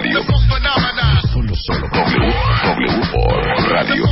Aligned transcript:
Radio. 0.00 0.22
Solo, 1.30 1.54
solo. 1.54 1.86
W, 1.92 2.32
W 2.64 3.00
por 3.12 3.70
Radio. 3.70 4.04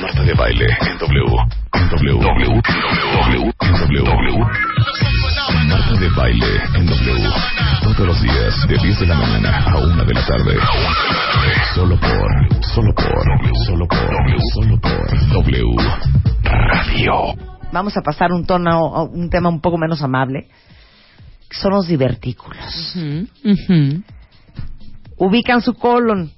Marta 0.00 0.22
de 0.24 0.34
baile 0.34 0.66
en 0.80 0.98
W. 0.98 1.36
En 1.74 1.88
W. 1.90 2.18
W. 2.18 2.62
W. 3.22 3.52
En 3.60 3.72
W. 3.72 4.02
W. 4.02 4.38
Marta 5.68 5.94
de 5.94 6.08
baile 6.16 6.60
en 6.74 6.86
W. 6.86 7.30
Todos 7.82 8.06
los 8.06 8.22
días, 8.22 8.66
de 8.66 8.78
10 8.78 9.00
de 9.00 9.06
la 9.06 9.14
mañana 9.14 9.64
a 9.64 9.78
1 9.78 10.04
de 10.04 10.14
la 10.14 10.26
tarde. 10.26 10.58
Solo 11.76 11.96
por, 12.00 12.64
solo 12.74 12.92
por, 12.94 13.56
solo 13.64 13.86
por, 13.86 14.40
solo 14.54 14.80
por 14.80 15.28
W 15.28 15.76
Radio. 16.42 17.34
Vamos 17.72 17.96
a 17.96 18.00
pasar 18.00 18.32
un 18.32 18.44
tono, 18.44 19.04
un 19.04 19.30
tema 19.30 19.48
un 19.48 19.60
poco 19.60 19.78
menos 19.78 20.02
amable, 20.02 20.48
son 21.48 21.70
los 21.74 21.86
divertículos. 21.86 22.96
Ubican 25.24 25.60
su 25.62 25.74
colon. 25.74 26.30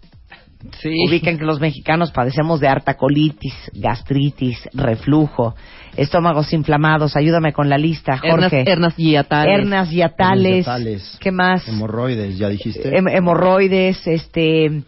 Ubican 1.08 1.38
que 1.38 1.44
los 1.44 1.60
mexicanos 1.60 2.10
padecemos 2.10 2.60
de 2.60 2.68
harta 2.68 2.94
colitis, 2.94 3.54
gastritis, 3.74 4.58
reflujo, 4.72 5.54
estómagos 5.96 6.52
inflamados. 6.52 7.16
Ayúdame 7.16 7.52
con 7.52 7.68
la 7.68 7.78
lista, 7.78 8.18
Jorge. 8.18 8.64
Hernas, 8.66 8.94
hiatales. 8.96 10.66
Hernas. 10.66 11.18
¿Qué 11.20 11.30
más? 11.32 11.66
Hemorroides, 11.68 12.36
ya 12.38 12.48
dijiste. 12.48 12.90
Hem- 12.90 13.10
hemorroides, 13.14 14.06
este, 14.06 14.82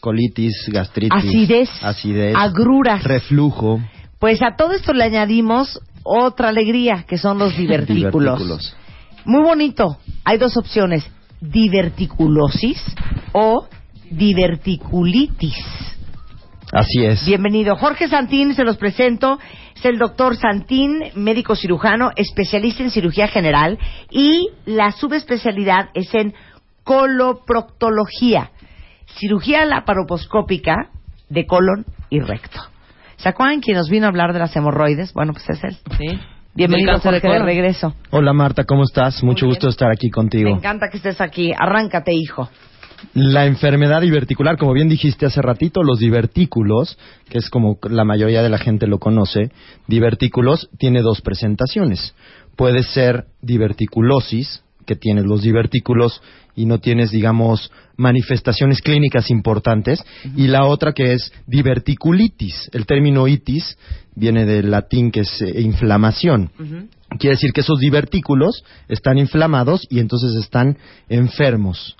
Colitis, 0.00 0.68
gastritis. 0.68 1.12
acidez, 1.12 1.70
Acidez. 1.82 2.34
agruras. 2.36 3.02
Reflujo. 3.04 3.80
Pues 4.18 4.40
a 4.42 4.56
todo 4.56 4.72
esto 4.72 4.92
le 4.92 5.04
añadimos 5.04 5.80
otra 6.02 6.48
alegría, 6.48 7.04
que 7.06 7.16
son 7.18 7.38
los 7.38 7.56
divertículos. 7.58 8.38
Divertículos. 8.38 8.76
Muy 9.24 9.42
bonito. 9.42 9.98
Hay 10.24 10.38
dos 10.38 10.56
opciones, 10.56 11.10
diverticulosis 11.40 12.82
o 13.32 13.66
diverticulitis. 14.10 15.56
Así 16.72 17.04
es. 17.04 17.26
Bienvenido. 17.26 17.76
Jorge 17.76 18.08
Santín, 18.08 18.54
se 18.54 18.64
los 18.64 18.76
presento. 18.76 19.38
Es 19.74 19.84
el 19.84 19.98
doctor 19.98 20.36
Santín, 20.36 21.02
médico 21.14 21.56
cirujano, 21.56 22.10
especialista 22.14 22.82
en 22.82 22.90
cirugía 22.90 23.26
general 23.26 23.78
y 24.10 24.48
la 24.66 24.92
subespecialidad 24.92 25.88
es 25.94 26.14
en 26.14 26.34
coloproctología, 26.84 28.50
cirugía 29.18 29.64
laparoposcópica 29.64 30.90
de 31.28 31.46
colon 31.46 31.86
y 32.08 32.20
recto. 32.20 32.60
¿Se 33.16 33.28
acuerdan 33.28 33.60
quién 33.60 33.76
nos 33.76 33.90
vino 33.90 34.06
a 34.06 34.08
hablar 34.08 34.32
de 34.32 34.38
las 34.38 34.54
hemorroides? 34.54 35.12
Bueno, 35.12 35.32
pues 35.32 35.48
es 35.50 35.64
él. 35.64 35.76
Sí. 35.98 36.18
Bienvenido, 36.54 36.92
Del 36.92 37.00
cáncer 37.02 37.12
de 37.12 37.20
Jorge, 37.20 37.28
de 37.28 37.32
colon. 37.40 37.46
regreso. 37.46 37.94
Hola 38.10 38.32
Marta, 38.32 38.64
¿cómo 38.64 38.82
estás? 38.84 39.22
Mucho 39.22 39.46
gusto 39.46 39.68
estar 39.68 39.90
aquí 39.90 40.06
Me 40.08 40.12
contigo. 40.12 40.50
encanta 40.50 40.88
que 40.90 40.96
estés 40.96 41.20
aquí. 41.20 41.52
Arráncate, 41.56 42.12
hijo. 42.12 42.48
La 43.14 43.46
enfermedad 43.46 44.02
diverticular, 44.02 44.58
como 44.58 44.74
bien 44.74 44.88
dijiste 44.88 45.24
hace 45.26 45.40
ratito, 45.40 45.82
los 45.82 46.00
divertículos, 46.00 46.98
que 47.30 47.38
es 47.38 47.48
como 47.48 47.78
la 47.88 48.04
mayoría 48.04 48.42
de 48.42 48.50
la 48.50 48.58
gente 48.58 48.86
lo 48.86 48.98
conoce, 48.98 49.50
divertículos 49.86 50.68
tiene 50.78 51.00
dos 51.00 51.22
presentaciones. 51.22 52.14
Puede 52.56 52.82
ser 52.82 53.24
diverticulosis, 53.40 54.62
que 54.86 54.96
tienes 54.96 55.24
los 55.24 55.42
divertículos 55.42 56.22
y 56.56 56.66
no 56.66 56.78
tienes, 56.78 57.10
digamos, 57.10 57.70
manifestaciones 57.96 58.80
clínicas 58.80 59.30
importantes, 59.30 60.04
y 60.36 60.46
la 60.46 60.64
otra 60.64 60.92
que 60.92 61.12
es 61.12 61.32
diverticulitis. 61.46 62.70
El 62.72 62.86
término 62.86 63.28
itis 63.28 63.76
viene 64.14 64.44
del 64.44 64.70
latín 64.70 65.10
que 65.10 65.20
es 65.20 65.42
eh, 65.42 65.60
inflamación. 65.60 66.50
Quiere 67.18 67.36
decir 67.36 67.52
que 67.52 67.60
esos 67.60 67.78
divertículos 67.78 68.64
están 68.88 69.18
inflamados 69.18 69.86
y 69.90 69.98
entonces 69.98 70.34
están 70.36 70.78
enfermos. 71.08 71.96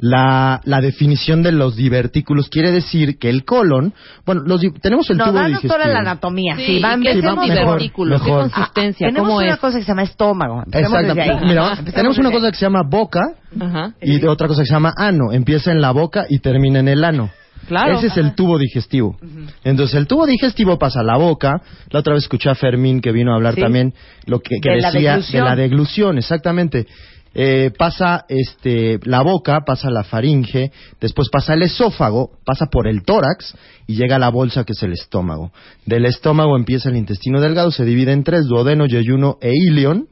La, 0.00 0.60
la 0.64 0.80
definición 0.80 1.42
de 1.42 1.50
los 1.50 1.74
divertículos 1.74 2.48
quiere 2.48 2.70
decir 2.70 3.18
que 3.18 3.28
el 3.28 3.44
colon, 3.44 3.92
bueno, 4.24 4.42
los, 4.46 4.60
tenemos 4.80 5.10
el 5.10 5.16
No, 5.18 5.24
tubo 5.24 5.44
digestivo. 5.44 5.74
toda 5.74 5.88
la 5.88 5.98
anatomía. 5.98 6.56
Sí, 6.56 6.66
Sí, 6.66 6.80
va, 6.80 6.96
¿y 6.96 7.00
qué 7.02 7.10
es 7.10 7.16
un 7.16 7.24
empecemos 7.30 7.80
mejor, 8.08 8.50
consistencia? 8.50 9.06
Ah, 9.06 9.10
tenemos 9.10 9.28
¿Cómo 9.28 9.38
una 9.40 9.54
es? 9.54 9.58
cosa 9.58 9.78
que 9.78 9.82
se 9.84 9.88
llama 9.88 10.02
estómago. 10.04 10.62
Exacto. 10.70 11.14
Mira, 11.44 11.78
tenemos 11.92 12.16
una 12.18 12.30
cosa 12.30 12.50
que 12.52 12.56
se 12.56 12.64
llama 12.64 12.82
boca 12.88 13.20
Ajá. 13.58 13.94
y 14.00 14.24
otra 14.24 14.46
cosa 14.46 14.62
que 14.62 14.66
se 14.66 14.72
llama 14.74 14.92
ano. 14.96 15.32
Empieza 15.32 15.72
en 15.72 15.80
la 15.80 15.90
boca 15.90 16.26
y 16.28 16.38
termina 16.38 16.78
en 16.78 16.86
el 16.88 17.02
ano. 17.02 17.30
Claro. 17.66 17.98
Ese 17.98 18.06
es 18.06 18.16
el 18.16 18.34
tubo 18.34 18.56
digestivo. 18.56 19.18
Entonces, 19.64 19.94
el 19.96 20.06
tubo 20.06 20.26
digestivo 20.26 20.78
pasa 20.78 21.00
a 21.00 21.02
la 21.02 21.16
boca. 21.18 21.60
La 21.90 22.00
otra 22.00 22.14
vez 22.14 22.22
escuché 22.22 22.48
a 22.48 22.54
Fermín 22.54 23.00
que 23.02 23.12
vino 23.12 23.32
a 23.32 23.34
hablar 23.34 23.56
Sí. 23.56 23.60
también 23.60 23.92
lo 24.26 24.38
que, 24.40 24.56
que 24.62 24.70
De 24.70 24.80
la 24.80 24.90
decía 24.90 25.18
de 25.18 25.40
la 25.44 25.54
deglución, 25.56 26.16
exactamente. 26.16 26.86
Eh, 27.34 27.70
pasa 27.76 28.24
este, 28.28 28.98
la 29.04 29.22
boca, 29.22 29.60
pasa 29.64 29.90
la 29.90 30.02
faringe, 30.02 30.72
después 31.00 31.28
pasa 31.30 31.54
el 31.54 31.62
esófago, 31.62 32.30
pasa 32.44 32.66
por 32.66 32.88
el 32.88 33.02
tórax 33.04 33.54
y 33.86 33.96
llega 33.96 34.16
a 34.16 34.18
la 34.18 34.30
bolsa 34.30 34.64
que 34.64 34.72
es 34.72 34.82
el 34.82 34.92
estómago. 34.92 35.52
Del 35.86 36.06
estómago 36.06 36.56
empieza 36.56 36.88
el 36.88 36.96
intestino 36.96 37.40
delgado, 37.40 37.70
se 37.70 37.84
divide 37.84 38.12
en 38.12 38.24
tres, 38.24 38.46
duodeno, 38.46 38.86
yeyuno 38.86 39.36
e 39.40 39.52
ilion, 39.54 40.08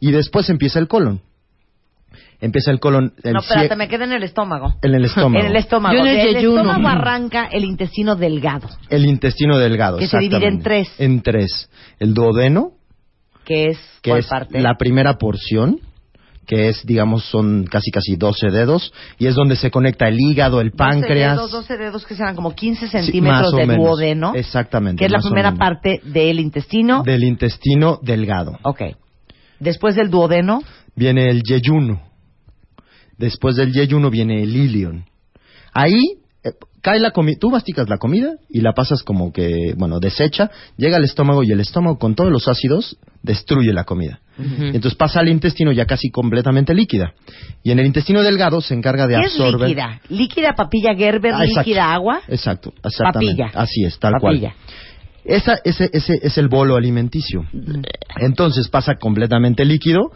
y 0.00 0.10
después 0.10 0.50
empieza 0.50 0.78
el 0.78 0.88
colon. 0.88 1.20
Empieza 2.40 2.70
el 2.70 2.80
colon 2.80 3.14
el 3.22 3.32
No, 3.32 3.40
espérate, 3.40 3.74
cie- 3.74 3.76
me 3.78 3.88
quedé 3.88 4.04
en 4.04 4.12
el 4.12 4.22
estómago. 4.22 4.74
en 4.82 4.94
el 4.94 5.04
estómago. 5.06 5.38
En 5.44 5.46
el 5.50 5.56
estómago. 5.56 5.94
Yo 5.96 6.04
en 6.04 6.08
el 6.18 6.36
estómago 6.36 6.88
arranca 6.88 7.46
el 7.46 7.64
intestino 7.64 8.14
delgado, 8.16 8.68
El 8.90 9.06
intestino 9.06 9.58
delgado. 9.58 9.96
Que 9.98 10.06
se 10.06 10.18
divide 10.18 10.46
en 10.46 10.60
tres. 10.62 10.88
En 10.98 11.22
tres. 11.22 11.70
El 11.98 12.12
duodeno, 12.12 12.72
que 13.46 13.68
es 13.68 13.78
que 14.02 14.10
¿cuál 14.10 14.20
es 14.20 14.26
parte? 14.26 14.60
la 14.60 14.74
primera 14.76 15.14
porción, 15.14 15.80
que 16.46 16.68
es, 16.68 16.86
digamos, 16.86 17.24
son 17.24 17.64
casi 17.64 17.90
casi 17.90 18.16
12 18.16 18.50
dedos, 18.50 18.92
y 19.18 19.26
es 19.26 19.34
donde 19.34 19.56
se 19.56 19.70
conecta 19.70 20.08
el 20.08 20.18
hígado, 20.18 20.60
el 20.60 20.70
12 20.70 20.76
páncreas. 20.76 21.36
dedos, 21.36 21.50
12 21.50 21.76
dedos 21.76 22.06
que 22.06 22.14
serán 22.14 22.36
como 22.36 22.54
15 22.54 22.86
Sí, 22.86 22.90
centímetros 22.90 23.52
o 23.52 23.56
de 23.56 23.66
duodeno. 23.66 24.32
Exactamente. 24.34 25.00
Que 25.00 25.06
es 25.06 25.12
la 25.12 25.20
primera 25.20 25.54
parte 25.54 26.00
del 26.04 26.40
intestino. 26.40 27.02
Del 27.02 27.24
intestino 27.24 27.98
delgado. 28.02 28.58
Ok. 28.62 28.82
Después 29.58 29.96
del 29.96 30.10
duodeno, 30.10 30.62
Viene 30.94 31.28
el 31.28 31.42
yeyuno. 31.42 32.00
Después 33.18 33.56
del 33.56 33.72
yeyuno 33.72 34.10
viene 34.10 34.42
el 34.42 34.56
ilion. 34.56 35.04
Ahí 35.74 36.00
cae 36.82 37.00
la 37.00 37.10
comida, 37.10 37.36
tú 37.40 37.50
masticas 37.50 37.88
la 37.88 37.98
comida 37.98 38.34
y 38.48 38.60
la 38.60 38.72
pasas 38.72 39.02
como 39.02 39.32
que, 39.32 39.74
bueno, 39.76 39.98
desecha, 39.98 40.50
llega 40.76 40.96
al 40.96 41.04
estómago 41.04 41.42
y 41.42 41.50
el 41.50 41.60
estómago 41.60 41.98
con 41.98 42.14
todos 42.14 42.30
los 42.30 42.46
ácidos 42.48 42.96
destruye 43.22 43.72
la 43.72 43.84
comida. 43.84 44.20
Y 44.38 44.76
entonces 44.76 44.94
pasa 44.94 45.20
al 45.20 45.28
intestino 45.28 45.72
ya 45.72 45.86
casi 45.86 46.10
completamente 46.10 46.74
líquida. 46.74 47.14
Y 47.62 47.70
en 47.70 47.78
el 47.78 47.86
intestino 47.86 48.22
delgado 48.22 48.60
se 48.60 48.74
encarga 48.74 49.06
de 49.06 49.14
¿qué 49.16 49.20
es 49.26 49.32
absorber. 49.32 49.68
líquida? 49.68 50.00
¿Líquida 50.10 50.54
papilla 50.54 50.94
Gerber? 50.94 51.32
Ah. 51.34 51.44
¿Líquida 51.44 51.92
agua? 51.94 52.20
Exacto, 52.28 52.72
exactamente. 52.84 53.42
Papilla. 53.42 53.60
Así 53.60 53.84
es, 53.84 53.98
tal 53.98 54.12
Papilla. 54.20 54.50
cual. 54.52 54.76
Esa, 55.24 55.58
ese, 55.64 55.90
ese 55.92 56.20
es 56.22 56.38
el 56.38 56.48
bolo 56.48 56.76
alimenticio. 56.76 57.44
Entonces 58.20 58.68
pasa 58.68 58.94
completamente 58.94 59.64
líquido 59.64 60.12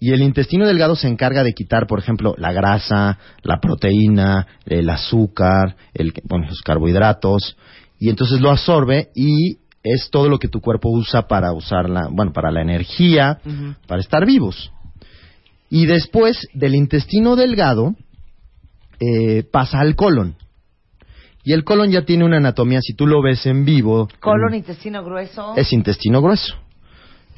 y 0.00 0.12
el 0.12 0.22
intestino 0.22 0.66
delgado 0.66 0.94
se 0.94 1.08
encarga 1.08 1.42
de 1.42 1.52
quitar, 1.52 1.86
por 1.86 1.98
ejemplo, 1.98 2.34
la 2.38 2.52
grasa, 2.52 3.18
la 3.42 3.58
proteína, 3.60 4.46
el 4.64 4.88
azúcar, 4.90 5.76
el, 5.92 6.12
bueno, 6.24 6.46
los 6.48 6.60
carbohidratos 6.60 7.56
y 7.98 8.08
entonces 8.10 8.40
lo 8.40 8.50
absorbe 8.50 9.10
y 9.14 9.58
es 9.82 10.10
todo 10.10 10.28
lo 10.28 10.38
que 10.38 10.48
tu 10.48 10.60
cuerpo 10.60 10.90
usa 10.90 11.26
para 11.26 11.52
usarla, 11.52 12.08
bueno, 12.10 12.32
para 12.32 12.50
la 12.50 12.62
energía, 12.62 13.40
para 13.86 14.00
estar 14.00 14.24
vivos. 14.24 14.72
Y 15.70 15.86
después 15.86 16.46
del 16.54 16.74
intestino 16.74 17.36
delgado 17.36 17.94
eh, 19.00 19.44
pasa 19.50 19.80
al 19.80 19.96
colon. 19.96 20.36
Y 21.44 21.52
el 21.52 21.64
colon 21.64 21.90
ya 21.90 22.04
tiene 22.04 22.24
una 22.24 22.36
anatomía, 22.36 22.80
si 22.82 22.94
tú 22.94 23.06
lo 23.06 23.22
ves 23.22 23.46
en 23.46 23.64
vivo, 23.64 24.08
Colon, 24.20 24.54
intestino 24.54 25.02
grueso. 25.02 25.54
es 25.56 25.72
intestino 25.72 26.20
grueso. 26.20 26.54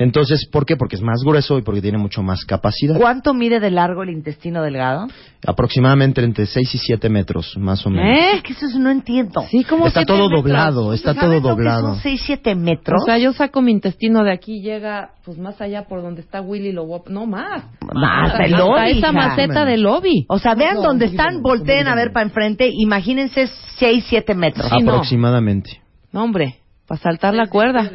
Entonces, 0.00 0.49
¿por 0.50 0.64
qué? 0.64 0.76
Porque 0.76 0.97
es 0.97 1.02
más 1.02 1.23
grueso 1.23 1.58
y 1.58 1.62
porque 1.62 1.82
tiene 1.82 1.99
mucho 1.99 2.23
más 2.23 2.47
capacidad. 2.47 2.97
¿Cuánto 2.97 3.35
mide 3.35 3.61
de 3.61 3.70
largo 3.70 4.02
el 4.02 4.08
intestino 4.08 4.62
delgado? 4.62 5.08
Aproximadamente 5.47 6.23
entre 6.25 6.47
6 6.47 6.75
y 6.75 6.79
7 6.79 7.11
metros, 7.11 7.55
más 7.58 7.85
o 7.85 7.91
menos. 7.91 8.06
¿Eh? 8.06 8.43
Que 8.43 8.55
eso 8.55 8.79
no 8.79 8.91
entiendo. 8.91 9.43
Sí, 9.50 9.62
¿cómo 9.62 9.87
Está 9.87 10.06
todo 10.06 10.31
doblado, 10.31 10.94
está 10.94 11.14
todo 11.14 11.38
doblado. 11.41 11.94
Son 11.94 12.02
6, 12.02 12.23
7 12.25 12.55
metros. 12.55 13.02
O 13.02 13.05
sea, 13.05 13.19
yo 13.19 13.35
saco 13.35 13.61
mi 13.61 13.73
intestino 13.73 14.25
de 14.25 14.32
aquí 14.32 14.56
y 14.56 14.62
llega 14.62 15.11
pues 15.23 15.37
más 15.37 15.61
allá 15.61 15.85
por 15.87 16.00
donde 16.00 16.23
está 16.23 16.41
Willy 16.41 16.73
lo 16.73 16.87
no 17.08 17.26
más. 17.26 17.64
Más 17.93 18.38
del 18.38 18.53
lobby. 18.53 18.99
esa 18.99 19.12
maceta 19.12 19.67
del 19.67 19.82
lobby. 19.82 20.25
O 20.29 20.38
sea, 20.38 20.55
vean 20.55 20.76
dónde 20.76 21.06
están, 21.06 21.43
volteen 21.43 21.88
a 21.88 21.94
ver 21.94 22.11
para 22.12 22.25
enfrente, 22.25 22.70
imagínense 22.73 23.49
6, 23.76 24.06
7 24.08 24.35
metros. 24.35 24.73
Aproximadamente. 24.73 25.82
No, 26.11 26.25
hombre, 26.25 26.61
para 26.91 27.03
saltar 27.03 27.35
la 27.35 27.47
cuerda. 27.47 27.89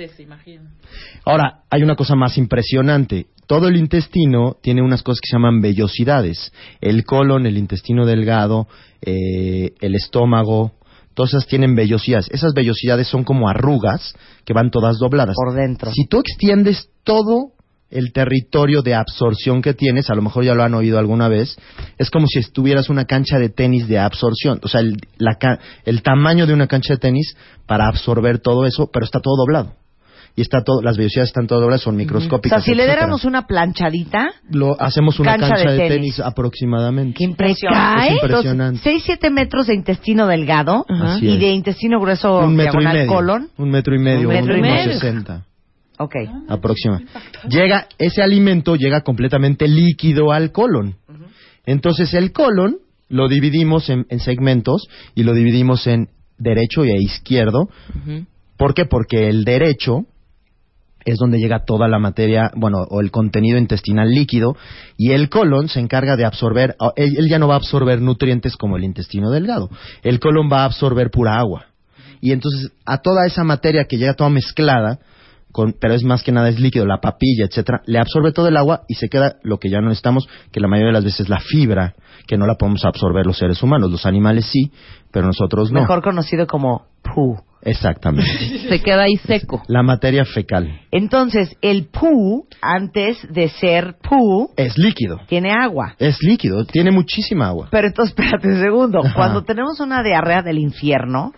Ahora, 1.26 1.64
hay 1.70 1.84
una 1.84 1.98
cosa 1.98 2.16
más 2.16 2.38
impresionante. 2.38 3.26
Todo 3.46 3.68
el 3.68 3.76
intestino 3.76 4.56
tiene 4.62 4.82
unas 4.82 5.04
cosas 5.04 5.20
que 5.20 5.28
se 5.28 5.36
llaman 5.36 5.60
vellosidades. 5.60 6.54
El 6.80 7.04
colon, 7.04 7.46
el 7.46 7.58
intestino 7.58 8.06
delgado, 8.06 8.70
eh, 9.02 9.74
el 9.82 9.96
estómago, 9.96 10.76
todas 11.14 11.32
esas 11.34 11.46
tienen 11.46 11.76
vellosidades. 11.76 12.30
Esas 12.32 12.54
vellosidades 12.54 13.10
son 13.10 13.26
como 13.26 13.50
arrugas 13.50 14.16
que 14.46 14.54
van 14.54 14.72
todas 14.72 14.98
dobladas. 14.98 15.36
Por 15.36 15.54
dentro. 15.54 15.92
Si 15.92 16.08
tú 16.08 16.22
extiendes 16.22 16.88
todo 17.04 17.52
el 17.90 18.12
territorio 18.12 18.82
de 18.82 18.96
absorción 18.96 19.62
que 19.62 19.74
tienes, 19.74 20.10
a 20.10 20.16
lo 20.16 20.22
mejor 20.22 20.44
ya 20.44 20.56
lo 20.56 20.64
han 20.64 20.74
oído 20.74 21.00
alguna 21.00 21.28
vez, 21.28 21.58
es 21.98 22.10
como 22.10 22.28
si 22.28 22.40
estuvieras 22.40 22.90
una 22.90 23.06
cancha 23.06 23.40
de 23.40 23.50
tenis 23.50 23.88
de 23.88 24.00
absorción, 24.00 24.60
o 24.64 24.68
sea, 24.68 24.82
el, 24.82 24.98
el 25.86 26.02
tamaño 26.02 26.48
de 26.48 26.54
una 26.54 26.68
cancha 26.68 26.94
de 26.94 27.00
tenis 27.00 27.36
para 27.66 27.88
absorber 27.88 28.40
todo 28.40 28.66
eso, 28.66 28.90
pero 28.92 29.06
está 29.06 29.20
todo 29.20 29.36
doblado 29.38 29.76
y 30.36 30.42
está 30.42 30.64
todo, 30.64 30.82
las 30.82 30.98
velocidades 30.98 31.30
están 31.30 31.48
todas 31.48 31.62
dobladas, 31.62 31.82
son 31.82 31.96
microscópicas. 31.96 32.60
O 32.60 32.62
sea, 32.62 32.74
si 32.74 32.76
le 32.76 32.86
diéramos 32.86 33.24
una 33.24 33.48
planchadita, 33.48 34.32
lo 34.50 34.80
hacemos 34.82 35.20
una 35.20 35.38
cancha, 35.38 35.72
de, 35.72 35.88
tenis. 35.88 36.20
aproximadamente. 36.20 37.18
Qué 37.18 37.24
impresionante. 37.24 38.08
Es 38.08 38.24
impresionante. 38.24 38.82
6, 38.84 39.04
7 39.06 39.30
metros 39.30 39.68
de 39.68 39.76
intestino 39.76 40.28
delgado 40.28 40.86
y 41.22 41.38
de 41.38 41.52
intestino 41.52 42.00
grueso 42.02 42.40
un 42.40 42.56
metro 42.56 42.80
diagonal 42.80 42.96
y 42.96 43.00
medio, 43.00 43.14
colon. 43.14 43.50
Un 43.58 43.70
metro 43.70 43.96
y 43.96 44.00
medio, 44.00 44.28
un 44.28 44.34
metro 44.34 44.58
y 44.58 44.62
medio. 44.62 44.94
60. 44.94 45.46
Ok. 45.98 46.16
Aproxima. 46.48 47.02
Llega, 47.50 47.88
ese 47.98 48.22
alimento 48.22 48.76
llega 48.76 49.02
completamente 49.02 49.68
líquido 49.68 50.32
al 50.32 50.52
colon. 50.52 50.96
Entonces 51.66 52.14
el 52.14 52.32
colon 52.32 52.78
lo 53.10 53.28
dividimos 53.28 53.90
en, 53.90 54.06
segmentos 54.20 54.88
y 55.14 55.24
lo 55.24 55.34
dividimos 55.34 55.88
en 55.88 56.10
derecho 56.38 56.86
y 56.86 56.92
izquierdo. 56.92 57.70
¿Por 58.58 58.74
qué? 58.74 58.86
Porque 58.86 59.30
el 59.30 59.44
derecho 59.46 60.06
es 61.06 61.20
donde 61.20 61.38
llega 61.38 61.64
toda 61.66 61.88
la 61.88 62.00
materia, 62.00 62.52
bueno, 62.56 62.80
o 62.90 63.00
el 63.00 63.12
contenido 63.12 63.60
intestinal 63.60 64.10
líquido, 64.10 64.58
y 64.98 65.12
el 65.12 65.30
colon 65.30 65.70
se 65.70 65.80
encarga 65.80 66.16
de 66.16 66.26
absorber, 66.26 66.76
él, 66.96 67.30
ya 67.30 67.38
no 67.38 67.48
va 67.48 67.54
a 67.54 67.58
absorber 67.58 68.02
nutrientes 68.02 68.58
como 68.58 68.76
el 68.76 68.84
intestino 68.84 69.30
delgado, 69.30 69.70
el 70.02 70.20
colon 70.20 70.50
va 70.52 70.64
a 70.64 70.66
absorber 70.66 71.12
pura 71.12 71.38
agua. 71.38 71.68
Y 72.22 72.32
entonces 72.32 72.72
a 72.86 72.98
toda 72.98 73.28
esa 73.28 73.44
materia 73.44 73.86
que 73.88 73.98
llega 73.98 74.16
toda 74.16 74.32
mezclada, 74.32 75.00
pero 75.80 75.94
es 75.94 76.04
más 76.04 76.24
que 76.24 76.31
nada 76.31 76.50
es 76.50 76.60
líquido, 76.60 76.86
la 76.86 77.00
papilla, 77.00 77.46
etcétera, 77.46 77.81
le 77.86 78.00
absorbe 78.00 78.31
todo 78.31 78.48
el 78.48 78.57
agua 78.57 78.81
y 78.88 78.96
se 78.96 79.10
queda 79.10 79.38
lo 79.44 79.57
que 79.57 79.69
ya 79.69 79.81
no 79.81 79.88
necesitamos, 79.88 80.28
que 80.52 80.60
la 80.60 80.68
mayoría 80.68 80.88
de 80.88 80.94
las 80.94 81.04
veces 81.06 81.30
la 81.30 81.40
fibra, 81.40 81.96
que 82.28 82.38
no 82.38 82.46
la 82.46 82.56
podemos 82.56 82.84
absorber 82.86 83.25
los 83.25 83.38
seres 83.38 83.62
humanos, 83.63 83.92
los 83.92 84.06
animales 84.06 84.46
sí, 84.46 84.72
pero 85.12 85.28
nosotros 85.28 85.72
no. 85.72 85.81
Mejor 85.81 86.02
conocido 86.02 86.48
como 86.48 86.88
poo. 87.02 87.42
Exactamente. 87.62 88.30
Se 88.69 88.80
queda 88.81 89.04
ahí 89.04 89.18
seco. 89.18 89.63
La 89.68 89.81
materia 89.81 90.24
fecal. 90.24 90.81
Entonces, 90.92 91.58
el 91.62 91.88
poo, 91.88 92.46
antes 92.62 93.18
de 93.31 93.50
ser 93.50 93.96
poo... 94.08 94.51
Es 94.56 94.78
líquido. 94.78 95.19
Tiene 95.28 95.51
agua. 95.51 95.96
Es 95.98 96.22
líquido, 96.22 96.63
tiene 96.66 96.92
muchísima 96.92 97.48
agua. 97.48 97.69
Pero 97.72 97.88
entonces, 97.88 98.16
espérate 98.16 98.48
un 98.48 98.62
segundo. 98.62 99.01
Cuando 99.16 99.44
tenemos 99.44 99.80
una 99.80 100.04
diarrea 100.04 100.44
del 100.44 100.60
infierno, 100.60 101.31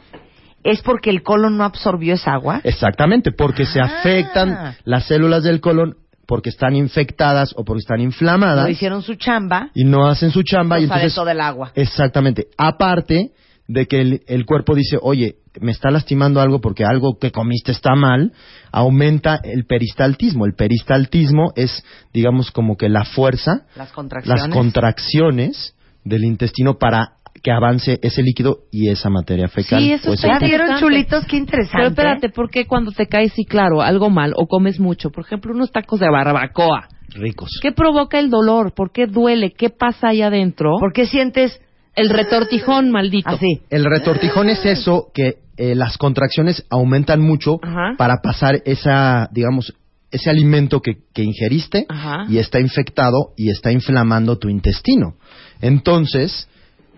¿es 0.68 0.82
porque 0.82 1.10
el 1.10 1.24
colon 1.24 1.58
no 1.58 1.64
absorbió 1.64 2.14
esa 2.14 2.34
agua? 2.34 2.62
Exactamente, 2.64 3.32
porque 3.32 3.66
se 3.66 3.80
ah. 3.80 3.86
afectan 3.86 4.76
las 4.84 5.06
células 5.06 5.44
del 5.44 5.62
colon 5.62 5.96
porque 6.28 6.50
están 6.50 6.76
infectadas 6.76 7.54
o 7.56 7.64
porque 7.64 7.80
están 7.80 8.02
inflamadas. 8.02 8.66
No 8.66 8.70
hicieron 8.70 9.02
su 9.02 9.16
chamba. 9.16 9.70
Y 9.74 9.86
no 9.86 10.08
hacen 10.08 10.30
su 10.32 10.44
chamba. 10.44 10.78
y 10.80 10.84
entonces, 10.84 11.16
todo 11.16 11.30
el 11.30 11.40
agua. 11.40 11.72
Exactamente. 11.74 12.48
Aparte 12.58 13.32
de 13.68 13.86
que 13.86 14.22
el, 14.28 14.46
cuerpo 14.46 14.76
dice, 14.76 14.98
oye, 15.02 15.36
me 15.62 15.72
está 15.72 15.90
lastimando 15.90 16.42
algo 16.42 16.60
porque 16.60 16.84
algo 16.84 17.18
que 17.18 17.32
comiste 17.32 17.72
está 17.72 17.96
mal, 17.96 18.34
aumenta 18.72 19.40
el 19.42 19.66
peristaltismo. 19.66 20.46
El 20.46 20.54
peristaltismo 20.54 21.54
es, 21.56 21.84
digamos, 22.14 22.52
como 22.52 22.76
que 22.76 22.90
la 22.90 23.06
fuerza, 23.06 23.66
las 23.76 23.92
contracciones, 23.94 24.42
las 24.42 24.54
contracciones 24.54 25.76
del 26.04 26.26
intestino 26.26 26.78
para 26.78 27.17
que 27.42 27.52
avance 27.52 28.00
ese 28.02 28.22
líquido 28.24 28.60
y 28.72 28.90
esa 28.90 29.10
materia 29.10 29.48
fecal. 29.48 29.82
Sí, 29.82 29.92
eso 29.92 30.08
pues, 30.08 30.24
está 30.24 30.40
vieron 30.40 30.80
chulitos? 30.80 31.26
Qué 31.26 31.38
interesante. 31.38 31.78
Pero 31.78 31.90
espérate, 31.90 32.30
¿por 32.30 32.50
qué 32.50 32.66
cuando 32.66 32.92
te 32.92 33.08
caes, 33.08 33.34
sí, 33.34 33.46
claro, 33.46 33.82
algo 33.82 34.10
mal 34.10 34.34
o 34.36 34.48
comes 34.48 34.80
mucho? 34.80 35.10
Por 35.10 35.26
ejemplo, 35.26 35.54
unos 35.54 35.72
tacos 35.72 36.00
de 36.00 36.10
barbacoa. 36.10 36.88
Ricos. 37.10 37.60
¿Qué 37.62 37.72
provoca 37.72 38.20
el 38.20 38.30
dolor? 38.30 38.74
¿Por 38.74 38.92
qué 38.92 39.08
duele? 39.08 39.52
¿Qué 39.52 39.70
pasa 39.70 40.10
ahí 40.10 40.22
adentro? 40.22 40.76
¿Por 40.80 40.94
qué 40.94 41.06
sientes 41.06 41.62
el 41.98 42.10
retortijón, 42.10 42.92
maldito. 42.92 43.30
Así. 43.30 43.62
El 43.72 43.84
retortijón 43.84 44.50
es 44.50 44.64
eso 44.66 45.08
que 45.14 45.40
eh, 45.58 45.74
las 45.74 45.98
contracciones 45.98 46.64
aumentan 46.70 47.20
mucho 47.20 47.60
para 47.98 48.22
pasar 48.22 48.62
esa, 48.66 49.28
digamos, 49.32 49.74
ese 50.12 50.30
alimento 50.30 50.80
que, 50.80 51.00
que 51.14 51.24
ingeriste 51.24 51.88
y 52.30 52.38
está 52.38 52.60
infectado 52.60 53.34
y 53.36 53.50
está 53.50 53.72
inflamando 53.72 54.38
tu 54.38 54.48
intestino. 54.48 55.16
Entonces, 55.60 56.48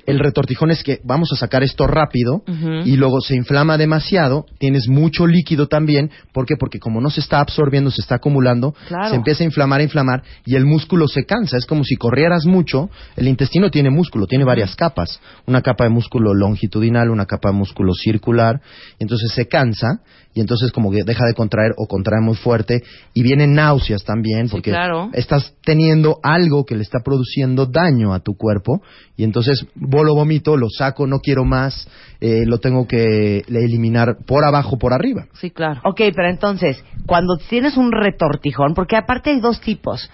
el 0.09 0.19
retortijón 0.19 0.71
es 0.71 0.83
que 0.83 0.99
vamos 1.03 1.31
a 1.31 1.35
sacar 1.35 1.63
esto 1.63 1.87
rápido 1.87 2.43
y 2.85 2.95
luego 2.95 3.21
se 3.21 3.35
inflama 3.35 3.77
demasiado, 3.77 4.45
tienes 4.57 4.87
mucho 4.87 5.27
líquido 5.27 5.67
también, 5.67 6.11
¿por 6.33 6.45
qué? 6.45 6.55
Porque 6.57 6.79
como 6.79 7.01
no 7.01 7.09
se 7.09 7.21
está 7.21 7.39
absorbiendo, 7.39 7.91
se 7.91 8.01
está 8.01 8.15
acumulando, 8.15 8.73
se 9.09 9.15
empieza 9.15 9.43
a 9.43 9.45
inflamar, 9.45 9.81
a 9.81 9.83
inflamar 9.83 10.23
y 10.45 10.55
el 10.55 10.65
músculo 10.65 11.07
se 11.07 11.25
cansa, 11.25 11.57
es 11.57 11.65
como 11.65 11.83
si 11.83 11.95
corrieras 11.95 12.45
mucho, 12.45 12.89
el 13.15 13.27
intestino 13.27 13.69
tiene 13.71 13.89
músculo, 13.89 14.25
tiene 14.27 14.43
varias 14.43 14.75
capas, 14.75 15.19
una 15.45 15.61
capa 15.61 15.85
de 15.85 15.89
músculo 15.89 16.33
longitudinal, 16.33 17.09
una 17.09 17.25
capa 17.25 17.49
de 17.49 17.55
músculo 17.55 17.93
circular, 17.93 18.61
entonces 18.99 19.31
se 19.31 19.47
cansa 19.47 20.01
y 20.33 20.41
entonces 20.41 20.71
como 20.71 20.91
que 20.91 21.03
deja 21.03 21.25
de 21.25 21.33
contraer 21.33 21.73
o 21.77 21.87
contrae 21.87 22.21
muy 22.21 22.35
fuerte. 22.35 22.83
Y 23.13 23.23
vienen 23.23 23.55
náuseas 23.55 24.03
también 24.03 24.47
porque 24.49 24.73
estás 25.13 25.55
teniendo 25.63 26.19
algo 26.21 26.65
que 26.65 26.75
le 26.75 26.83
está 26.83 26.99
produciendo 27.03 27.65
daño 27.65 28.13
a 28.13 28.19
tu 28.19 28.35
cuerpo. 28.35 28.81
Y 29.17 29.23
entonces 29.23 29.65
lo 30.03 30.15
vomito, 30.15 30.57
lo 30.57 30.69
saco, 30.69 31.07
no 31.07 31.19
quiero 31.19 31.45
más, 31.45 31.87
eh, 32.21 32.43
lo 32.45 32.59
tengo 32.59 32.87
que 32.87 33.43
eliminar 33.47 34.17
por 34.25 34.45
abajo, 34.45 34.77
por 34.77 34.93
arriba. 34.93 35.25
Sí, 35.33 35.51
claro. 35.51 35.81
Ok, 35.83 36.01
pero 36.15 36.29
entonces, 36.29 36.83
cuando 37.05 37.37
tienes 37.37 37.77
un 37.77 37.91
retortijón, 37.91 38.73
porque 38.73 38.95
aparte 38.95 39.31
hay 39.31 39.39
dos 39.39 39.61
tipos. 39.61 40.09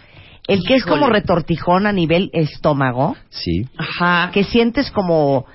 El 0.48 0.64
que 0.64 0.76
es 0.76 0.86
como 0.86 1.10
retortijón 1.10 1.88
a 1.88 1.92
nivel 1.92 2.30
estómago. 2.32 3.16
Sí. 3.30 3.68
Ajá. 3.78 4.30
Que 4.32 4.44
sientes 4.44 4.92
como 4.92 5.46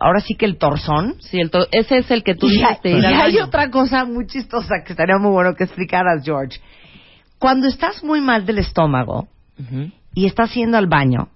ahora 0.00 0.20
sí 0.20 0.34
que 0.34 0.46
el 0.46 0.58
torzón. 0.58 1.16
Sí, 1.20 1.38
el 1.38 1.50
ese 1.70 1.98
es 1.98 2.10
el 2.10 2.22
que 2.22 2.34
tú 2.34 2.48
y, 2.48 2.58
y 2.58 3.04
hay 3.04 3.38
otra 3.38 3.70
cosa 3.70 4.04
muy 4.04 4.26
chistosa 4.26 4.82
que 4.84 4.92
estaría 4.92 5.18
muy 5.18 5.30
bueno 5.30 5.54
que 5.54 5.64
explicaras, 5.64 6.24
George. 6.24 6.58
Cuando 7.38 7.68
estás 7.68 8.02
muy 8.02 8.20
mal 8.20 8.46
del 8.46 8.58
estómago 8.58 9.28
y 10.14 10.26
estás 10.26 10.54
yendo 10.54 10.78
al 10.78 10.86
baño, 10.86 11.28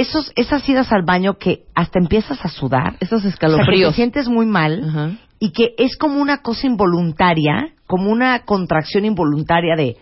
esos, 0.00 0.32
esas 0.36 0.68
idas 0.68 0.92
al 0.92 1.02
baño 1.02 1.38
que 1.38 1.64
hasta 1.74 1.98
empiezas 1.98 2.44
a 2.44 2.48
sudar, 2.48 2.96
esos 3.00 3.24
escalofríos, 3.24 3.88
o 3.88 3.92
te 3.92 3.96
sientes 3.96 4.28
muy 4.28 4.46
mal 4.46 5.18
y 5.38 5.52
que 5.52 5.74
es 5.78 5.96
como 5.96 6.20
una 6.20 6.38
cosa 6.38 6.66
involuntaria, 6.66 7.72
como 7.86 8.10
una 8.10 8.44
contracción 8.44 9.04
involuntaria 9.04 9.76
de... 9.76 9.96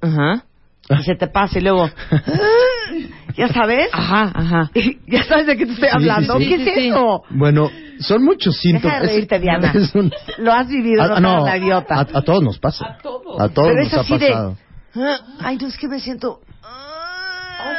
Ajá. 0.00 0.44
Y 0.88 1.02
se 1.02 1.14
te 1.14 1.28
pasa 1.28 1.58
y 1.58 1.62
luego... 1.62 1.88
¿Ya 3.36 3.48
sabes? 3.48 3.88
Ajá, 3.92 4.30
ajá. 4.32 4.70
¿Ya 5.08 5.24
sabes 5.24 5.46
de 5.46 5.56
qué 5.56 5.66
te 5.66 5.72
estoy 5.72 5.88
hablando? 5.90 6.38
¿Qué 6.38 6.54
es 6.54 6.76
eso? 6.76 7.22
Bueno, 7.30 7.68
son 7.98 8.24
muchos 8.24 8.56
síntomas. 8.58 9.00
Deja 9.00 9.00
de 9.00 9.06
reírte, 9.06 9.40
Diana. 9.40 9.72
Lo 10.38 10.52
has 10.52 10.68
vivido, 10.68 11.02
a, 11.02 11.20
no, 11.20 11.38
no 11.38 11.44
la 11.44 11.56
idiota. 11.56 12.00
A, 12.00 12.22
todos 12.22 12.42
nos 12.42 12.58
pasa. 12.58 12.86
A 12.86 12.98
todos. 12.98 13.40
A 13.40 13.48
todos 13.48 13.74
nos 13.74 13.92
ha 13.92 14.04
pasado. 14.04 14.56
De... 14.94 15.02
Ay, 15.40 15.58
no, 15.60 15.66
es 15.66 15.76
que 15.76 15.88
me 15.88 15.98
siento... 15.98 16.40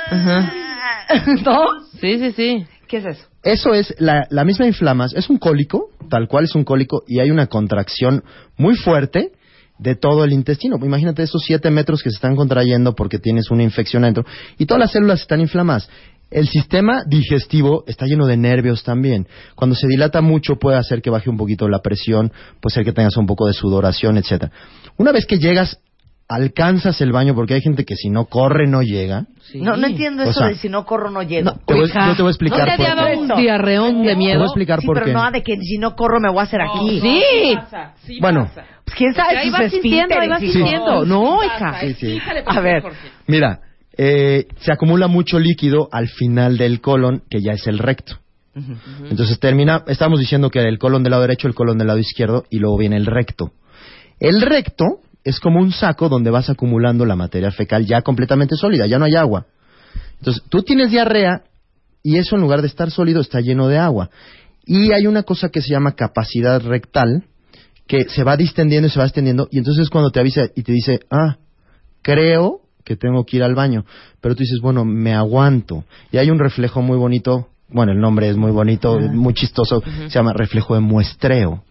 Ajá. 0.10 0.54
¿No? 1.44 1.66
Sí, 2.00 2.18
sí, 2.20 2.32
sí. 2.32 2.66
¿Qué 2.88 2.98
es 2.98 3.06
eso? 3.06 3.26
Eso 3.44 3.74
es 3.74 3.94
la, 4.00 4.28
la 4.30 4.44
misma 4.44 4.66
inflamación. 4.68 5.20
Es 5.20 5.30
un 5.30 5.38
cólico, 5.38 5.90
tal 6.10 6.28
cual 6.28 6.46
es 6.46 6.56
un 6.56 6.64
cólico, 6.64 7.04
y 7.08 7.20
hay 7.20 7.32
una 7.32 7.48
contracción 7.48 8.24
muy 8.58 8.76
fuerte 8.76 9.32
de 9.78 9.96
todo 9.96 10.24
el 10.24 10.34
intestino. 10.34 10.78
Imagínate 10.82 11.24
esos 11.24 11.44
siete 11.46 11.70
metros 11.70 12.02
que 12.02 12.10
se 12.10 12.16
están 12.16 12.36
contrayendo 12.36 12.96
porque 12.96 13.20
tienes 13.20 13.52
una 13.52 13.64
infección 13.64 14.04
adentro 14.04 14.26
y 14.58 14.66
todas 14.66 14.80
las 14.80 14.92
células 14.92 15.22
están 15.22 15.42
inflamadas. 15.42 15.90
el 16.32 16.48
sistema 16.48 17.04
digestivo 17.08 17.84
está 17.88 18.06
lleno 18.06 18.26
de 18.26 18.38
nervios 18.38 18.84
también. 18.84 19.28
Cuando 19.56 19.76
se 19.76 19.88
dilata 19.88 20.22
mucho 20.22 20.56
puede 20.56 20.78
hacer 20.78 21.02
que 21.02 21.10
baje 21.10 21.30
un 21.30 21.38
poquito 21.38 21.68
la 21.70 21.80
presión, 21.80 22.32
puede 22.62 22.74
ser 22.74 22.84
que 22.84 22.94
tengas 22.94 23.16
un 23.18 23.26
poco 23.26 23.48
de 23.48 23.54
sudoración, 23.54 24.18
etcétera. 24.18 24.52
Una 24.98 25.12
vez 25.12 25.26
que 25.26 25.38
llegas, 25.38 25.80
alcanzas 26.28 27.00
el 27.02 27.12
baño, 27.12 27.36
porque 27.36 27.54
hay 27.54 27.62
gente 27.62 27.86
que 27.86 27.96
si 27.96 28.10
no 28.10 28.26
corre 28.26 28.68
no 28.68 28.82
llega. 28.82 29.26
No, 29.54 29.78
no 29.78 29.86
entiendo 29.88 30.24
O 30.24 30.30
eso 30.30 30.40
sea, 30.40 30.48
de 30.50 30.56
si 30.56 30.70
no 30.70 30.86
corro 30.86 31.12
no 31.12 31.22
llego. 31.22 31.54
Te 31.68 31.74
voy- 31.76 31.88
yo 31.88 32.16
te 32.16 32.22
voy 32.24 32.30
a 32.30 32.32
explicar 32.32 32.60
¿No 32.62 32.66
te 32.66 32.78
por 32.78 32.86
ha 32.88 32.96
dado 32.96 33.08
qué. 33.10 33.18
un 33.18 33.28
diarreón 33.42 34.02
de 34.02 34.08
Te 34.10 34.16
voy 34.16 34.26
miedo? 34.26 34.42
a 34.42 34.46
explicar 34.46 34.82
sí, 34.82 34.88
por 34.88 34.96
pero 34.96 35.06
qué. 35.06 35.14
no 35.14 35.32
de 35.32 35.44
que 35.44 35.58
si 35.58 35.78
no 35.78 35.96
corro 35.96 36.20
me 36.20 36.30
voy 36.30 36.40
a 36.40 36.44
hacer 36.44 36.62
aquí. 36.62 37.00
Sí. 37.00 38.20
Bueno, 38.20 38.50
Pues 38.86 38.98
quién 38.98 39.14
sabe 39.14 39.38
Ahí 39.38 39.50
vas 39.52 39.72
sintiendo, 39.72 40.16
ahí 40.20 40.28
vas 40.30 40.40
sintiendo. 40.42 41.06
No, 41.06 41.44
hija. 41.44 41.80
Sí, 41.82 41.94
sí. 41.94 42.20
A 42.46 42.60
ver, 42.60 42.84
Mira, 43.28 43.60
eh, 43.98 44.48
se 44.60 44.72
acumula 44.72 45.08
mucho 45.08 45.40
líquido 45.40 45.90
al 45.92 46.08
final 46.08 46.58
del 46.58 46.82
colon, 46.82 47.22
que 47.30 47.42
ya 47.42 47.52
es 47.54 47.68
el 47.68 47.78
recto. 47.80 48.18
Entonces 49.10 49.40
termina, 49.40 49.84
estamos 49.88 50.20
diciendo 50.20 50.50
que 50.50 50.60
el 50.60 50.80
colon 50.80 51.04
del 51.04 51.12
lado 51.12 51.22
derecho, 51.24 51.48
el 51.48 51.54
colon 51.54 51.78
del 51.78 51.88
lado 51.88 52.00
izquierdo, 52.00 52.46
y 52.50 52.60
luego 52.60 52.78
viene 52.78 52.96
el 52.96 53.06
recto. 53.06 53.52
El 54.20 54.42
recto 54.42 55.00
es 55.26 55.40
como 55.40 55.60
un 55.60 55.72
saco 55.72 56.08
donde 56.08 56.30
vas 56.30 56.50
acumulando 56.50 57.04
la 57.04 57.16
materia 57.16 57.52
fecal 57.52 57.86
ya 57.86 58.04
completamente 58.04 58.56
sólida, 58.56 58.86
ya 58.86 59.00
no 59.00 59.06
hay 59.06 59.16
agua. 59.16 59.48
Entonces, 60.20 60.44
tú 60.50 60.62
tienes 60.62 60.92
diarrea 60.92 61.42
y 62.04 62.18
eso 62.18 62.36
en 62.36 62.44
lugar 62.44 62.62
de 62.62 62.68
estar 62.68 62.92
sólido 62.92 63.22
está 63.22 63.42
lleno 63.42 63.68
de 63.68 63.80
agua. 63.80 64.12
Y 64.66 64.94
hay 64.94 65.08
una 65.08 65.24
cosa 65.24 65.50
que 65.50 65.62
se 65.62 65.72
llama 65.72 65.96
capacidad 65.96 66.62
rectal, 66.62 67.24
que 67.88 68.08
se 68.08 68.24
va 68.24 68.38
distendiendo 68.38 68.88
y 68.88 68.92
se 68.92 69.00
va 69.00 69.06
extendiendo, 69.06 69.48
y 69.52 69.58
entonces 69.58 69.90
cuando 69.90 70.12
te 70.12 70.20
avisa 70.20 70.44
y 70.56 70.62
te 70.62 70.72
dice, 70.72 71.00
ah, 71.10 71.38
creo 72.04 72.62
que 72.84 72.96
tengo 72.96 73.26
que 73.26 73.38
ir 73.38 73.44
al 73.44 73.56
baño, 73.56 73.84
pero 74.22 74.36
tú 74.36 74.42
dices, 74.42 74.60
bueno, 74.62 74.86
me 74.86 75.16
aguanto. 75.16 75.86
Y 76.12 76.18
hay 76.18 76.30
un 76.30 76.38
reflejo 76.38 76.84
muy 76.84 76.98
bonito, 76.98 77.50
bueno, 77.70 77.92
el 77.92 78.00
nombre 78.00 78.30
es 78.30 78.38
muy 78.38 78.52
bonito, 78.52 79.00
muy 79.00 79.34
chistoso, 79.34 79.82
se 79.82 80.10
llama 80.10 80.34
reflejo 80.34 80.76
de 80.76 80.82
muestreo. 80.82 81.64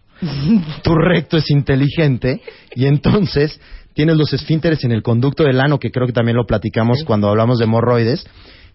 Tu 0.83 0.95
recto 0.95 1.37
es 1.37 1.49
inteligente 1.49 2.41
y 2.73 2.85
entonces 2.85 3.59
tienes 3.93 4.17
los 4.17 4.33
esfínteres 4.33 4.83
en 4.83 4.91
el 4.91 5.01
conducto 5.01 5.43
del 5.43 5.59
ano, 5.59 5.79
que 5.79 5.91
creo 5.91 6.05
que 6.05 6.13
también 6.13 6.37
lo 6.37 6.45
platicamos 6.45 7.03
cuando 7.05 7.29
hablamos 7.29 7.59
de 7.59 7.65
hemorroides, 7.65 8.25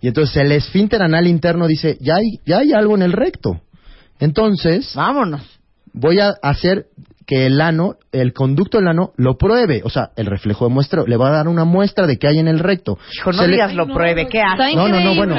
y 0.00 0.09
entonces 0.09 0.37
el 0.38 0.52
esfínter 0.52 1.02
anal 1.02 1.26
interno 1.26 1.66
dice, 1.66 1.99
ya 2.00 2.16
hay, 2.16 2.40
ya 2.47 2.59
hay 2.59 2.73
algo 2.73 2.94
en 2.94 3.02
el 3.02 3.12
recto. 3.12 3.61
Entonces, 4.18 4.92
vámonos. 4.94 5.42
voy 5.92 6.20
a 6.20 6.35
hacer 6.42 6.87
que 7.31 7.47
el 7.47 7.61
ano, 7.61 7.95
el 8.11 8.33
conducto 8.33 8.79
del 8.79 8.89
ano, 8.89 9.13
lo 9.17 9.39
pruebe. 9.39 9.83
O 9.85 9.89
sea, 9.89 10.11
el 10.17 10.27
reflejo 10.27 10.67
de 10.67 10.75
muestra 10.75 11.05
le 11.07 11.17
va 11.17 11.29
a 11.29 11.31
dar 11.31 11.47
una 11.47 11.65
muestra 11.65 12.09
de 12.09 12.19
qué 12.19 12.27
hay 12.27 12.41
en 12.41 12.49
el 12.49 12.59
recto. 12.59 12.99
Hijo, 13.17 13.31
no 13.31 13.39
Se 13.43 13.47
le- 13.47 13.53
digas 13.53 13.73
lo 13.73 13.87
pruebe, 13.87 14.27
¿qué 14.27 14.39
Está 14.41 14.65
haces? 14.65 14.75
No, 14.75 14.89
no, 14.89 14.99
no, 14.99 15.15
bueno. 15.15 15.37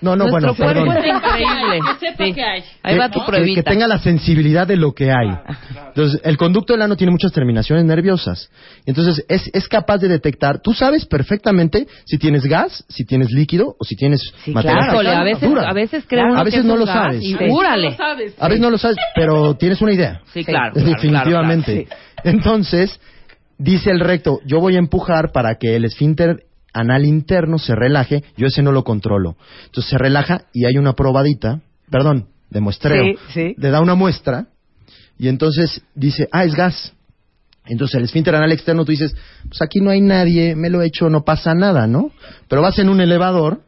No, 0.00 0.16
no, 0.16 0.28
bueno, 0.28 0.48
Nuestro 0.48 0.64
cuerpo 0.66 0.84
perdón. 0.84 0.96
es 0.96 1.14
increíble. 1.14 1.78
Que 2.00 2.06
sepa 2.10 2.24
Sí. 2.26 2.32
que 2.32 2.42
hay. 2.42 2.62
Ahí 2.82 2.98
va 2.98 3.08
tu 3.08 3.20
que- 3.20 3.26
pruebita. 3.26 3.62
Que 3.62 3.70
tenga 3.70 3.86
la 3.86 3.98
sensibilidad 4.00 4.66
de 4.66 4.76
lo 4.76 4.92
que 4.94 5.12
hay. 5.12 5.30
Entonces, 5.88 6.20
el 6.24 6.36
conducto 6.36 6.72
del 6.72 6.82
ano 6.82 6.96
tiene 6.96 7.12
muchas 7.12 7.30
terminaciones 7.32 7.84
nerviosas. 7.84 8.50
Entonces, 8.84 9.24
es, 9.28 9.48
es 9.52 9.68
capaz 9.68 9.98
de 9.98 10.08
detectar. 10.08 10.60
Tú 10.60 10.72
sabes 10.72 11.06
perfectamente 11.06 11.86
si 12.04 12.18
tienes 12.18 12.44
gas, 12.46 12.84
si 12.88 13.04
tienes 13.04 13.30
líquido 13.30 13.76
o 13.78 13.84
si 13.84 13.94
tienes 13.94 14.20
Sí, 14.44 14.50
materia 14.50 14.78
claro. 14.78 14.98
Fecal 14.98 15.14
a 15.20 15.24
veces, 15.24 15.48
dura. 15.48 15.68
a 15.68 15.72
veces 15.72 16.04
creo 16.08 16.18
Claro. 16.22 16.32
uno 16.32 16.40
A 16.40 16.44
veces 16.44 16.60
que 16.62 16.66
no 16.66 16.76
lo 16.76 16.84
gas 16.84 16.94
sabes. 16.96 17.22
Y 17.22 17.34
Sí. 17.34 17.34
A 18.38 18.48
veces 18.48 18.60
no 18.60 18.70
lo 18.70 18.78
sabes, 18.78 18.96
pero 19.14 19.54
tienes 19.54 19.80
una 19.80 19.92
idea. 19.92 20.20
Sí, 20.32 20.44
claro. 20.44 20.72
claro, 20.74 21.27
Definitivamente. 21.28 21.84
claro, 21.84 22.02
Entonces, 22.24 23.00
dice 23.58 23.90
el 23.90 24.00
recto, 24.00 24.40
yo 24.44 24.60
voy 24.60 24.76
a 24.76 24.78
empujar 24.78 25.32
para 25.32 25.56
que 25.56 25.76
el 25.76 25.84
esfínter 25.84 26.44
anal 26.72 27.04
interno 27.04 27.58
se 27.58 27.74
relaje, 27.74 28.24
yo 28.36 28.46
ese 28.46 28.62
no 28.62 28.72
lo 28.72 28.84
controlo. 28.84 29.36
Entonces 29.66 29.90
se 29.90 29.98
relaja 29.98 30.42
y 30.52 30.64
hay 30.64 30.76
una 30.76 30.92
probadita, 30.92 31.60
perdón, 31.90 32.28
de 32.50 32.60
muestreo. 32.60 33.04
Sí, 33.04 33.18
sí. 33.32 33.54
Le 33.58 33.70
da 33.70 33.80
una 33.80 33.94
muestra 33.94 34.46
y 35.18 35.28
entonces 35.28 35.82
dice, 35.94 36.28
ah, 36.32 36.44
es 36.44 36.54
gas. 36.54 36.92
Entonces 37.66 37.96
el 37.96 38.04
esfínter 38.04 38.34
anal 38.34 38.52
externo 38.52 38.84
tú 38.84 38.92
dices, 38.92 39.14
pues 39.48 39.60
aquí 39.60 39.80
no 39.80 39.90
hay 39.90 40.00
nadie, 40.00 40.56
me 40.56 40.70
lo 40.70 40.80
he 40.80 40.86
hecho, 40.86 41.10
no 41.10 41.24
pasa 41.24 41.54
nada, 41.54 41.86
¿no? 41.86 42.12
Pero 42.48 42.62
vas 42.62 42.78
en 42.78 42.88
un 42.88 43.00
elevador 43.00 43.62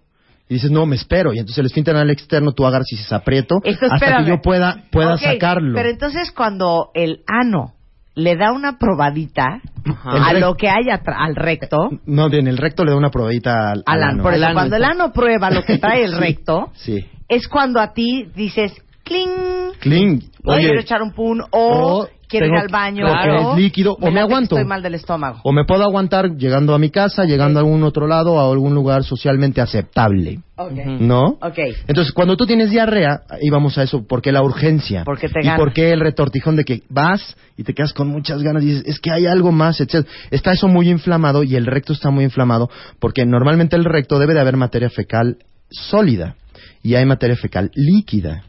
y 0.50 0.54
dices, 0.54 0.70
no, 0.70 0.84
me 0.84 0.96
espero. 0.96 1.32
Y 1.32 1.38
entonces 1.38 1.58
el 1.58 1.66
esfínter 1.66 1.94
anal 1.94 2.10
externo 2.10 2.52
tú 2.52 2.66
agarras 2.66 2.88
y 2.92 2.96
dices, 2.96 3.12
aprieto 3.12 3.60
Esto, 3.64 3.86
hasta 3.88 4.18
que 4.18 4.24
yo 4.28 4.42
pueda, 4.42 4.82
pueda 4.90 5.16
sacarlo. 5.16 5.74
Pero 5.74 5.88
entonces 5.88 6.32
cuando 6.32 6.90
el 6.92 7.20
ano 7.26 7.72
le 8.16 8.36
da 8.36 8.52
una 8.52 8.76
probadita 8.76 9.60
Ajá. 9.86 10.28
a 10.28 10.32
lo 10.34 10.56
que 10.56 10.68
hay 10.68 10.86
atra- 10.90 11.16
al 11.18 11.36
recto, 11.36 11.88
No, 12.04 12.28
bien, 12.28 12.48
el 12.48 12.58
recto 12.58 12.84
le 12.84 12.90
da 12.90 12.96
una 12.98 13.10
probadita 13.10 13.70
al, 13.70 13.84
al 13.86 14.02
al 14.02 14.10
ano. 14.10 14.22
Por 14.24 14.34
eso, 14.34 14.44
ano, 14.44 14.54
cuando 14.54 14.76
el 14.76 14.84
ano 14.84 15.12
prueba 15.12 15.50
lo 15.50 15.62
que 15.62 15.78
trae 15.78 16.02
el 16.04 16.16
recto, 16.18 16.70
Sí. 16.74 16.98
es 17.28 17.46
cuando 17.46 17.80
a 17.80 17.92
ti 17.94 18.26
dices, 18.34 18.72
cling, 19.04 19.30
Clean. 19.78 20.20
o 20.44 20.50
Oye, 20.52 20.64
quiero 20.64 20.80
echar 20.80 21.00
un 21.02 21.12
pun, 21.12 21.40
o, 21.40 21.46
o 21.52 22.08
quiero 22.30 22.46
ir 22.46 22.56
al 22.56 22.68
baño, 22.68 23.06
porque 23.06 23.30
o 23.30 23.52
es 23.52 23.58
líquido, 23.58 23.96
o 24.00 24.10
me 24.10 24.20
aguanto. 24.20 24.56
Estoy 24.56 24.68
mal 24.68 24.82
del 24.82 24.94
estómago. 24.94 25.40
o 25.42 25.52
me 25.52 25.64
puedo 25.64 25.82
aguantar 25.82 26.36
llegando 26.36 26.74
a 26.74 26.78
mi 26.78 26.90
casa, 26.90 27.24
llegando 27.24 27.58
a 27.58 27.62
algún 27.62 27.82
otro 27.82 28.06
lado, 28.06 28.40
a 28.40 28.50
algún 28.50 28.74
lugar 28.74 29.04
socialmente 29.04 29.60
aceptable. 29.60 30.40
Ok. 30.56 30.72
¿No? 31.00 31.38
Ok. 31.40 31.58
Entonces, 31.88 32.12
cuando 32.12 32.36
tú 32.36 32.46
tienes 32.46 32.70
diarrea, 32.70 33.22
ahí 33.28 33.50
vamos 33.50 33.76
a 33.78 33.82
eso, 33.82 34.06
¿por 34.06 34.22
qué 34.22 34.30
la 34.30 34.42
urgencia? 34.42 35.04
Porque 35.04 35.28
te 35.28 35.40
y 35.40 35.46
gana. 35.46 35.56
por 35.56 35.72
qué 35.72 35.92
el 35.92 36.00
retortijón 36.00 36.56
de 36.56 36.64
que 36.64 36.82
vas 36.88 37.36
y 37.56 37.64
te 37.64 37.74
quedas 37.74 37.92
con 37.92 38.08
muchas 38.08 38.42
ganas 38.42 38.62
y 38.62 38.66
dices, 38.66 38.84
es 38.86 39.00
que 39.00 39.10
hay 39.10 39.26
algo 39.26 39.52
más, 39.52 39.80
etc. 39.80 40.06
Está 40.30 40.52
eso 40.52 40.68
muy 40.68 40.88
inflamado 40.88 41.42
y 41.42 41.56
el 41.56 41.66
recto 41.66 41.92
está 41.92 42.10
muy 42.10 42.24
inflamado 42.24 42.70
porque 42.98 43.26
normalmente 43.26 43.76
el 43.76 43.84
recto 43.84 44.18
debe 44.18 44.34
de 44.34 44.40
haber 44.40 44.56
materia 44.56 44.90
fecal 44.90 45.38
sólida 45.70 46.36
y 46.82 46.94
hay 46.94 47.04
materia 47.06 47.36
fecal 47.36 47.70
líquida. 47.74 48.44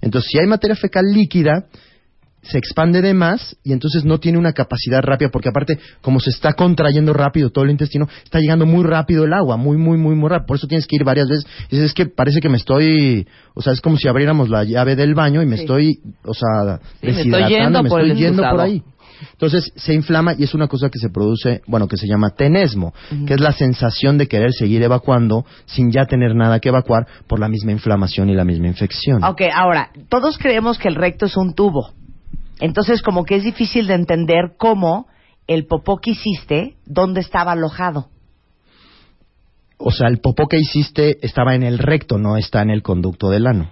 Entonces, 0.00 0.30
si 0.30 0.38
hay 0.38 0.46
materia 0.46 0.76
fecal 0.76 1.04
líquida, 1.12 1.66
se 2.42 2.58
expande 2.58 3.02
de 3.02 3.14
más 3.14 3.56
y 3.62 3.72
entonces 3.72 4.04
no 4.04 4.18
tiene 4.18 4.38
una 4.38 4.52
capacidad 4.52 5.02
rápida 5.02 5.28
porque 5.30 5.50
aparte 5.50 5.78
como 6.00 6.20
se 6.20 6.30
está 6.30 6.54
contrayendo 6.54 7.12
rápido 7.12 7.50
todo 7.50 7.64
el 7.64 7.70
intestino 7.70 8.08
está 8.24 8.40
llegando 8.40 8.64
muy 8.66 8.84
rápido 8.84 9.24
el 9.24 9.32
agua 9.32 9.56
muy 9.56 9.76
muy 9.76 9.98
muy 9.98 10.14
muy 10.14 10.28
rápido. 10.28 10.46
Por 10.46 10.56
eso 10.56 10.66
tienes 10.66 10.86
que 10.86 10.96
ir 10.96 11.04
varias 11.04 11.28
veces. 11.28 11.46
Y 11.68 11.76
dices, 11.76 11.90
es 11.90 11.94
que 11.94 12.06
parece 12.06 12.40
que 12.40 12.48
me 12.48 12.56
estoy 12.56 13.26
o 13.54 13.62
sea 13.62 13.72
es 13.72 13.80
como 13.80 13.96
si 13.96 14.08
abriéramos 14.08 14.48
la 14.48 14.64
llave 14.64 14.96
del 14.96 15.14
baño 15.14 15.42
y 15.42 15.46
me 15.46 15.56
estoy 15.56 16.00
o 16.24 16.34
sea 16.34 16.80
Sí, 17.00 17.06
me 17.06 17.10
estoy 17.10 17.30
deshidratando 17.30 17.48
yendo 17.48 17.82
me 17.82 17.88
por 17.88 18.00
estoy 18.02 18.18
yendo 18.18 18.42
por 18.42 18.60
ahí 18.60 18.82
entonces 19.32 19.72
se 19.76 19.94
inflama 19.94 20.34
y 20.36 20.44
es 20.44 20.54
una 20.54 20.68
cosa 20.68 20.88
que 20.88 20.98
se 20.98 21.10
produce, 21.10 21.62
bueno, 21.66 21.88
que 21.88 21.96
se 21.96 22.06
llama 22.06 22.30
tenesmo, 22.30 22.94
que 23.26 23.34
es 23.34 23.40
la 23.40 23.52
sensación 23.52 24.18
de 24.18 24.28
querer 24.28 24.52
seguir 24.52 24.82
evacuando 24.82 25.44
sin 25.66 25.90
ya 25.90 26.06
tener 26.06 26.34
nada 26.34 26.60
que 26.60 26.68
evacuar 26.68 27.06
por 27.26 27.38
la 27.38 27.48
misma 27.48 27.72
inflamación 27.72 28.30
y 28.30 28.34
la 28.34 28.44
misma 28.44 28.68
infección. 28.68 29.22
Ok, 29.24 29.42
ahora, 29.54 29.90
todos 30.08 30.38
creemos 30.38 30.78
que 30.78 30.88
el 30.88 30.94
recto 30.94 31.26
es 31.26 31.36
un 31.36 31.54
tubo. 31.54 31.92
Entonces, 32.60 33.02
como 33.02 33.24
que 33.24 33.36
es 33.36 33.44
difícil 33.44 33.86
de 33.86 33.94
entender 33.94 34.52
cómo 34.58 35.06
el 35.46 35.66
popó 35.66 35.98
que 35.98 36.10
hiciste, 36.12 36.76
dónde 36.86 37.20
estaba 37.20 37.52
alojado. 37.52 38.08
O 39.78 39.90
sea, 39.90 40.08
el 40.08 40.18
popó 40.20 40.46
que 40.46 40.58
hiciste 40.58 41.18
estaba 41.26 41.54
en 41.54 41.62
el 41.62 41.78
recto, 41.78 42.18
no 42.18 42.36
está 42.36 42.62
en 42.62 42.70
el 42.70 42.82
conducto 42.82 43.30
del 43.30 43.46
ano. 43.46 43.70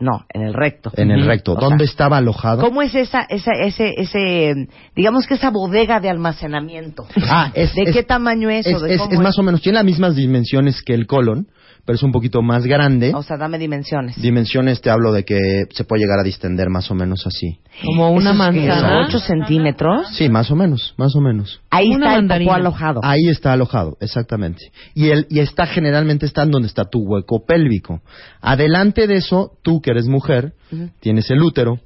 No, 0.00 0.26
en 0.32 0.42
el 0.42 0.54
recto. 0.54 0.92
En 0.96 1.10
el 1.10 1.26
recto. 1.26 1.52
O 1.52 1.56
¿Dónde 1.56 1.84
sea, 1.84 1.90
estaba 1.92 2.18
alojado? 2.18 2.60
¿Cómo 2.62 2.82
es 2.82 2.94
esa, 2.94 3.22
esa, 3.28 3.52
ese, 3.52 3.94
ese, 4.00 4.68
digamos 4.94 5.26
que 5.26 5.34
esa 5.34 5.50
bodega 5.50 5.98
de 5.98 6.08
almacenamiento? 6.08 7.06
Ah, 7.28 7.50
es, 7.54 7.74
¿De 7.74 7.82
es- 7.82 7.92
qué 7.92 8.02
tamaño 8.04 8.48
es? 8.50 8.66
es, 8.66 8.74
o 8.76 8.80
de 8.80 8.94
es- 8.94 9.00
cómo 9.00 9.12
es 9.12 9.18
más 9.20 9.38
o 9.38 9.42
menos, 9.42 9.60
tiene 9.60 9.76
las 9.78 9.84
mismas 9.84 10.14
dimensiones 10.14 10.82
que 10.82 10.94
el 10.94 11.06
colon, 11.08 11.48
pero 11.88 11.96
es 11.96 12.02
un 12.02 12.12
poquito 12.12 12.42
más 12.42 12.66
grande. 12.66 13.12
O 13.14 13.22
sea, 13.22 13.38
dame 13.38 13.58
dimensiones. 13.58 14.20
Dimensiones 14.20 14.82
te 14.82 14.90
hablo 14.90 15.10
de 15.10 15.24
que 15.24 15.64
se 15.70 15.84
puede 15.84 16.02
llegar 16.02 16.18
a 16.20 16.22
distender 16.22 16.68
más 16.68 16.90
o 16.90 16.94
menos 16.94 17.26
así. 17.26 17.60
Como 17.82 18.10
una 18.10 18.34
manzana. 18.34 19.06
¿Ocho 19.06 19.18
centímetros? 19.18 20.06
Sí, 20.12 20.28
más 20.28 20.50
o 20.50 20.54
menos, 20.54 20.92
más 20.98 21.16
o 21.16 21.22
menos. 21.22 21.62
Ahí 21.70 21.92
está 21.92 22.10
el 22.10 22.16
mandarina. 22.16 22.50
popó 22.50 22.60
alojado. 22.60 23.00
Ahí 23.02 23.26
está 23.30 23.54
alojado, 23.54 23.96
exactamente. 24.02 24.70
Y, 24.94 25.08
el, 25.08 25.28
y 25.30 25.40
está 25.40 25.64
generalmente 25.64 26.26
está 26.26 26.42
en 26.42 26.50
donde 26.50 26.68
está 26.68 26.84
tu 26.84 26.98
hueco 26.98 27.46
pélvico. 27.46 28.02
Adelante 28.42 29.06
de 29.06 29.14
eso, 29.14 29.52
tú 29.62 29.80
que 29.80 29.92
eres 29.92 30.08
mujer, 30.08 30.52
tienes 31.00 31.30
el 31.30 31.42
útero. 31.42 31.80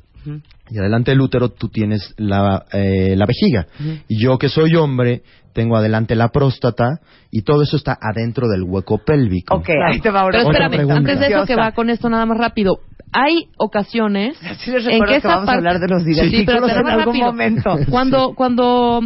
Y 0.71 0.79
adelante 0.79 1.11
del 1.11 1.21
útero 1.21 1.51
tú 1.51 1.69
tienes 1.69 2.15
la, 2.17 2.65
eh, 2.73 3.15
la 3.17 3.27
vejiga. 3.27 3.67
Y 4.09 4.23
yo 4.23 4.39
que 4.39 4.49
soy 4.49 4.75
hombre, 4.77 5.23
tengo 5.53 5.77
adelante 5.77 6.15
la 6.15 6.29
próstata 6.29 7.01
y 7.31 7.43
todo 7.43 7.63
eso 7.63 7.77
está 7.77 7.99
adentro 8.01 8.49
del 8.49 8.63
hueco 8.63 8.99
pélvico. 9.05 9.57
Ok, 9.57 9.69
ahí 9.87 10.01
te 10.01 10.11
va 10.11 10.21
ahora 10.21 10.39
Pero 10.39 10.51
espérame, 10.51 10.71
pregunta. 10.71 10.97
antes 10.97 11.21
de 11.21 11.27
eso 11.27 11.47
que 11.47 11.57
va 11.57 11.73
con 11.73 11.91
esto 11.91 12.09
nada 12.09 12.25
más 12.27 12.39
rápido. 12.39 12.79
Hay 13.15 13.49
ocasiones 13.59 14.39
Sí 14.61 14.71
les 14.71 14.87
en 14.87 15.03
que 15.05 15.19
vamos 15.21 15.49
a 15.49 15.53
hablar 15.53 15.79
de 15.79 15.89
los 15.89 16.03
Sí, 16.03 16.45
pero 16.47 16.67
en 16.67 16.87
algún 16.89 17.07
rápido. 17.07 17.27
momento. 17.27 17.77
Cuando, 17.91 18.35
cuando 18.35 19.01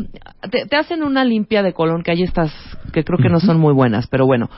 te, 0.50 0.66
te 0.66 0.76
hacen 0.76 1.02
una 1.02 1.24
limpia 1.24 1.62
de 1.64 1.72
colon, 1.72 2.02
que 2.04 2.12
hay 2.12 2.22
estas 2.22 2.52
que 2.92 3.02
creo 3.02 3.18
que 3.18 3.28
no 3.28 3.40
son 3.40 3.58
muy 3.58 3.74
buenas, 3.74 4.06
pero 4.06 4.26
bueno, 4.26 4.48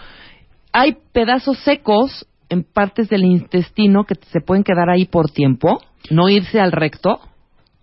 hay 0.73 0.99
pedazos 1.13 1.59
secos 1.61 2.27
en 2.49 2.65
partes 2.65 3.09
del 3.09 3.25
intestino 3.25 4.05
que 4.05 4.15
se 4.33 4.41
pueden 4.41 4.65
quedar 4.65 4.91
ahí 4.91 5.07
por 5.07 5.31
tiempo, 5.31 5.81
no 6.11 6.29
irse 6.29 6.61
al 6.61 6.73
recto. 6.73 7.21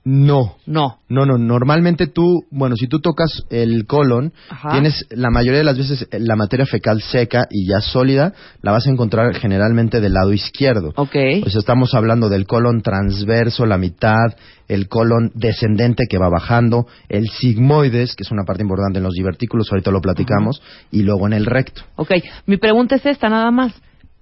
No. 0.06 0.58
No. 0.68 1.00
No, 1.10 1.26
no, 1.26 1.40
normalmente 1.40 2.06
tú, 2.06 2.44
bueno, 2.52 2.76
si 2.76 2.88
tú 2.88 3.00
tocas 3.00 3.44
el 3.50 3.88
colon, 3.88 4.34
Ajá. 4.50 4.72
tienes 4.72 5.08
la 5.10 5.32
mayoría 5.32 5.60
de 5.60 5.66
las 5.66 5.78
veces 5.78 6.08
eh, 6.12 6.20
la 6.20 6.36
materia 6.36 6.68
fecal 6.68 7.02
seca 7.02 7.46
y 7.50 7.68
ya 7.68 7.80
sólida, 7.82 8.34
la 8.62 8.72
vas 8.72 8.86
a 8.86 8.92
encontrar 8.92 9.34
generalmente 9.34 10.02
del 10.02 10.14
lado 10.14 10.32
izquierdo. 10.32 10.94
Ok. 10.96 11.12
Sea, 11.12 11.60
estamos 11.60 11.96
hablando 11.96 12.30
del 12.30 12.46
colon 12.46 12.82
transverso, 12.82 13.66
la 13.66 13.80
mitad, 13.80 14.36
el 14.68 14.88
colon 14.88 15.32
descendente 15.34 16.04
que 16.08 16.20
va 16.20 16.30
bajando, 16.30 16.86
el 17.10 17.28
sigmoides, 17.28 18.16
que 18.16 18.24
es 18.24 18.32
una 18.32 18.44
parte 18.44 18.62
importante 18.62 19.00
en 19.00 19.06
los 19.06 19.14
divertículos, 19.14 19.72
ahorita 19.72 19.90
lo 19.90 20.02
platicamos, 20.02 20.62
y 20.92 21.02
luego 21.02 21.26
en 21.26 21.34
el 21.34 21.48
recto. 21.48 21.82
Ok, 21.96 22.12
mi 22.46 22.58
pregunta 22.58 22.96
es 22.96 23.06
esta 23.08 23.28
nada 23.28 23.50
más. 23.50 23.74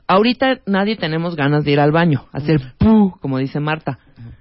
Ahorita 0.08 0.60
nadie 0.66 0.96
tenemos 0.98 1.36
ganas 1.36 1.64
de 1.64 1.72
ir 1.72 1.80
al 1.80 1.92
baño, 1.92 2.26
hacer 2.34 2.74
pu, 2.78 3.18
como 3.22 3.38
dice 3.38 3.60
Marta. 3.60 4.00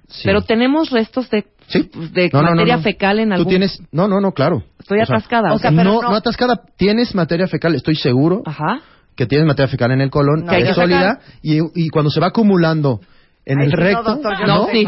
Sí. 0.09 0.23
Pero 0.25 0.43
tenemos 0.43 0.91
restos 0.91 1.31
de, 1.31 1.47
Sí. 1.69 1.89
de 2.13 2.29
No, 2.33 2.41
no, 2.43 2.49
no, 2.49 2.55
materia 2.57 2.77
no. 2.77 2.83
fecal 2.83 3.19
en 3.21 3.33
algún... 3.33 3.45
Tú 3.47 3.49
tienes, 3.51 3.81
no, 3.93 4.09
no, 4.09 4.21
no, 4.21 4.33
claro. 4.33 4.63
Estoy 4.79 5.01
O 5.01 5.07
sea, 5.07 5.17
atascada. 5.17 5.53
o 5.55 5.59
sea, 5.59 5.71
pero 5.71 5.85
no, 5.85 6.03
no- 6.03 6.11
no 6.11 6.17
atascada, 6.17 6.61
tienes 6.77 7.15
materia 7.15 7.47
fecal, 7.47 7.75
estoy 7.75 7.95
seguro 7.95 8.43
Ajá. 8.45 8.81
que 9.17 9.25
tienes 9.27 9.47
materia 9.47 9.69
fecal 9.71 9.93
en 9.93 10.01
el 10.03 10.11
colon, 10.11 10.45
No, 10.45 10.51
que 10.53 10.59
es 10.63 10.75
sólida, 10.75 11.21
y, 11.43 11.61
y 11.75 11.89
cuando 11.89 12.11
se 12.11 12.21
va 12.21 12.27
acumulando 12.27 13.01
en 13.47 13.61
Ay, 13.61 13.67
el 13.67 13.73
recto, 13.73 14.03
No, 14.03 14.11
doctor, 14.15 14.33
yo 14.41 14.47
No, 14.47 14.57
no, 14.59 14.67
sí. 14.71 14.85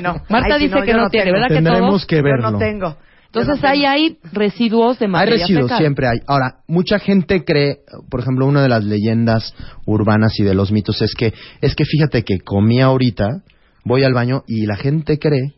no. 0.00 0.12
Marta 0.28 0.54
Ay, 0.54 0.62
dice 0.62 0.76
no, 0.76 0.82
que 0.82 0.90
yo 0.92 0.96
no 0.98 1.08
tiene, 1.10 1.24
tengo. 1.24 1.34
¿verdad 1.34 1.48
que 1.48 1.54
tendremos 1.54 1.88
todos? 1.90 2.06
que 2.06 2.16
Yo 2.16 2.22
verlo. 2.22 2.50
no 2.52 2.58
tengo. 2.58 2.96
Entonces 3.34 3.64
ahí 3.64 3.84
hay 3.86 4.18
residuos 4.32 4.98
de 4.98 5.06
Hay 5.06 5.10
materia 5.10 5.38
residuos, 5.38 5.64
fecal. 5.64 5.78
siempre 5.78 6.06
hay. 6.08 6.18
Ahora, 6.26 6.56
mucha 6.68 6.98
gente 6.98 7.44
cree, 7.44 7.78
por 8.10 8.20
ejemplo, 8.20 8.46
una 8.46 8.62
de 8.62 8.68
las 8.68 8.84
leyendas 8.84 9.54
urbanas 9.86 10.38
y 10.38 10.42
de 10.42 10.54
los 10.54 10.70
mitos 10.70 11.00
es 11.00 11.14
que, 11.14 11.32
es 11.62 11.74
que 11.74 11.84
fíjate 11.84 12.24
que 12.24 12.40
comí 12.40 12.80
ahorita, 12.82 13.42
voy 13.84 14.04
al 14.04 14.12
baño 14.12 14.42
y 14.46 14.66
la 14.66 14.76
gente 14.76 15.18
cree 15.18 15.54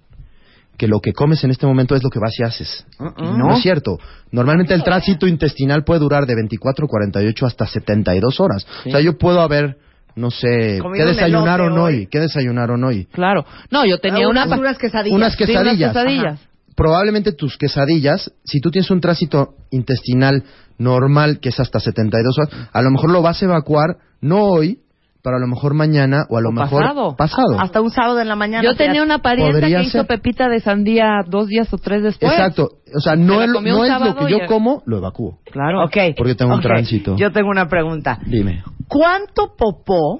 que 0.76 0.86
lo 0.88 1.00
que 1.00 1.12
comes 1.12 1.42
en 1.44 1.50
este 1.50 1.66
momento 1.66 1.94
es 1.96 2.02
lo 2.02 2.10
que 2.10 2.18
vas 2.20 2.32
y 2.38 2.42
haces. 2.44 2.86
Y 3.18 3.22
no. 3.38 3.54
es 3.56 3.62
cierto. 3.62 3.98
Normalmente 4.30 4.74
el 4.74 4.82
tránsito 4.84 5.26
intestinal 5.26 5.82
puede 5.84 6.00
durar 6.00 6.26
de 6.26 6.34
24, 6.34 6.86
48 6.86 7.46
hasta 7.46 7.66
72 7.66 8.38
horas. 8.40 8.66
O 8.86 8.90
sea, 8.90 9.00
yo 9.00 9.16
puedo 9.18 9.40
haber, 9.40 9.76
no 10.16 10.30
sé, 10.30 10.78
Comido 10.80 11.04
¿qué 11.06 11.10
un 11.10 11.16
desayunaron 11.16 11.72
hoy? 11.78 11.94
hoy. 11.94 12.06
¿Qué 12.08 12.18
desayunaron 12.20 12.82
hoy? 12.84 13.06
Claro. 13.06 13.44
No, 13.70 13.84
yo 13.84 13.98
tenía 13.98 14.26
Ah, 14.26 14.30
una... 14.30 14.46
unas- 14.46 14.58
unas 14.60 14.78
quesadillas. 14.78 15.16
Unas 15.16 15.34
Sí, 15.36 15.44
unas 15.52 15.76
quesadillas. 15.76 16.40
Probablemente 16.76 17.32
tus 17.32 17.56
quesadillas, 17.56 18.32
si 18.44 18.60
tú 18.60 18.70
tienes 18.70 18.90
un 18.90 19.00
tránsito 19.00 19.54
intestinal 19.70 20.42
normal 20.78 21.38
que 21.40 21.50
es 21.50 21.60
hasta 21.60 21.78
72 21.80 22.36
horas, 22.38 22.68
a 22.72 22.82
lo 22.82 22.90
mejor 22.90 23.10
lo 23.10 23.22
vas 23.22 23.40
a 23.40 23.44
evacuar 23.44 23.96
no 24.20 24.42
hoy, 24.44 24.80
pero 25.22 25.36
a 25.36 25.38
lo 25.40 25.46
mejor 25.46 25.72
mañana 25.72 26.26
o 26.28 26.36
a 26.36 26.40
lo 26.42 26.48
O 26.50 26.52
mejor 26.52 26.82
pasado. 26.82 27.16
pasado. 27.16 27.60
Hasta 27.60 27.80
un 27.80 27.90
sábado 27.90 28.20
en 28.20 28.28
la 28.28 28.36
mañana. 28.36 28.62
Yo 28.64 28.74
tenía 28.76 29.02
una 29.02 29.20
parienta 29.20 29.52
Podría 29.58 29.78
que 29.78 29.84
hizo 29.84 29.98
ser. 29.98 30.06
pepita 30.06 30.48
de 30.48 30.60
sandía 30.60 31.20
dos 31.26 31.46
días 31.46 31.72
o 31.72 31.78
tres 31.78 32.02
después. 32.02 32.32
Exacto. 32.32 32.68
O 32.94 33.00
sea, 33.00 33.16
no, 33.16 33.40
es, 33.40 33.48
lo- 33.48 33.60
no 33.62 33.84
es 33.84 33.92
que 34.18 34.30
yo 34.30 34.38
y- 34.44 34.46
como, 34.46 34.82
lo 34.84 34.98
evacúo. 34.98 35.38
Claro. 35.50 35.84
Ok. 35.84 35.96
Porque 36.16 36.34
tengo 36.34 36.54
un 36.54 36.60
tránsito. 36.60 37.16
Yo 37.16 37.32
tengo 37.32 37.48
una 37.50 37.68
pregunta. 37.68 38.18
Dime. 38.26 38.62
¿Cuánto 38.88 39.54
popó 39.56 40.18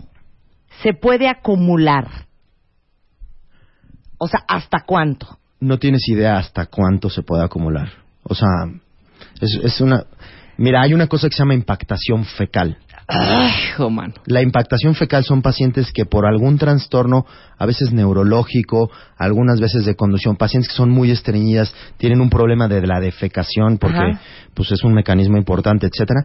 se 0.82 0.94
puede 0.94 1.28
acumular? 1.28 2.06
O 4.18 4.26
sea, 4.28 4.40
¿hasta 4.48 4.84
cuánto? 4.86 5.38
No 5.64 5.78
tienes 5.78 6.06
idea 6.08 6.36
hasta 6.36 6.66
cuánto 6.66 7.08
se 7.08 7.22
puede 7.22 7.42
acumular. 7.42 7.88
O 8.22 8.34
sea, 8.34 8.48
es, 9.40 9.58
es 9.62 9.80
una... 9.80 10.04
Mira, 10.58 10.82
hay 10.82 10.92
una 10.92 11.06
cosa 11.06 11.28
que 11.28 11.34
se 11.34 11.38
llama 11.40 11.54
impactación 11.54 12.24
fecal. 12.24 12.76
Hijo, 13.08 13.90
mano. 13.90 14.14
La 14.26 14.40
impactación 14.42 14.94
fecal 14.94 15.24
son 15.24 15.42
pacientes 15.42 15.92
que 15.92 16.06
por 16.06 16.26
algún 16.26 16.56
trastorno, 16.58 17.26
a 17.58 17.66
veces 17.66 17.92
neurológico, 17.92 18.90
algunas 19.18 19.60
veces 19.60 19.84
de 19.84 19.94
conducción, 19.94 20.36
pacientes 20.36 20.68
que 20.70 20.74
son 20.76 20.90
muy 20.90 21.10
estreñidas, 21.10 21.74
tienen 21.98 22.20
un 22.20 22.30
problema 22.30 22.66
de 22.68 22.86
la 22.86 23.00
defecación 23.00 23.78
porque 23.78 23.98
Ajá. 23.98 24.20
pues 24.54 24.72
es 24.72 24.82
un 24.84 24.94
mecanismo 24.94 25.36
importante, 25.36 25.86
etcétera. 25.86 26.24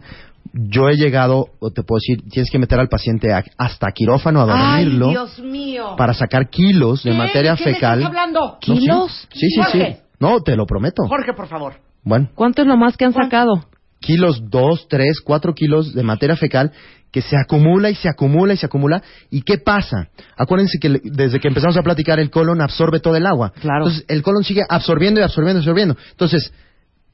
Yo 0.54 0.88
he 0.88 0.96
llegado, 0.96 1.48
o 1.60 1.70
te 1.70 1.82
puedo 1.82 1.98
decir, 2.00 2.26
tienes 2.30 2.50
que 2.50 2.58
meter 2.58 2.80
al 2.80 2.88
paciente 2.88 3.32
a- 3.32 3.44
hasta 3.58 3.90
quirófano 3.92 4.40
a 4.40 4.46
dormirlo 4.46 5.06
Ay, 5.08 5.12
Dios 5.12 5.38
mío. 5.40 5.96
para 5.98 6.14
sacar 6.14 6.48
kilos 6.48 7.02
de 7.02 7.12
materia 7.12 7.52
¿De 7.52 7.58
qué 7.58 7.64
me 7.66 7.74
fecal. 7.74 7.98
estás 7.98 8.08
hablando? 8.08 8.40
No, 8.40 8.58
sí. 8.62 8.72
¿Kilos? 8.78 9.28
Sí, 9.32 9.50
sí, 9.50 9.60
sí. 9.72 9.96
No, 10.18 10.40
te 10.40 10.56
lo 10.56 10.64
prometo. 10.66 11.02
Jorge, 11.06 11.34
por 11.34 11.46
favor. 11.46 11.74
Bueno, 12.02 12.30
¿Cuánto 12.34 12.62
es 12.62 12.68
lo 12.68 12.78
más 12.78 12.96
que 12.96 13.04
han 13.04 13.12
sacado? 13.12 13.64
Kilos, 14.00 14.50
dos, 14.50 14.86
tres, 14.88 15.20
cuatro 15.20 15.54
kilos 15.54 15.94
de 15.94 16.02
materia 16.02 16.36
fecal 16.36 16.72
que 17.10 17.22
se 17.22 17.36
acumula 17.36 17.90
y 17.90 17.94
se 17.94 18.08
acumula 18.08 18.54
y 18.54 18.56
se 18.56 18.66
acumula. 18.66 19.02
¿Y 19.30 19.42
qué 19.42 19.58
pasa? 19.58 20.08
Acuérdense 20.36 20.78
que 20.78 21.00
desde 21.04 21.40
que 21.40 21.48
empezamos 21.48 21.76
a 21.76 21.82
platicar 21.82 22.20
el 22.20 22.30
colon 22.30 22.60
absorbe 22.60 23.00
todo 23.00 23.16
el 23.16 23.26
agua. 23.26 23.52
Claro. 23.60 23.86
Entonces 23.86 24.04
el 24.08 24.22
colon 24.22 24.44
sigue 24.44 24.62
absorbiendo 24.68 25.20
y 25.20 25.24
absorbiendo 25.24 25.58
y 25.58 25.62
absorbiendo. 25.62 25.96
Entonces, 26.10 26.52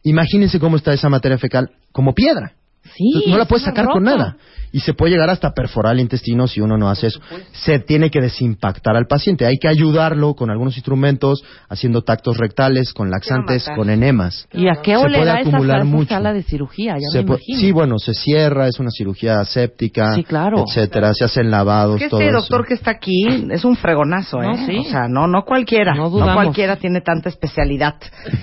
imagínense 0.02 0.60
cómo 0.60 0.76
está 0.76 0.92
esa 0.92 1.08
materia 1.08 1.38
fecal 1.38 1.70
como 1.92 2.14
piedra. 2.14 2.52
Sí. 2.94 3.04
Entonces, 3.06 3.30
no 3.32 3.38
la 3.38 3.44
puedes 3.46 3.64
sacar 3.64 3.86
con 3.86 4.02
nada. 4.04 4.36
Y 4.72 4.80
se 4.80 4.92
puede 4.92 5.12
llegar 5.12 5.30
hasta 5.30 5.52
perforar 5.52 5.94
el 5.94 6.00
intestino 6.00 6.46
si 6.46 6.60
uno 6.60 6.76
no 6.76 6.90
hace 6.90 7.06
eso. 7.06 7.20
Se 7.52 7.78
tiene 7.78 8.10
que 8.10 8.20
desimpactar 8.20 8.94
al 8.96 9.06
paciente. 9.06 9.46
Hay 9.46 9.56
que 9.58 9.68
ayudarlo 9.68 10.34
con 10.34 10.50
algunos 10.50 10.76
instrumentos, 10.76 11.42
haciendo 11.68 12.02
tactos 12.02 12.36
rectales, 12.36 12.92
con 12.92 13.10
laxantes, 13.10 13.66
con 13.74 13.88
enemas. 13.88 14.46
¿Y 14.52 14.68
a 14.68 14.82
qué 14.82 14.90
Se 14.90 14.96
ole 14.98 15.18
puede 15.18 15.30
da 15.30 15.40
esa, 15.40 15.48
acumular 15.48 15.76
esa 15.78 15.84
mucho. 15.86 16.08
sala 16.10 16.32
de 16.34 16.42
cirugía? 16.42 16.94
Ya 16.98 17.08
Se 17.10 17.18
me 17.18 17.24
pu- 17.24 17.28
imagino. 17.28 17.60
sí, 17.60 17.72
bueno, 17.72 17.98
se 17.98 18.12
cierra, 18.12 18.66
es 18.68 18.78
una 18.78 18.90
cirugía 18.90 19.42
séptica, 19.46 20.14
Sí, 20.14 20.24
claro. 20.24 20.64
etcétera, 20.66 21.14
se 21.14 21.24
hacen 21.24 21.50
lavados, 21.50 21.98
todo 22.10 22.20
este 22.20 22.28
eso. 22.30 22.38
doctor 22.40 22.66
que 22.66 22.74
está 22.74 22.90
aquí 22.90 23.24
es 23.50 23.64
un 23.64 23.76
fregonazo, 23.76 24.42
¿eh? 24.42 24.48
No, 24.48 24.66
sí. 24.66 24.78
O 24.78 24.90
sea, 24.90 25.08
no, 25.08 25.26
no 25.26 25.44
cualquiera. 25.44 25.94
No 25.94 26.10
No, 26.10 26.34
cualquiera 26.34 26.76
tiene 26.76 27.00
tanta 27.00 27.28
especialidad. 27.30 27.94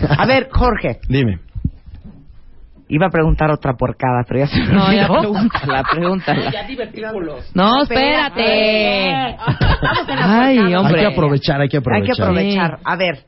A 0.10 0.26
ver, 0.26 0.50
Jorge, 0.52 1.00
Dime. 1.08 1.40
Iba 2.96 3.08
a 3.08 3.10
preguntar 3.10 3.50
otra 3.52 3.74
porcada, 3.74 4.24
pero 4.28 4.40
ya 4.42 4.48
se 4.48 4.60
me 4.62 4.68
No, 4.74 4.94
ya 4.94 5.08
olvidó. 5.10 5.32
pregúntala, 5.34 5.84
pregúntala. 5.92 6.52
No, 7.56 7.84
espérate. 7.84 9.36
Ay, 10.10 10.74
hombre. 10.76 11.00
Hay 11.02 11.08
que 11.08 11.14
aprovechar, 11.14 11.62
hay 11.62 11.70
que 11.70 11.78
Hay 11.78 11.82
aprovechar. 11.82 12.16
que 12.16 12.22
aprovechar. 12.22 12.80
A 12.84 12.96
ver. 12.96 13.26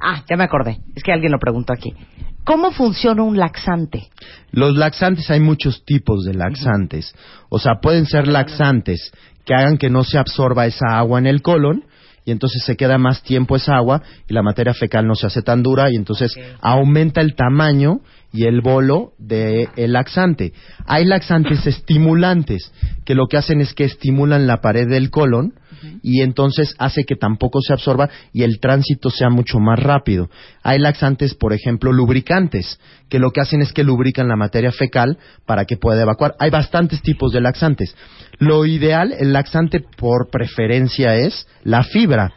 Ah, 0.00 0.22
ya 0.28 0.36
me 0.36 0.44
acordé. 0.44 0.78
Es 0.94 1.02
que 1.02 1.12
alguien 1.12 1.32
lo 1.32 1.38
preguntó 1.38 1.72
aquí. 1.72 1.94
¿Cómo 2.44 2.70
funciona 2.70 3.22
un 3.22 3.36
laxante? 3.36 4.08
Los 4.52 4.74
laxantes, 4.76 5.30
hay 5.30 5.40
muchos 5.40 5.84
tipos 5.84 6.24
de 6.24 6.34
laxantes. 6.34 7.14
O 7.50 7.58
sea, 7.58 7.74
pueden 7.82 8.06
ser 8.06 8.26
laxantes 8.28 9.12
que 9.44 9.54
hagan 9.54 9.76
que 9.76 9.90
no 9.90 10.02
se 10.04 10.18
absorba 10.18 10.66
esa 10.66 10.98
agua 10.98 11.18
en 11.18 11.26
el 11.26 11.42
colon 11.42 11.84
y 12.28 12.30
entonces 12.30 12.62
se 12.62 12.76
queda 12.76 12.98
más 12.98 13.22
tiempo 13.22 13.56
esa 13.56 13.76
agua 13.76 14.02
y 14.28 14.34
la 14.34 14.42
materia 14.42 14.74
fecal 14.74 15.06
no 15.06 15.14
se 15.14 15.26
hace 15.26 15.40
tan 15.40 15.62
dura 15.62 15.90
y 15.90 15.96
entonces 15.96 16.38
aumenta 16.60 17.22
el 17.22 17.34
tamaño 17.34 18.02
y 18.34 18.44
el 18.44 18.60
bolo 18.60 19.14
del 19.16 19.70
laxante. 19.94 20.52
Hay 20.84 21.06
laxantes 21.06 21.66
estimulantes 21.66 22.70
que 23.06 23.14
lo 23.14 23.28
que 23.28 23.38
hacen 23.38 23.62
es 23.62 23.72
que 23.72 23.84
estimulan 23.84 24.46
la 24.46 24.60
pared 24.60 24.86
del 24.86 25.08
colon 25.08 25.54
y 26.02 26.22
entonces 26.22 26.74
hace 26.78 27.04
que 27.04 27.16
tampoco 27.16 27.60
se 27.60 27.72
absorba 27.72 28.08
y 28.32 28.42
el 28.42 28.60
tránsito 28.60 29.10
sea 29.10 29.30
mucho 29.30 29.58
más 29.58 29.78
rápido. 29.78 30.28
Hay 30.62 30.78
laxantes, 30.78 31.34
por 31.34 31.52
ejemplo, 31.52 31.92
lubricantes, 31.92 32.78
que 33.08 33.18
lo 33.18 33.30
que 33.30 33.40
hacen 33.40 33.62
es 33.62 33.72
que 33.72 33.84
lubrican 33.84 34.28
la 34.28 34.36
materia 34.36 34.72
fecal 34.72 35.18
para 35.46 35.64
que 35.64 35.76
pueda 35.76 36.02
evacuar. 36.02 36.34
Hay 36.38 36.50
bastantes 36.50 37.02
tipos 37.02 37.32
de 37.32 37.40
laxantes. 37.40 37.94
Lo 38.38 38.66
ideal, 38.66 39.12
el 39.18 39.32
laxante 39.32 39.80
por 39.80 40.30
preferencia 40.30 41.16
es 41.16 41.46
la 41.64 41.82
fibra, 41.82 42.32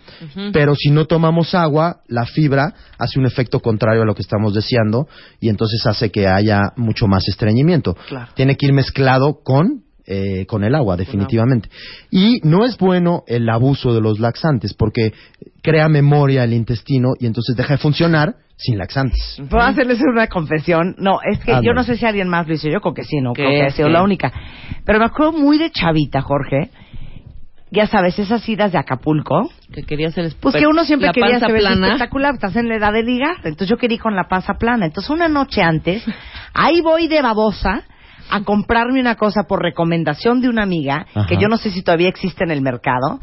pero 0.51 0.73
si 0.75 0.89
no 0.89 1.06
tomamos 1.06 1.54
agua, 1.54 2.01
la 2.08 2.25
fibra 2.25 2.73
hace 2.97 3.19
un 3.19 3.27
efecto 3.27 3.60
contrario 3.60 4.01
a 4.01 4.06
lo 4.06 4.15
que 4.15 4.23
estamos 4.23 4.54
deseando 4.54 5.08
y 5.39 5.49
entonces 5.49 5.86
hace 5.86 6.10
que 6.10 6.27
haya 6.27 6.60
mucho 6.75 7.08
más 7.08 7.27
estreñimiento. 7.27 7.95
Tiene 8.36 8.56
que 8.56 8.65
ir 8.65 8.73
mezclado 8.73 9.41
con 9.43 9.84
eh, 10.12 10.45
con 10.45 10.63
el 10.65 10.76
agua, 10.76 10.97
definitivamente. 10.97 11.69
Y 12.12 12.41
no 12.43 12.65
es 12.65 12.78
bueno 12.78 13.24
el 13.28 13.47
abuso 13.50 13.93
de 13.93 14.02
los 14.02 14.19
laxantes 14.19 14.74
porque 14.74 15.13
crea 15.63 15.88
memoria 15.88 16.43
el 16.43 16.52
intestino 16.54 17.13
y 17.17 17.28
entonces 17.28 17.56
deja 17.56 17.76
de 17.76 17.78
funcionar 17.78 18.36
sin 18.58 18.78
laxantes. 18.78 19.41
¿Puedo 19.50 19.63
hacerles 19.63 20.00
una 20.02 20.28
confesión? 20.28 20.95
No, 20.97 21.19
es 21.24 21.39
que 21.39 21.52
Ándale. 21.52 21.67
yo 21.67 21.74
no 21.74 21.84
sé 21.84 21.95
si 21.95 22.06
alguien 22.06 22.28
más 22.28 22.45
lo 22.47 22.54
hizo. 22.54 22.67
Yo 22.67 22.82
creo 22.82 22.93
que 22.93 23.04
sí, 23.06 23.21
no 23.21 23.32
creo 23.34 23.50
que 23.50 23.65
he 23.67 23.71
sido 23.71 23.88
la 23.89 24.04
única. 24.04 24.32
Pero 24.86 25.00
me 25.00 25.06
acuerdo 25.06 25.32
muy 25.32 25.58
de 25.58 25.71
chavita, 25.71 26.21
Jorge. 26.21 26.69
Ya 27.74 27.88
sabes, 27.88 28.19
esas 28.19 28.47
idas 28.50 28.74
de 28.74 28.78
Acapulco. 28.78 29.50
Que 29.74 29.84
quería 29.84 30.10
hacer 30.10 30.30
Pues 30.41 30.56
que 30.56 30.67
uno 30.67 30.84
siempre 30.84 31.10
quería 31.13 31.39
panza 31.39 31.47
se 31.47 31.54
ve 31.54 31.60
plana. 31.60 31.88
espectacular, 31.88 32.34
estás 32.34 32.56
en 32.58 32.67
la 32.67 32.76
edad 32.76 32.91
de 32.91 33.02
ligar. 33.04 33.38
Entonces 33.45 33.69
yo 33.69 33.78
quería 33.78 33.95
ir 33.95 34.02
con 34.02 34.13
la 34.13 34.28
panza 34.28 34.56
plana. 34.56 34.86
Entonces 34.86 35.10
una 35.10 35.30
noche 35.30 35.62
antes, 35.62 36.04
ahí 36.54 36.82
voy 36.82 37.08
de 37.08 37.21
babosa 37.21 37.84
a 38.32 38.44
comprarme 38.44 39.00
una 39.00 39.15
cosa 39.15 39.44
por 39.44 39.62
recomendación 39.62 40.41
de 40.41 40.50
una 40.50 40.63
amiga, 40.63 41.06
Ajá. 41.13 41.28
que 41.28 41.38
yo 41.38 41.48
no 41.48 41.58
sé 41.58 41.72
si 41.72 41.84
todavía 41.84 42.10
existe 42.10 42.44
en 42.44 42.52
el 42.52 42.62
mercado, 42.62 43.20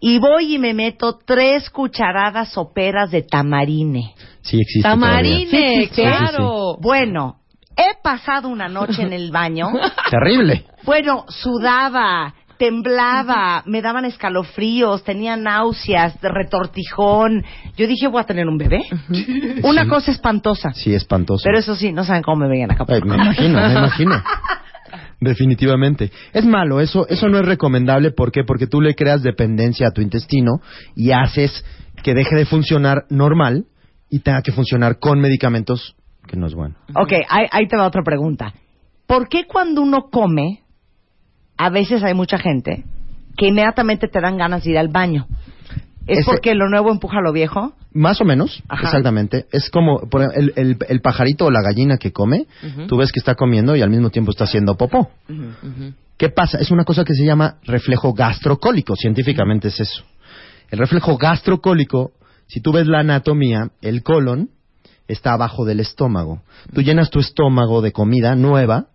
y 0.00 0.18
voy 0.18 0.54
y 0.54 0.58
me 0.58 0.74
meto 0.74 1.18
tres 1.24 1.70
cucharadas 1.70 2.52
soperas 2.52 3.10
de 3.10 3.22
tamarine. 3.22 4.14
Sí 4.42 4.60
existe 4.60 4.88
Tamarine, 4.88 5.50
todavía. 5.50 5.68
Sí, 5.68 5.80
sí, 5.80 5.94
sí. 5.94 6.02
claro. 6.02 6.76
Bueno, 6.80 7.38
he 7.76 8.00
pasado 8.02 8.48
una 8.48 8.68
noche 8.68 9.02
en 9.02 9.12
el 9.12 9.30
baño. 9.30 9.68
Terrible. 10.10 10.64
Bueno, 10.84 11.24
sudaba, 11.28 12.34
temblaba, 12.58 13.62
me 13.66 13.80
daban 13.80 14.04
escalofríos, 14.04 15.04
tenía 15.04 15.36
náuseas, 15.36 16.20
retortijón. 16.20 17.44
Yo 17.76 17.86
dije, 17.86 18.08
voy 18.08 18.20
a 18.20 18.24
tener 18.24 18.46
un 18.46 18.58
bebé. 18.58 18.80
Una 19.62 19.86
cosa 19.86 20.10
espantosa. 20.10 20.72
Sí, 20.72 20.94
espantoso. 20.94 21.42
Pero 21.44 21.58
eso 21.58 21.74
sí, 21.74 21.92
no 21.92 22.04
saben 22.04 22.22
cómo 22.22 22.42
me 22.42 22.48
veían 22.48 22.70
acá. 22.70 22.84
Ay, 22.88 23.00
me 23.02 23.14
imagino, 23.14 23.60
me 23.60 23.72
imagino. 23.72 24.22
Definitivamente. 25.20 26.10
Es 26.32 26.44
malo, 26.44 26.80
eso, 26.80 27.06
eso 27.08 27.28
no 27.28 27.38
es 27.38 27.44
recomendable. 27.44 28.10
¿Por 28.10 28.30
qué? 28.30 28.44
Porque 28.44 28.66
tú 28.66 28.80
le 28.80 28.94
creas 28.94 29.22
dependencia 29.22 29.88
a 29.88 29.90
tu 29.90 30.00
intestino 30.00 30.60
y 30.94 31.12
haces 31.12 31.64
que 32.02 32.14
deje 32.14 32.36
de 32.36 32.46
funcionar 32.46 33.04
normal 33.10 33.66
y 34.10 34.20
tenga 34.20 34.42
que 34.42 34.52
funcionar 34.52 34.98
con 34.98 35.20
medicamentos, 35.20 35.96
que 36.26 36.36
no 36.36 36.46
es 36.46 36.54
bueno. 36.54 36.76
Ok, 36.94 37.12
ahí, 37.28 37.46
ahí 37.50 37.66
te 37.66 37.76
va 37.76 37.86
otra 37.86 38.02
pregunta. 38.02 38.54
¿Por 39.06 39.28
qué 39.28 39.44
cuando 39.46 39.82
uno 39.82 40.08
come, 40.10 40.62
a 41.58 41.68
veces 41.70 42.02
hay 42.02 42.14
mucha 42.14 42.38
gente 42.38 42.84
que 43.36 43.48
inmediatamente 43.48 44.08
te 44.08 44.20
dan 44.20 44.36
ganas 44.38 44.64
de 44.64 44.70
ir 44.70 44.78
al 44.78 44.88
baño? 44.88 45.26
¿Es 46.06 46.20
Ese- 46.20 46.30
porque 46.30 46.54
lo 46.54 46.68
nuevo 46.70 46.90
empuja 46.90 47.20
lo 47.20 47.32
viejo? 47.32 47.74
Más 47.92 48.20
o 48.20 48.24
menos, 48.24 48.62
Ajá. 48.68 48.84
exactamente. 48.86 49.46
Es 49.52 49.68
como 49.70 50.08
por 50.08 50.22
el, 50.34 50.52
el- 50.56 50.78
el 50.88 51.00
pajarito 51.00 51.46
o 51.46 51.50
la 51.50 51.60
gallina 51.62 51.98
que 51.98 52.12
come, 52.12 52.46
tú 52.86 52.96
ves 52.96 53.12
que 53.12 53.20
está 53.20 53.34
comiendo 53.34 53.76
y 53.76 53.82
al 53.82 53.90
mismo 53.90 54.08
tiempo 54.10 54.30
está 54.30 54.44
haciendo 54.44 54.76
popó. 54.76 55.10
¿Qué 56.16 56.30
pasa? 56.30 56.58
Es 56.58 56.70
una 56.70 56.84
cosa 56.84 57.04
que 57.04 57.14
se 57.14 57.24
llama 57.24 57.56
reflejo 57.64 58.12
gastrocólico. 58.12 58.96
Científicamente 58.96 59.68
es 59.68 59.80
eso. 59.80 60.02
El 60.70 60.78
reflejo 60.80 61.16
gastrocólico, 61.16 62.12
si 62.46 62.60
tú 62.60 62.72
ves 62.72 62.86
la 62.86 63.00
anatomía, 63.00 63.70
el 63.82 64.02
colon 64.02 64.50
está 65.06 65.32
abajo 65.32 65.64
del 65.64 65.80
estómago. 65.80 66.42
Tú 66.74 66.82
llenas 66.82 67.10
tu 67.10 67.20
estómago 67.20 67.80
de 67.82 67.92
comida 67.92 68.34
nueva, 68.34 68.86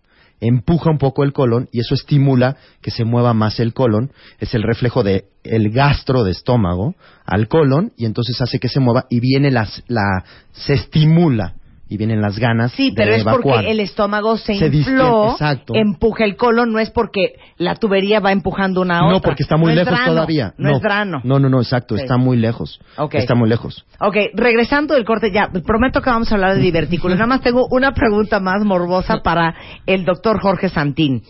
empuja 0.47 0.89
un 0.89 0.97
poco 0.97 1.23
el 1.23 1.33
colon 1.33 1.69
y 1.71 1.79
eso 1.79 1.95
estimula 1.95 2.57
que 2.81 2.91
se 2.91 3.05
mueva 3.05 3.33
más 3.33 3.59
el 3.59 3.73
colon. 3.73 4.11
Es 4.39 4.53
el 4.53 4.63
reflejo 4.63 5.03
de 5.03 5.25
el 5.43 5.71
gastro 5.71 6.23
de 6.23 6.31
estómago 6.31 6.95
al 7.25 7.47
colon 7.47 7.93
y 7.97 8.05
entonces 8.05 8.39
hace 8.41 8.59
que 8.59 8.69
se 8.69 8.79
mueva 8.79 9.05
y 9.09 9.19
viene 9.19 9.51
las, 9.51 9.83
la 9.87 10.23
se 10.51 10.73
estimula 10.73 11.55
y 11.89 11.97
vienen 11.97 12.21
las 12.21 12.39
ganas 12.39 12.71
Sí, 12.71 12.89
de 12.89 12.95
pero 12.95 13.13
es 13.13 13.23
porque 13.23 13.69
el 13.69 13.79
estómago 13.79 14.37
se, 14.37 14.55
Se 14.57 14.67
infló, 14.67 15.35
empuja 15.73 16.23
el 16.25 16.35
colon, 16.37 16.71
no 16.71 16.79
es 16.79 16.89
porque 16.89 17.35
la 17.57 17.75
tubería 17.75 18.19
va 18.19 18.31
empujando 18.31 18.81
una 18.81 18.97
a 18.99 19.01
No, 19.01 19.17
otra. 19.17 19.29
porque 19.29 19.43
está 19.43 19.57
muy 19.57 19.75
No 19.75 19.81
es 19.81 19.85
lejos 19.85 19.99
drano, 19.99 20.13
todavía. 20.13 20.53
No, 20.57 20.71
es 20.75 20.81
drano. 20.81 21.21
No, 21.23 21.39
no, 21.39 21.49
no, 21.49 21.59
exacto, 21.61 21.95
Sí. 21.95 22.01
está 22.01 22.17
muy 22.17 22.37
lejos. 22.37 22.79
Ok. 22.97 23.15
Está 23.15 23.35
muy 23.35 23.47
lejos. 23.49 23.85
Ok, 23.99 24.15
regresando 24.33 24.95
del 24.95 25.05
corte, 25.05 25.31
ya, 25.31 25.49
prometo 25.65 26.01
que 26.01 26.09
vamos 26.09 26.31
a 26.31 26.35
hablar 26.35 26.55
de 26.55 26.61
divertículos. 26.71 27.17
Nada 27.17 27.27
más 27.27 27.41
tengo 27.41 27.67
una 27.69 27.91
pregunta 27.93 28.39
más 28.39 28.63
morbosa 28.63 29.21
para 29.23 29.53
el 29.85 30.05
doctor 30.05 30.39
Jorge 30.41 30.69
Santín. 30.69 31.21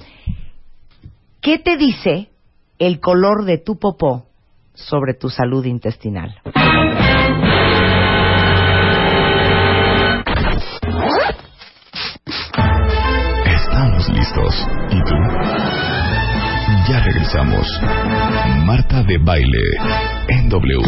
¿Qué 1.41 1.57
te 1.59 1.75
dice 1.77 2.29
el 2.79 2.99
color 2.99 3.43
de 3.45 3.57
tu 3.57 3.77
popó 3.79 4.27
sobre 4.75 5.13
tu 5.13 5.29
salud 5.29 5.65
intestinal? 5.65 6.35
Listos. 14.23 14.67
¿Y 14.89 15.03
tú? 15.03 15.15
Ya 16.89 16.99
regresamos. 17.01 17.67
Marta 18.65 19.03
de 19.03 19.17
Baile 19.17 19.59
en 20.29 20.47
W. 20.47 20.81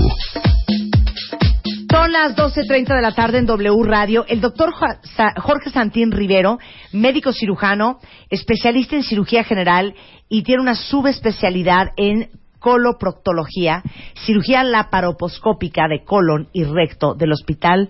Son 1.92 2.12
las 2.14 2.36
12.30 2.36 2.96
de 2.96 3.02
la 3.02 3.14
tarde 3.14 3.40
en 3.40 3.46
W 3.46 3.84
Radio. 3.84 4.26
El 4.28 4.40
doctor 4.40 4.72
Jorge 4.74 5.70
Santín 5.70 6.12
Rivero, 6.12 6.60
médico 6.94 7.34
cirujano, 7.34 8.00
especialista 8.30 8.96
en 8.96 9.04
cirugía 9.04 9.44
general 9.44 9.96
y 10.30 10.44
tiene 10.44 10.62
una 10.62 10.76
subespecialidad 10.76 11.88
en 11.98 12.30
coloproctología, 12.60 13.84
cirugía 14.26 14.64
laparoposcópica 14.64 15.90
de 15.90 16.06
colon 16.06 16.48
y 16.54 16.64
recto 16.64 17.16
del 17.16 17.34
Hospital 17.34 17.90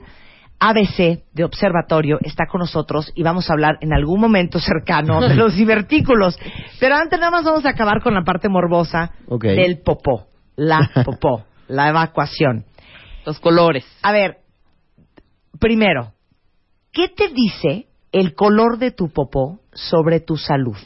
ABC 0.60 1.24
de 1.34 1.44
Observatorio 1.44 2.18
está 2.22 2.46
con 2.48 2.60
nosotros 2.60 3.12
y 3.16 3.24
vamos 3.24 3.50
a 3.50 3.54
hablar 3.54 3.78
en 3.82 3.94
algún 3.94 4.20
momento 4.20 4.60
cercano 4.60 5.22
de 5.22 5.36
los 5.36 5.56
divertículos. 5.58 6.38
Pero 6.80 6.96
antes 6.96 7.20
nada 7.20 7.32
más 7.32 7.44
vamos 7.44 7.66
a 7.66 7.70
acabar 7.70 8.02
con 8.02 8.14
la 8.14 8.24
parte 8.24 8.50
morbosa 8.50 9.12
del 9.42 9.80
popó, 9.80 10.28
la 10.56 10.90
popó, 11.06 11.46
la 11.68 11.90
evacuación. 11.90 12.66
Los 13.26 13.40
colores. 13.40 13.86
A 14.02 14.12
ver, 14.12 14.38
primero, 15.60 16.14
¿qué 16.92 17.10
te 17.10 17.30
dice 17.30 17.88
el 18.12 18.36
color 18.36 18.78
de 18.78 18.92
tu 18.92 19.10
popó 19.10 19.60
sobre 19.74 20.20
tu 20.20 20.38
salud? 20.38 20.78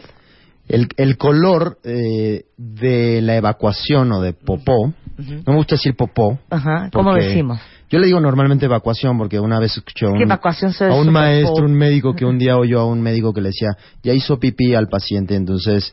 El, 0.67 0.88
el 0.97 1.17
color 1.17 1.79
eh, 1.84 2.45
de 2.58 3.21
la 3.21 3.36
evacuación 3.36 4.12
o 4.12 4.21
de 4.21 4.34
popó, 4.34 4.93
no 5.19 5.53
me 5.53 5.55
gusta 5.55 5.75
decir 5.75 5.95
popó. 5.95 6.39
Ajá, 6.49 6.89
¿cómo 6.91 7.13
decimos? 7.13 7.60
Yo 7.89 7.99
le 7.99 8.05
digo 8.05 8.19
normalmente 8.19 8.65
evacuación 8.65 9.17
porque 9.17 9.39
una 9.39 9.60
vez 9.60 9.75
escuché 9.77 10.05
a 10.05 10.10
¿Qué 10.10 10.17
un, 10.17 10.21
evacuación 10.23 10.73
a 10.79 11.12
maestro, 11.12 11.65
un 11.65 11.73
médico 11.73 12.13
que 12.13 12.23
un 12.23 12.38
día 12.38 12.55
oyó 12.55 12.82
a 12.82 12.86
un 12.86 13.01
médico 13.01 13.34
que 13.34 13.41
le 13.41 13.49
decía, 13.49 13.69
ya 14.03 14.13
hizo 14.13 14.39
pipí 14.39 14.75
al 14.75 14.88
paciente, 14.88 15.36
entonces 15.36 15.91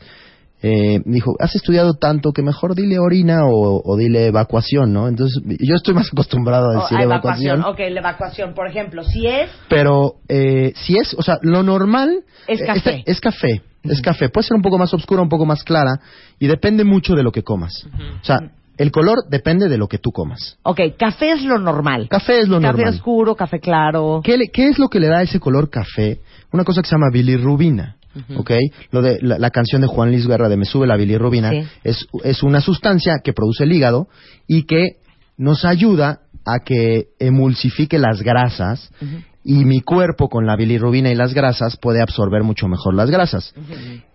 eh, 0.61 1.01
dijo, 1.05 1.35
has 1.39 1.55
estudiado 1.55 1.95
tanto 1.95 2.31
que 2.31 2.41
mejor 2.41 2.73
dile 2.73 2.97
orina 2.97 3.45
o, 3.45 3.81
o 3.83 3.97
dile 3.97 4.27
evacuación, 4.27 4.91
¿no? 4.91 5.07
Entonces 5.07 5.41
yo 5.59 5.75
estoy 5.75 5.93
más 5.93 6.07
acostumbrado 6.11 6.71
a 6.71 6.77
Oh, 6.77 6.81
decir 6.81 6.97
a 6.97 7.03
evacuación. 7.03 7.63
Ok, 7.63 7.79
la 7.79 7.99
evacuación, 7.99 8.53
por 8.53 8.67
ejemplo, 8.67 9.03
si 9.03 9.27
es 9.27 9.49
Pero 9.69 10.15
eh, 10.27 10.73
si 10.75 10.97
es, 10.97 11.15
o 11.15 11.21
sea, 11.21 11.37
lo 11.41 11.63
normal 11.63 12.23
Es 12.47 12.61
eh, 12.61 12.65
café. 12.65 13.03
Es, 13.05 13.21
café, 13.21 13.61
es 13.83 14.01
café. 14.01 14.29
Puede 14.29 14.47
ser 14.47 14.55
un 14.55 14.63
poco 14.63 14.77
más 14.77 14.93
oscura, 14.93 15.21
un 15.21 15.29
poco 15.29 15.45
más 15.45 15.63
clara 15.63 15.99
y 16.39 16.47
depende 16.47 16.83
mucho 16.83 17.13
de 17.13 17.23
lo 17.23 17.31
que 17.31 17.43
comas. 17.43 17.85
O 18.21 18.25
sea, 18.25 18.39
el 18.77 18.91
color 18.91 19.19
depende 19.29 19.67
de 19.69 19.77
lo 19.77 19.87
que 19.87 19.97
tú 19.97 20.11
comas. 20.11 20.57
Ok, 20.63 20.79
café 20.97 21.31
es 21.33 21.43
lo 21.43 21.57
normal. 21.59 22.07
Café 22.09 22.39
es 22.39 22.47
lo 22.47 22.61
café 22.61 22.67
normal. 22.77 22.93
oscuro, 22.93 23.35
café 23.35 23.59
claro. 23.59 24.21
¿Qué, 24.23 24.37
le- 24.37 24.49
qué 24.49 24.67
es 24.69 24.77
lo 24.79 24.87
que 24.89 24.99
le 24.99 25.07
da 25.07 25.21
ese 25.21 25.39
color 25.39 25.69
café? 25.69 26.19
Una 26.51 26.63
cosa 26.63 26.81
que 26.81 26.87
se 26.87 26.95
llama 26.95 27.07
bilirrubina. 27.11 27.95
¿Ok? 28.35 28.51
Lo 28.89 29.03
de 29.03 29.19
la, 29.21 29.37
la 29.37 29.51
canción 29.51 29.81
de 29.81 29.87
Juan 29.87 30.09
Luis 30.09 30.25
Guerra 30.27 30.49
de 30.49 30.57
Me 30.57 30.65
sube 30.65 30.87
la 30.87 30.95
bilirrubina 30.95 31.51
Sí. 31.51 31.63
es, 31.83 32.07
es 32.23 32.41
una 32.41 32.61
sustancia 32.61 33.19
que 33.23 33.31
produce 33.31 33.63
el 33.65 33.71
hígado 33.73 34.07
y 34.47 34.63
que 34.63 34.93
nos 35.37 35.65
ayuda 35.65 36.21
a 36.43 36.59
que 36.65 37.09
emulsifique 37.19 37.99
las 37.99 38.23
grasas 38.23 38.91
y 39.43 39.65
mi 39.65 39.81
cuerpo 39.81 40.29
con 40.29 40.47
la 40.47 40.55
bilirrubina 40.55 41.11
y 41.11 41.15
las 41.15 41.33
grasas 41.35 41.77
puede 41.77 42.01
absorber 42.01 42.41
mucho 42.41 42.67
mejor 42.67 42.95
las 42.95 43.11
grasas. 43.11 43.53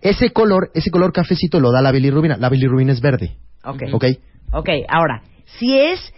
Ese 0.01 0.31
color, 0.31 0.69
ese 0.73 0.91
color 0.91 1.13
cafecito 1.13 1.61
lo 1.61 1.71
da 1.71 1.81
la 1.81 1.91
bilirrubina. 1.93 2.35
La 2.37 2.49
bilirrubina 2.49 2.91
es 2.91 2.99
verde. 2.99 3.37
Ok. 3.63 3.83
¿Ok? 3.93 4.05
Ok, 4.53 4.69
ahora, 4.87 5.23
si 5.57 5.79
es 5.79 6.13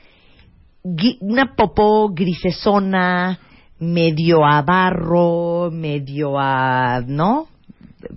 una 1.21 1.55
popó 1.55 2.09
grisesona, 2.13 3.39
medio 3.79 4.45
a 4.45 4.61
barro, 4.61 5.69
medio 5.71 6.37
a, 6.37 7.01
¿no? 7.05 7.47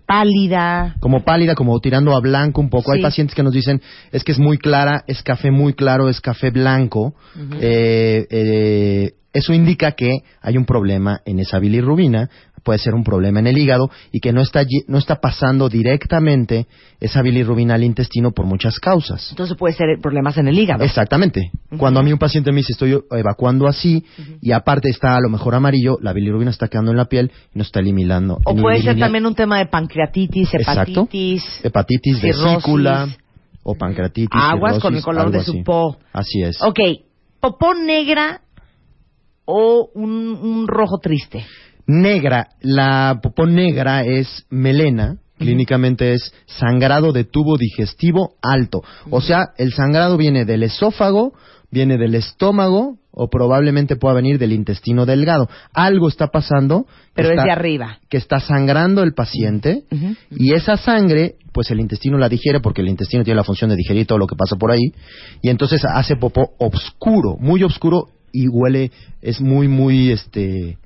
Pálida. 0.06 0.96
como 1.00 1.24
pálida, 1.24 1.54
como 1.54 1.78
tirando 1.80 2.14
a 2.14 2.20
blanco 2.20 2.60
un 2.60 2.68
poco. 2.68 2.92
Hay 2.92 3.00
pacientes 3.00 3.34
que 3.34 3.42
nos 3.42 3.54
dicen, 3.54 3.80
es 4.12 4.22
que 4.22 4.32
es 4.32 4.38
muy 4.38 4.58
clara, 4.58 5.02
es 5.06 5.22
café 5.22 5.50
muy 5.50 5.72
claro, 5.72 6.10
es 6.10 6.20
café 6.20 6.50
blanco. 6.50 7.14
Eh, 7.60 8.26
eh, 8.30 9.12
eso 9.32 9.54
indica 9.54 9.92
que 9.92 10.10
hay 10.42 10.58
un 10.58 10.66
problema 10.66 11.20
en 11.24 11.38
esa 11.38 11.58
bilirrubina, 11.58 12.28
puede 12.68 12.80
ser 12.80 12.94
un 12.94 13.02
problema 13.02 13.40
en 13.40 13.46
el 13.46 13.56
hígado 13.56 13.88
y 14.12 14.20
que 14.20 14.30
no 14.30 14.42
está, 14.42 14.62
no 14.88 14.98
está 14.98 15.22
pasando 15.22 15.70
directamente 15.70 16.66
esa 17.00 17.22
bilirrubina 17.22 17.76
al 17.76 17.82
intestino 17.82 18.32
por 18.32 18.44
muchas 18.44 18.78
causas. 18.78 19.28
Entonces 19.30 19.56
puede 19.56 19.72
ser 19.72 19.98
problemas 20.02 20.36
en 20.36 20.48
el 20.48 20.58
hígado. 20.58 20.84
Exactamente. 20.84 21.50
Cuando 21.78 21.98
a 21.98 22.02
mí 22.02 22.12
un 22.12 22.18
paciente 22.18 22.52
me 22.52 22.58
dice 22.58 22.74
estoy 22.74 23.02
evacuando 23.10 23.68
así 23.68 24.04
y 24.42 24.52
aparte 24.52 24.90
está 24.90 25.16
a 25.16 25.20
lo 25.22 25.30
mejor 25.30 25.54
amarillo, 25.54 25.96
la 26.02 26.12
bilirrubina 26.12 26.50
está 26.50 26.68
quedando 26.68 26.90
en 26.90 26.98
la 26.98 27.06
piel 27.06 27.32
y 27.54 27.58
no 27.58 27.62
está 27.62 27.80
eliminando. 27.80 28.38
O 28.44 28.54
puede 28.54 28.82
ser 28.82 28.98
también 28.98 29.24
un 29.24 29.34
tema 29.34 29.56
de 29.60 29.64
pancreatitis, 29.64 30.52
Exacto. 30.52 30.82
hepatitis. 30.90 31.64
hepatitis, 31.64 32.20
cirrosis. 32.20 32.44
vesícula 32.56 33.08
o 33.62 33.74
pancreatitis. 33.76 34.28
Aguas 34.34 34.78
con 34.78 34.92
el 34.94 35.00
cirrosis, 35.00 35.04
color 35.06 35.30
de 35.30 35.42
su 35.42 35.52
así. 35.52 35.62
po. 35.62 35.96
Así 36.12 36.42
es. 36.42 36.60
Ok, 36.60 36.80
popó 37.40 37.72
negra 37.72 38.42
o 39.46 39.88
un, 39.94 40.10
un 40.12 40.68
rojo 40.68 40.98
triste. 40.98 41.46
Negra, 41.88 42.50
la 42.60 43.18
popó 43.22 43.46
negra 43.46 44.04
es 44.04 44.44
melena, 44.50 45.16
clínicamente 45.38 46.12
es 46.12 46.34
sangrado 46.44 47.12
de 47.12 47.24
tubo 47.24 47.56
digestivo 47.56 48.34
alto. 48.42 48.82
O 49.08 49.22
sea, 49.22 49.52
el 49.56 49.72
sangrado 49.72 50.18
viene 50.18 50.44
del 50.44 50.64
esófago, 50.64 51.32
viene 51.70 51.96
del 51.96 52.14
estómago 52.14 52.98
o 53.10 53.28
probablemente 53.30 53.96
pueda 53.96 54.14
venir 54.14 54.38
del 54.38 54.52
intestino 54.52 55.06
delgado. 55.06 55.48
Algo 55.72 56.08
está 56.08 56.26
pasando. 56.26 56.86
Pero 57.14 57.30
es 57.30 57.42
de 57.42 57.50
arriba. 57.50 57.98
que 58.10 58.18
está 58.18 58.38
sangrando 58.38 59.02
el 59.02 59.14
paciente 59.14 59.84
y 60.30 60.52
esa 60.52 60.76
sangre, 60.76 61.36
pues 61.52 61.70
el 61.70 61.80
intestino 61.80 62.18
la 62.18 62.28
digiere 62.28 62.60
porque 62.60 62.82
el 62.82 62.88
intestino 62.88 63.24
tiene 63.24 63.38
la 63.38 63.44
función 63.44 63.70
de 63.70 63.76
digerir 63.76 64.06
todo 64.06 64.18
lo 64.18 64.26
que 64.26 64.36
pasa 64.36 64.56
por 64.56 64.70
ahí 64.70 64.92
y 65.40 65.48
entonces 65.48 65.82
hace 65.86 66.16
popó 66.16 66.50
oscuro, 66.58 67.38
muy 67.40 67.64
oscuro 67.64 68.08
y 68.30 68.46
huele, 68.46 68.92
es 69.22 69.40
muy, 69.40 69.68
muy, 69.68 70.12
este, 70.12 70.76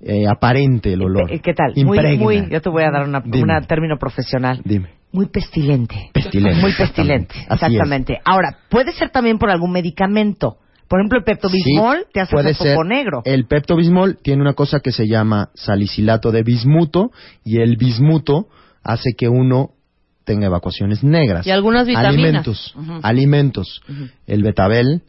eh, 0.00 0.26
aparente 0.26 0.92
el 0.92 1.02
olor. 1.02 1.30
¿Qué 1.40 1.54
tal? 1.54 1.72
Muy, 1.84 1.98
Impregna. 1.98 2.24
muy, 2.24 2.48
yo 2.50 2.60
te 2.60 2.70
voy 2.70 2.82
a 2.84 2.90
dar 2.90 3.06
una 3.06 3.60
término 3.62 3.96
profesional. 3.98 4.60
Dime. 4.64 4.90
Muy 5.12 5.26
pestilente. 5.26 6.10
Pestilente. 6.12 6.60
Muy 6.60 6.72
pestilente, 6.72 7.34
exactamente. 7.50 8.18
Ahora, 8.24 8.58
puede 8.68 8.92
ser 8.92 9.10
también 9.10 9.38
por 9.38 9.50
algún 9.50 9.72
medicamento. 9.72 10.56
Por 10.88 11.00
ejemplo, 11.00 11.18
el 11.18 11.24
Pepto-Bismol 11.24 11.98
Sí, 11.98 12.04
te 12.12 12.20
hace 12.20 12.32
puede 12.32 12.54
ser. 12.54 12.76
negro. 12.86 13.22
El 13.24 13.46
Pepto-Bismol 13.46 14.18
tiene 14.22 14.42
una 14.42 14.54
cosa 14.54 14.80
que 14.80 14.90
se 14.92 15.06
llama 15.06 15.50
salicilato 15.54 16.32
de 16.32 16.42
bismuto 16.42 17.10
y 17.44 17.60
el 17.60 17.76
bismuto 17.76 18.46
hace 18.82 19.10
que 19.16 19.28
uno 19.28 19.70
tenga 20.30 20.46
evacuaciones 20.46 21.02
negras. 21.02 21.44
Y 21.46 21.50
algunas 21.50 21.86
vitaminas. 21.86 22.14
Alimentos. 22.14 22.74
Alimentos. 23.02 23.82
El 24.26 24.42
betabel, 24.42 25.02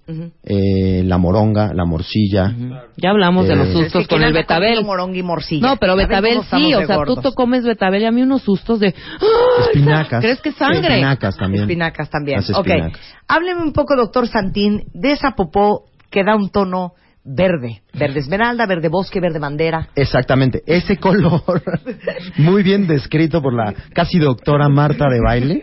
eh, 0.44 1.04
la 1.06 1.18
moronga, 1.20 1.74
la 1.74 1.86
morcilla. 1.86 2.54
Ya 2.98 3.12
hablamos 3.12 3.48
de 3.48 3.54
Eh, 3.54 3.56
los 3.58 3.68
Es 3.68 3.76
Es 3.76 3.82
sustos 3.84 4.02
que 4.04 4.08
con 4.08 4.18
¿quién 4.20 4.28
el 4.30 4.34
betabel. 4.34 4.84
moronga 4.84 5.18
y 5.18 5.24
morcilla? 5.24 5.68
No, 5.68 5.78
pero 5.78 5.96
betabel 5.96 6.42
sí, 6.50 6.70
de 6.72 6.76
o 6.76 6.88
sea, 6.88 6.96
tú 6.98 7.14
gordos. 7.16 7.24
te 7.24 7.32
comes 7.34 7.64
betabel 7.64 8.02
y 8.02 8.06
a 8.06 8.12
mí 8.12 8.22
unos 8.24 8.42
sustos 8.42 8.80
de... 8.80 8.96
¡Ah! 9.22 9.62
Espinacas. 9.68 10.22
¿Crees 10.22 10.42
que 10.42 10.50
es 10.50 10.56
sangre? 10.56 10.80
Espinacas 10.88 11.38
también. 11.38 11.64
Espinacas 11.64 12.10
también. 12.10 12.38
Las 12.38 12.50
Ok. 12.50 12.68
espinacas. 12.68 13.02
Hábleme 13.28 13.62
un 13.62 13.74
poco, 13.74 13.96
doctor 13.96 14.28
Santín, 14.28 14.86
de 14.94 15.12
esa 15.12 15.32
popó 15.32 15.86
que 16.10 16.24
da 16.24 16.36
un 16.36 16.50
tono 16.50 16.94
verde. 17.24 17.82
Verde 17.94 18.20
esmeralda, 18.20 18.66
verde 18.66 18.90
bosque, 18.90 19.20
verde 19.20 19.40
bandera. 19.40 19.90
Exactamente, 19.96 20.64
ese 20.66 20.98
color, 20.98 21.62
muy 22.38 22.64
bien 22.64 22.88
descrito 22.88 23.42
por 23.42 23.54
la 23.54 23.74
casi 23.94 24.20
doctora 24.20 24.70
Marta 24.70 25.08
de 25.10 25.20
baile. 25.20 25.62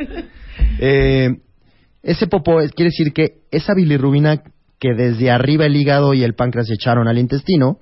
Eh, 0.80 1.30
ese 2.02 2.26
popó 2.26 2.58
quiere 2.74 2.90
decir 2.90 3.12
que 3.12 3.40
esa 3.50 3.74
bilirrubina 3.74 4.42
que 4.78 4.94
desde 4.94 5.30
arriba 5.30 5.66
el 5.66 5.76
hígado 5.76 6.14
y 6.14 6.22
el 6.22 6.34
páncreas 6.34 6.70
echaron 6.70 7.08
al 7.08 7.18
intestino, 7.18 7.78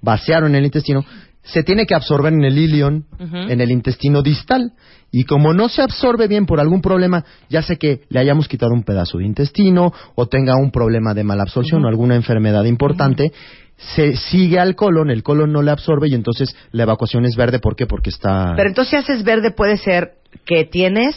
vaciaron 0.00 0.54
el 0.54 0.64
intestino, 0.64 1.04
se 1.42 1.62
tiene 1.62 1.86
que 1.86 1.94
absorber 1.94 2.32
en 2.32 2.44
el 2.44 2.58
ilion, 2.58 3.06
en 3.18 3.60
el 3.60 3.70
intestino 3.70 4.22
distal. 4.22 4.72
Y 5.10 5.24
como 5.24 5.52
no 5.52 5.68
se 5.68 5.82
absorbe 5.82 6.26
bien 6.28 6.46
por 6.46 6.60
algún 6.60 6.80
problema, 6.80 7.24
ya 7.50 7.62
sé 7.62 7.76
que 7.76 8.02
le 8.08 8.20
hayamos 8.20 8.48
quitado 8.48 8.72
un 8.72 8.82
pedazo 8.82 9.18
de 9.18 9.26
intestino 9.26 9.92
o 10.14 10.26
tenga 10.26 10.56
un 10.56 10.70
problema 10.70 11.12
de 11.14 11.24
mala 11.24 11.42
absorción 11.42 11.84
o 11.84 11.88
alguna 11.88 12.14
enfermedad 12.14 12.64
importante, 12.64 13.32
se 13.76 14.16
sigue 14.16 14.58
al 14.58 14.74
colon, 14.74 15.10
el 15.10 15.22
colon 15.22 15.52
no 15.52 15.62
le 15.62 15.70
absorbe 15.70 16.08
y 16.08 16.14
entonces 16.14 16.54
la 16.70 16.84
evacuación 16.84 17.24
es 17.24 17.36
verde. 17.36 17.58
¿Por 17.58 17.76
qué? 17.76 17.86
Porque 17.86 18.10
está 18.10 18.54
Pero 18.56 18.68
entonces 18.68 18.90
si 18.90 18.96
haces 18.96 19.24
verde 19.24 19.50
puede 19.50 19.76
ser 19.76 20.14
que 20.46 20.64
tienes... 20.64 21.16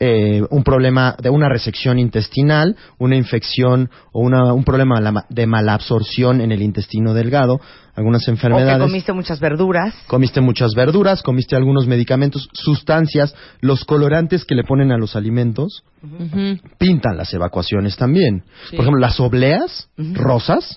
eh, 0.00 0.42
un 0.50 0.62
problema 0.62 1.16
de 1.20 1.28
una 1.30 1.48
resección 1.48 1.98
intestinal, 1.98 2.76
una 2.98 3.16
infección 3.16 3.90
o 4.12 4.20
una- 4.20 4.52
un 4.52 4.62
problema 4.64 4.96
de 4.96 5.02
la- 5.02 5.26
de 5.28 5.46
malabsorción 5.46 6.40
en 6.40 6.52
el 6.52 6.62
intestino 6.62 7.14
delgado, 7.14 7.60
algunas 7.96 8.22
O 8.22 8.26
que 8.26 8.30
enfermedades. 8.30 8.78
comiste 8.86 9.12
muchas 9.12 9.40
verduras. 9.40 9.94
Comiste 10.06 10.40
muchas 10.40 10.74
verduras, 10.76 11.22
comiste 11.22 11.56
algunos 11.56 11.86
medicamentos, 11.88 12.48
sustancias, 12.52 13.34
los 13.60 13.84
colorantes 13.84 14.44
que 14.44 14.54
le 14.54 14.62
ponen 14.62 14.92
a 14.92 14.98
los 14.98 15.16
alimentos 15.16 15.82
pintan 16.78 17.16
las 17.16 17.32
evacuaciones 17.34 17.96
también. 17.96 18.44
Sí. 18.70 18.76
Por 18.76 18.84
ejemplo, 18.84 19.00
las 19.00 19.18
obleas 19.20 19.88
rosas, 20.14 20.76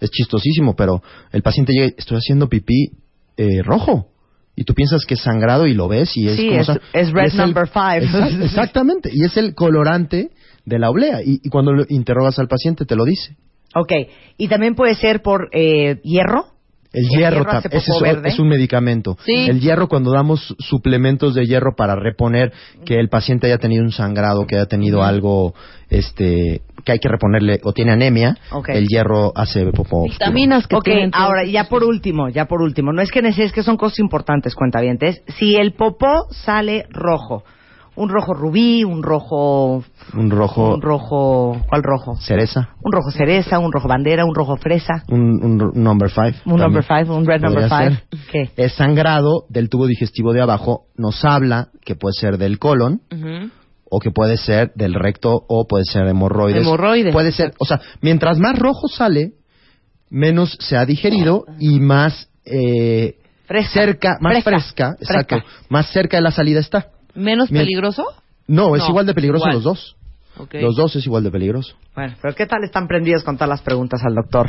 es 0.00 0.10
chistosísimo, 0.10 0.76
pero 0.76 1.02
el 1.32 1.42
paciente 1.42 1.72
llega 1.72 1.86
y 1.86 1.94
estoy 1.96 2.18
haciendo 2.18 2.48
pipí 2.48 2.90
eh, 3.36 3.62
rojo. 3.62 4.08
Y 4.60 4.64
tú 4.64 4.74
piensas 4.74 5.04
que 5.06 5.14
es 5.14 5.20
sangrado 5.20 5.66
y 5.68 5.74
lo 5.74 5.86
ves 5.86 6.16
y 6.16 6.26
es 6.26 6.36
Sí, 6.36 6.48
como 6.48 6.60
es- 6.62 6.68
es 6.92 7.12
red 7.12 7.30
el- 7.30 7.36
number 7.36 7.68
five. 7.68 8.00
Exact- 8.06 8.42
exactamente. 8.44 9.08
Y 9.12 9.24
es 9.24 9.36
el 9.36 9.54
colorante 9.54 10.30
de 10.64 10.78
la 10.80 10.90
oblea. 10.90 11.22
Y, 11.22 11.40
y 11.44 11.48
cuando 11.48 11.72
lo 11.72 11.84
interrogas 11.88 12.38
al 12.40 12.48
paciente 12.48 12.84
te 12.84 12.96
lo 12.96 13.04
dice. 13.04 13.36
Ok. 13.76 13.92
Y 14.36 14.48
también 14.48 14.74
puede 14.74 14.94
ser 14.96 15.22
por 15.22 15.48
eh, 15.52 16.00
hierro. 16.02 16.46
El 16.92 17.04
¿El 17.04 17.08
hierro, 17.10 17.46
ese 17.50 17.68
popó 17.68 18.04
es, 18.24 18.38
un 18.38 18.48
medicamento. 18.48 19.16
Sí. 19.24 19.46
El 19.48 19.60
hierro, 19.60 19.88
cuando 19.88 20.10
damos 20.10 20.56
suplementos 20.58 21.34
de 21.34 21.44
hierro 21.44 21.76
para 21.76 21.94
reponer 21.94 22.50
que 22.86 22.94
el 22.98 23.10
paciente 23.10 23.46
haya 23.46 23.58
tenido 23.58 23.84
un 23.84 23.92
sangrado, 23.92 24.46
que 24.46 24.56
haya 24.56 24.66
tenido 24.66 25.02
algo 25.04 25.54
este, 25.90 26.62
que 26.84 26.92
hay 26.92 26.98
que 26.98 27.08
reponerle, 27.08 27.60
o 27.64 27.72
tiene 27.72 27.92
anemia, 27.92 28.36
el 28.68 28.86
hierro 28.86 29.32
hace 29.34 29.64
popó. 29.66 30.04
oscuro. 30.04 30.12
Vitaminas 30.12 30.66
que 30.66 30.76
Ok, 30.76 30.84
tienen 30.84 31.10
ahora 31.12 31.44
ya 31.44 31.64
por 31.64 31.84
último, 31.84 32.28
ya 32.28 32.46
por 32.46 32.62
último, 32.62 32.92
no 32.92 33.02
es 33.02 33.10
que 33.10 33.22
necesites 33.22 33.52
que 33.52 33.62
son 33.62 33.76
cosas 33.76 33.98
importantes, 33.98 34.54
cuentavientes. 34.54 35.22
Si 35.38 35.54
el 35.56 35.72
popó 35.74 36.26
sale 36.30 36.86
rojo, 36.90 37.42
un 37.96 38.10
rojo 38.10 38.32
rubí, 38.32 38.84
un 38.84 39.02
rojo, 39.02 39.82
Un 40.14 40.30
rojo 40.30 40.74
un 40.74 40.80
rojo, 40.80 41.56
¿cuál 41.68 41.82
rojo? 41.82 42.14
cereza, 42.20 42.68
Un 42.80 42.92
rojo 42.92 43.10
cereza, 43.10 43.58
un 43.58 43.72
rojo 43.72 43.88
bandera, 43.88 44.24
un 44.24 44.36
rojo 44.36 44.56
fresa, 44.56 45.02
un, 45.08 45.42
un 45.42 45.72
number 45.82 46.08
five. 46.08 46.34
un 46.44 46.58
también. 46.58 46.60
number 46.60 46.84
five, 46.84 47.10
un 47.10 47.26
red 47.26 47.40
number 47.40 47.68
five. 47.68 47.98
¿Qué? 48.30 48.50
Es 48.56 48.74
sangrado 48.74 49.46
del 49.48 49.68
tubo 49.68 49.86
digestivo 49.88 50.32
de 50.32 50.42
abajo, 50.42 50.82
nos 50.96 51.24
habla 51.24 51.68
que 51.84 51.96
puede 51.96 52.12
ser 52.12 52.38
del 52.38 52.60
colon, 52.60 53.00
Ujú. 53.12 53.50
O 53.90 54.00
que 54.00 54.10
puede 54.10 54.36
ser 54.36 54.72
del 54.74 54.94
recto 54.94 55.32
o 55.48 55.66
puede 55.66 55.84
ser 55.84 56.06
hemorroides. 56.06 56.62
Hemorroides, 56.62 57.12
Puede 57.12 57.32
ser, 57.32 57.54
o 57.58 57.64
sea, 57.64 57.80
mientras 58.00 58.38
más 58.38 58.58
rojo 58.58 58.88
sale, 58.88 59.32
menos 60.10 60.56
se 60.60 60.76
ha 60.76 60.84
digerido 60.86 61.44
y 61.58 61.80
más 61.80 62.28
eh, 62.44 63.16
Fresca. 63.46 63.72
cerca, 63.72 64.18
más 64.20 64.32
Fresca. 64.44 64.50
fresca, 64.50 64.96
exacto, 65.00 65.36
Fresca. 65.40 65.66
más 65.68 65.86
cerca 65.90 66.16
de 66.18 66.22
la 66.22 66.30
salida 66.30 66.60
está. 66.60 66.88
¿Menos 67.14 67.50
Mien- 67.50 67.62
peligroso? 67.64 68.04
No, 68.46 68.76
es 68.76 68.82
No, 68.82 68.88
igual 68.88 69.06
de 69.06 69.14
peligroso 69.14 69.42
igual. 69.44 69.54
los 69.54 69.64
dos. 69.64 69.94
Los 70.52 70.76
dos 70.76 70.94
es 70.94 71.04
igual 71.04 71.24
de 71.24 71.30
peligroso. 71.32 71.74
Bueno, 71.96 72.14
pero 72.22 72.32
¿qué 72.34 72.46
tal 72.46 72.62
están 72.62 72.86
prendidos 72.86 73.24
con 73.24 73.36
todas 73.36 73.48
las 73.48 73.60
preguntas 73.62 74.00
al 74.04 74.14
doctor 74.14 74.48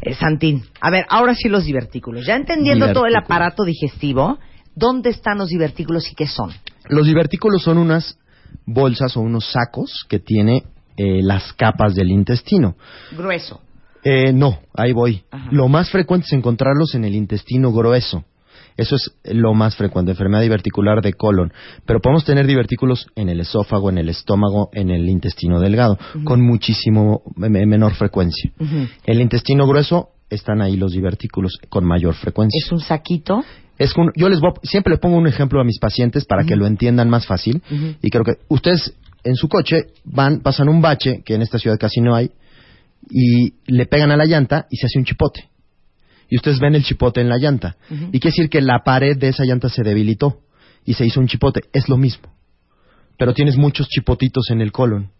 eh, 0.00 0.14
Santín? 0.14 0.64
A 0.80 0.90
ver, 0.90 1.04
ahora 1.10 1.34
sí 1.34 1.50
los 1.50 1.64
divertículos. 1.64 2.24
Ya 2.26 2.34
entendiendo 2.34 2.90
todo 2.94 3.04
el 3.06 3.14
aparato 3.14 3.62
digestivo, 3.64 4.38
¿dónde 4.74 5.10
están 5.10 5.36
los 5.36 5.50
divertículos 5.50 6.10
y 6.10 6.14
qué 6.14 6.26
son? 6.26 6.50
Los 6.88 7.06
divertículos 7.06 7.62
son 7.62 7.76
unas 7.76 8.18
bolsas 8.66 9.16
o 9.16 9.20
unos 9.20 9.50
sacos 9.50 10.04
que 10.08 10.18
tiene 10.18 10.64
eh, 10.96 11.20
las 11.22 11.52
capas 11.54 11.94
del 11.94 12.10
intestino. 12.10 12.76
Grueso. 13.16 13.60
Eh, 14.04 14.32
no, 14.32 14.58
ahí 14.74 14.92
voy. 14.92 15.22
Ajá. 15.30 15.48
Lo 15.52 15.68
más 15.68 15.90
frecuente 15.90 16.26
es 16.26 16.32
encontrarlos 16.32 16.94
en 16.94 17.04
el 17.04 17.14
intestino 17.14 17.72
grueso. 17.72 18.24
Eso 18.76 18.96
es 18.96 19.12
lo 19.24 19.52
más 19.52 19.76
frecuente, 19.76 20.12
enfermedad 20.12 20.40
diverticular 20.42 21.02
de 21.02 21.12
colon. 21.12 21.52
Pero 21.84 22.00
podemos 22.00 22.24
tener 22.24 22.46
divertículos 22.46 23.06
en 23.16 23.28
el 23.28 23.40
esófago, 23.40 23.90
en 23.90 23.98
el 23.98 24.08
estómago, 24.08 24.70
en 24.72 24.90
el 24.90 25.08
intestino 25.10 25.60
delgado, 25.60 25.98
con 26.24 26.40
muchísimo 26.40 27.20
me- 27.36 27.50
menor 27.66 27.94
frecuencia. 27.94 28.50
El 29.04 29.20
intestino 29.20 29.66
grueso 29.66 30.08
están 30.30 30.62
ahí 30.62 30.76
los 30.78 30.92
divertículos 30.92 31.58
con 31.68 31.84
mayor 31.84 32.14
frecuencia. 32.14 32.58
Es 32.64 32.72
un 32.72 32.80
saquito. 32.80 33.44
Es 33.78 33.96
un- 33.96 34.12
yo 34.16 34.28
les 34.28 34.40
voy, 34.40 34.52
siempre 34.62 34.92
le 34.94 34.98
pongo 34.98 35.16
un 35.16 35.26
ejemplo 35.26 35.60
a 35.60 35.64
mis 35.64 35.78
pacientes 35.78 36.24
para 36.24 36.44
que 36.44 36.56
lo 36.56 36.66
entiendan 36.66 37.08
más 37.10 37.26
fácil. 37.26 37.62
Y 38.02 38.10
creo 38.10 38.24
que 38.24 38.34
ustedes 38.48 38.94
en 39.24 39.34
su 39.36 39.48
coche 39.48 39.86
van, 40.04 40.40
pasan 40.40 40.68
un 40.68 40.80
bache, 40.82 41.22
que 41.24 41.34
en 41.34 41.42
esta 41.42 41.58
ciudad 41.58 41.78
casi 41.78 42.00
no 42.00 42.14
hay, 42.14 42.30
y 43.10 43.54
le 43.66 43.86
pegan 43.86 44.10
a 44.10 44.16
la 44.16 44.24
llanta 44.26 44.66
y 44.70 44.76
se 44.76 44.86
hace 44.86 44.98
un 44.98 45.04
chipote. 45.04 45.48
Y 46.28 46.36
ustedes 46.36 46.60
ven 46.60 46.74
el 46.74 46.84
chipote 46.84 47.20
en 47.20 47.28
la 47.28 47.36
llanta. 47.38 47.76
Y 47.90 48.20
quiere 48.20 48.34
decir 48.36 48.48
que 48.48 48.60
la 48.62 48.80
pared 48.84 49.16
de 49.18 49.28
esa 49.28 49.44
llanta 49.44 49.68
se 49.68 49.82
debilitó 49.82 50.40
y 50.84 50.94
se 50.94 51.04
hizo 51.04 51.20
un 51.20 51.26
chipote. 51.26 51.62
Es 51.72 51.88
lo 51.88 51.96
mismo. 51.96 52.32
Pero 53.18 53.34
tienes 53.34 53.56
muchos 53.56 53.88
chipotitos 53.88 54.50
en 54.50 54.60
el 54.60 54.72
colon. 54.72 55.10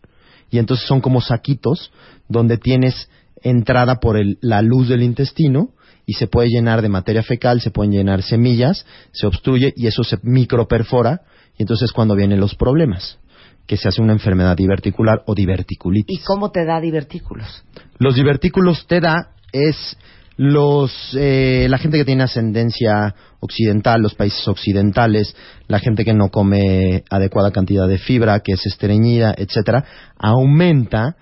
Y 0.51 0.59
entonces 0.59 0.87
son 0.87 1.01
como 1.01 1.21
saquitos 1.21 1.93
donde 2.29 2.57
tienes 2.57 3.09
entrada 3.43 3.97
por 4.01 4.17
el- 4.17 4.39
la 4.41 4.63
luz 4.63 4.89
del 4.89 5.03
intestino 5.03 5.71
y 6.07 6.15
se 6.15 6.27
puede 6.27 6.49
llenar 6.49 6.83
de 6.83 6.89
materia 6.89 7.23
fecal, 7.23 7.61
se 7.61 7.71
pueden 7.71 7.93
llenar 7.93 8.23
semillas, 8.23 8.85
se 9.13 9.27
obstruye 9.27 9.73
y 9.77 9.87
eso 9.87 10.05
se 10.05 10.19
microperfora 10.23 11.23
y 11.57 11.63
entonces 11.63 11.87
es 11.87 11.93
cuando 11.93 12.15
vienen 12.15 12.41
los 12.41 12.55
problemas, 12.55 13.19
que 13.67 13.77
se 13.77 13.89
hace 13.89 14.03
una 14.03 14.13
enfermedad 14.13 14.57
diverticular 14.57 15.23
o 15.27 15.35
diverticulitis. 15.35 16.21
¿Y 16.21 16.23
cómo 16.23 16.51
te 16.51 16.65
da 16.65 16.81
divertículos? 16.81 17.65
Los 17.99 18.15
divertículos 18.15 18.87
te 18.87 19.01
da 19.01 19.33
es 19.53 19.97
los 20.37 20.93
eh, 21.15 21.67
la 21.69 21.79
gente 21.79 21.99
que 21.99 22.05
tiene 22.05 22.25
ascendencia 22.25 23.15
occidental, 23.41 24.01
los 24.01 24.15
países 24.15 24.47
occidentales, 24.49 25.37
la 25.69 25.79
gente 25.79 26.05
que 26.05 26.15
no 26.15 26.29
come 26.31 27.05
adecuada 27.11 27.51
cantidad 27.51 27.87
de 27.87 27.99
fibra, 27.99 28.41
que 28.41 28.53
es 28.53 28.67
estreñida, 28.67 29.35
etcétera, 29.37 29.85
aumenta 30.17 31.17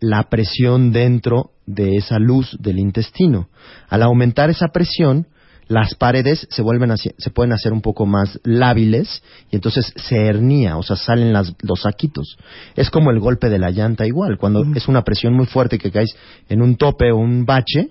la 0.00 0.28
presión 0.30 0.92
dentro 0.92 1.50
de 1.66 1.96
esa 1.96 2.18
luz 2.18 2.56
del 2.60 2.78
intestino. 2.78 3.48
Al 3.88 4.02
aumentar 4.02 4.50
esa 4.50 4.68
presión, 4.68 5.26
las 5.66 5.94
paredes 5.94 6.46
se 6.50 6.60
vuelven 6.60 6.90
hacia- 6.90 7.14
se 7.16 7.30
pueden 7.30 7.52
hacer 7.52 7.72
un 7.72 7.80
poco 7.80 8.04
más 8.04 8.38
lábiles 8.44 9.22
y 9.50 9.56
entonces 9.56 9.92
se 9.96 10.16
hernía, 10.26 10.76
o 10.76 10.82
sea, 10.82 10.96
salen 10.96 11.32
las- 11.32 11.54
los 11.62 11.82
saquitos. 11.82 12.36
Es 12.76 12.90
como 12.90 13.10
el 13.10 13.18
golpe 13.18 13.48
de 13.48 13.58
la 13.58 13.70
llanta 13.70 14.06
igual, 14.06 14.36
cuando 14.38 14.64
es 14.74 14.88
una 14.88 15.02
presión 15.02 15.34
muy 15.34 15.46
fuerte 15.46 15.78
que 15.78 15.90
caes 15.90 16.14
en 16.48 16.60
un 16.60 16.76
tope 16.76 17.12
o 17.12 17.16
un 17.16 17.46
bache, 17.46 17.90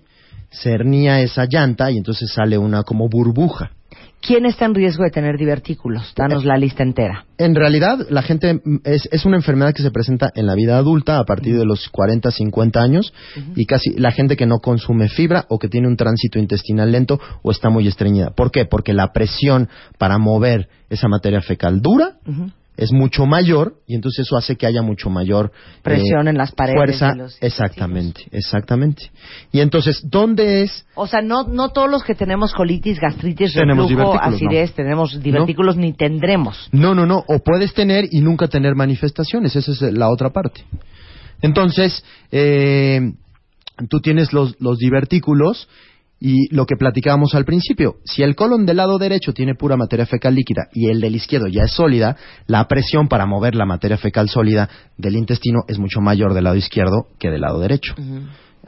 se 0.51 0.71
hernía 0.71 1.21
esa 1.21 1.47
llanta 1.49 1.89
y 1.89 1.97
entonces 1.97 2.31
sale 2.31 2.59
una 2.59 2.83
como 2.83 3.09
burbuja. 3.09 3.71
¿Quién 4.25 4.45
está 4.45 4.63
en 4.63 4.73
riesgo 4.73 5.03
de 5.03 5.09
tener 5.09 5.37
divertículos? 5.37 6.13
Danos 6.15 6.45
la 6.45 6.57
lista 6.57 6.81
entera. 6.81 7.25
En 7.37 7.55
realidad, 7.55 8.07
la 8.09 8.21
gente 8.21 8.61
es, 8.85 9.09
es 9.11 9.25
una 9.25 9.35
enfermedad 9.35 9.73
que 9.73 9.81
se 9.81 9.91
presenta 9.91 10.31
en 10.33 10.45
la 10.45 10.55
vida 10.55 10.77
adulta 10.77 11.19
a 11.19 11.25
partir 11.25 11.57
de 11.57 11.65
los 11.65 11.89
40, 11.89 12.31
50 12.31 12.81
años 12.81 13.13
y 13.57 13.65
casi 13.65 13.89
la 13.97 14.11
gente 14.11 14.37
que 14.37 14.45
no 14.45 14.59
consume 14.59 15.09
fibra 15.09 15.45
o 15.49 15.59
que 15.59 15.67
tiene 15.67 15.89
un 15.89 15.97
tránsito 15.97 16.39
intestinal 16.39 16.93
lento 16.93 17.19
o 17.41 17.51
está 17.51 17.69
muy 17.69 17.85
estreñida. 17.85 18.29
¿Por 18.29 18.49
qué? 18.49 18.63
Porque 18.63 18.93
la 18.93 19.11
presión 19.11 19.67
para 19.97 20.17
mover 20.17 20.69
esa 20.89 21.09
materia 21.09 21.41
fecal 21.41 21.81
dura 21.81 22.15
es 22.75 22.91
mucho 22.91 23.25
mayor 23.25 23.75
y 23.87 23.95
entonces 23.95 24.25
eso 24.25 24.35
hace 24.35 24.55
que 24.55 24.65
haya 24.65 24.81
mucho 24.81 25.09
mayor 25.09 25.51
eh, 25.53 25.79
presión 25.83 26.27
en 26.27 26.37
las 26.37 26.51
paredes 26.51 26.77
fuerza. 26.77 27.15
los 27.15 27.37
exactamente 27.41 28.25
exactamente. 28.31 29.11
Y 29.51 29.59
entonces 29.59 30.01
dónde 30.09 30.63
es 30.63 30.85
o 30.95 31.05
sea 31.07 31.21
no 31.21 31.43
no 31.43 31.69
todos 31.69 31.89
los 31.89 32.03
que 32.03 32.15
tenemos 32.15 32.53
colitis 32.53 32.99
gastritis 32.99 33.53
Tenemos 33.53 33.89
reflujo 33.89 34.19
acidez 34.19 34.71
no. 34.71 34.75
tenemos 34.75 35.21
divertículos 35.21 35.77
ni 35.77 35.93
tendremos. 35.93 36.69
No 36.71 36.95
no 36.95 37.05
no 37.05 37.23
o 37.27 37.39
puedes 37.39 37.73
tener 37.73 38.05
y 38.09 38.21
nunca 38.21 38.47
tener 38.47 38.75
manifestaciones 38.75 39.55
esa 39.55 39.71
es 39.71 39.81
la 39.81 40.09
otra 40.09 40.31
parte. 40.31 40.63
Entonces 41.41 42.03
eh, 42.31 43.01
tú 43.89 43.99
tienes 43.99 44.33
los 44.33 44.59
los 44.59 44.79
divertículos 44.79 45.67
y 46.25 46.47
lo 46.55 46.65
que 46.65 46.77
platicábamos 46.77 47.35
al 47.35 47.43
principio, 47.43 47.97
si 48.05 48.23
el 48.23 48.33
colon 48.37 48.65
del 48.65 48.77
lado 48.77 48.97
derecho 48.97 49.33
tiene 49.33 49.55
pura 49.55 49.75
materia 49.75 50.05
fecal 50.05 50.33
líquida 50.33 50.69
y 50.71 50.89
el 50.89 51.01
del 51.01 51.17
izquierdo 51.17 51.47
ya 51.49 51.63
es 51.63 51.73
sólida, 51.73 52.15
la 52.47 52.65
presión 52.69 53.09
para 53.09 53.25
mover 53.25 53.55
la 53.55 53.65
materia 53.65 53.97
fecal 53.97 54.29
sólida 54.29 54.69
del 54.97 55.17
intestino 55.17 55.63
es 55.67 55.79
mucho 55.79 55.99
mayor 55.99 56.33
del 56.33 56.45
lado 56.45 56.55
izquierdo 56.55 57.07
que 57.19 57.29
del 57.29 57.41
lado 57.41 57.59
derecho. 57.59 57.93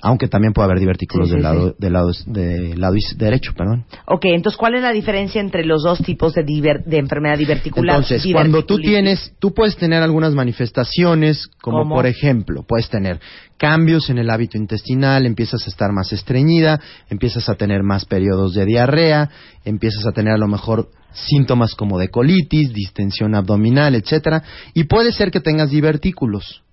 Aunque 0.01 0.27
también 0.27 0.51
puede 0.53 0.65
haber 0.65 0.79
divertículos 0.79 1.27
Sí, 1.29 1.31
sí, 1.31 1.35
del, 1.35 1.43
lado, 1.43 1.69
sí. 1.69 1.75
del, 1.79 1.93
lado, 1.93 2.11
del 2.25 2.81
lado 2.81 2.95
derecho, 3.15 3.53
perdón. 3.55 3.85
Ok, 4.07 4.25
entonces 4.25 4.57
¿cuál 4.57 4.75
es 4.75 4.81
la 4.81 4.91
diferencia 4.91 5.39
entre 5.39 5.63
los 5.65 5.83
dos 5.83 5.99
tipos 5.99 6.33
de, 6.33 6.45
diver- 6.45 6.83
de 6.85 6.97
enfermedad 6.97 7.37
diverticular? 7.37 7.95
Entonces, 7.97 8.25
cuando 8.31 8.65
tú 8.65 8.77
tienes, 8.77 9.33
tú 9.39 9.53
puedes 9.53 9.77
tener 9.77 10.03
algunas 10.03 10.33
manifestaciones, 10.33 11.47
como 11.61 11.79
¿Cómo? 11.79 11.95
por 11.95 12.05
ejemplo, 12.07 12.63
puedes 12.67 12.89
tener 12.89 13.19
cambios 13.57 14.09
en 14.09 14.17
el 14.17 14.29
hábito 14.29 14.57
intestinal, 14.57 15.25
empiezas 15.25 15.65
a 15.65 15.69
estar 15.69 15.91
más 15.93 16.11
estreñida, 16.11 16.79
empiezas 17.09 17.47
a 17.47 17.55
tener 17.55 17.81
más 17.83 18.05
periodos 18.05 18.53
de 18.53 18.65
diarrea, 18.65 19.29
empiezas 19.63 20.05
a 20.05 20.11
tener 20.11 20.33
a 20.33 20.37
lo 20.37 20.47
mejor 20.47 20.89
síntomas 21.13 21.73
como 21.75 21.97
de 21.97 22.09
colitis, 22.09 22.73
distensión 22.73 23.33
abdominal, 23.35 23.95
etcétera, 23.95 24.43
y 24.73 24.83
puede 24.83 25.13
ser 25.13 25.31
que 25.31 25.39
tengas 25.39 25.69
divertículos. 25.69 26.63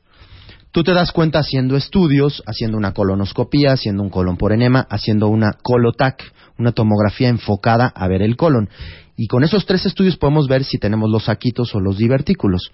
Tú 0.73 0.83
te 0.83 0.95
das 0.95 1.13
cuenta 1.13 1.39
haciendo 1.41 1.77
estudios, 1.77 2.43
haciendo 2.47 2.79
una 2.79 2.93
colonoscopía, 2.93 3.73
haciendo 3.73 4.03
un 4.03 4.09
colon 4.09 4.39
por 4.39 4.53
enema, 4.53 4.87
haciendo 4.89 5.29
una 5.29 5.53
colotac, 5.63 6.33
una 6.59 6.73
tomografía 6.73 7.29
enfocada 7.29 7.93
a 7.95 8.09
ver 8.09 8.23
el 8.23 8.37
colon. 8.37 8.71
Y 9.15 9.27
con 9.27 9.45
esos 9.45 9.67
tres 9.67 9.85
estudios 9.85 10.17
podemos 10.17 10.49
ver 10.49 10.65
si 10.65 10.79
tenemos 10.79 11.11
los 11.11 11.25
saquitos 11.25 11.75
o 11.75 11.81
los 11.81 11.99
divertículos. 11.99 12.73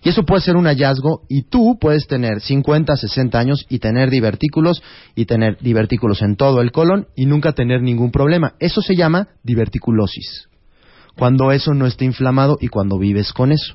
Y 0.00 0.10
eso 0.10 0.22
puede 0.22 0.42
ser 0.42 0.56
un 0.56 0.66
hallazgo 0.66 1.22
y 1.28 1.42
tú 1.42 1.76
puedes 1.80 2.06
tener 2.06 2.40
50, 2.40 2.96
60 2.96 3.36
años 3.36 3.66
y 3.68 3.80
tener 3.80 4.10
divertículos 4.10 4.80
y 5.16 5.24
tener 5.24 5.58
divertículos 5.60 6.22
en 6.22 6.36
todo 6.36 6.60
el 6.60 6.70
colon 6.70 7.08
y 7.16 7.26
nunca 7.26 7.52
tener 7.52 7.82
ningún 7.82 8.12
problema. 8.12 8.54
Eso 8.60 8.80
se 8.80 8.94
llama 8.94 9.26
diverticulosis. 9.42 10.48
Cuando 11.18 11.50
eso 11.50 11.74
no 11.74 11.86
está 11.86 12.04
inflamado 12.04 12.58
y 12.60 12.68
cuando 12.68 12.96
vives 12.96 13.32
con 13.32 13.50
eso. 13.50 13.74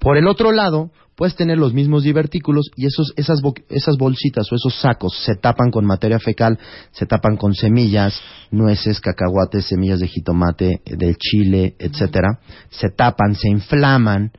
Por 0.00 0.16
el 0.16 0.26
otro 0.26 0.50
lado, 0.50 0.90
puedes 1.22 1.36
tener 1.36 1.56
los 1.56 1.72
mismos 1.72 2.02
divertículos 2.02 2.68
y 2.74 2.84
esos, 2.84 3.12
esas, 3.14 3.40
bo- 3.42 3.54
esas 3.68 3.96
bolsitas 3.96 4.50
o 4.50 4.56
esos 4.56 4.74
sacos 4.80 5.16
se 5.24 5.36
tapan 5.36 5.70
con 5.70 5.84
materia 5.84 6.18
fecal, 6.18 6.58
se 6.90 7.06
tapan 7.06 7.36
con 7.36 7.54
semillas, 7.54 8.20
nueces, 8.50 8.98
cacahuates, 8.98 9.66
semillas 9.66 10.00
de 10.00 10.08
jitomate, 10.08 10.80
eh, 10.84 10.96
de 10.96 11.14
chile, 11.14 11.76
etcétera. 11.78 12.40
Se 12.70 12.88
tapan, 12.90 13.36
se 13.36 13.48
inflaman, 13.48 14.32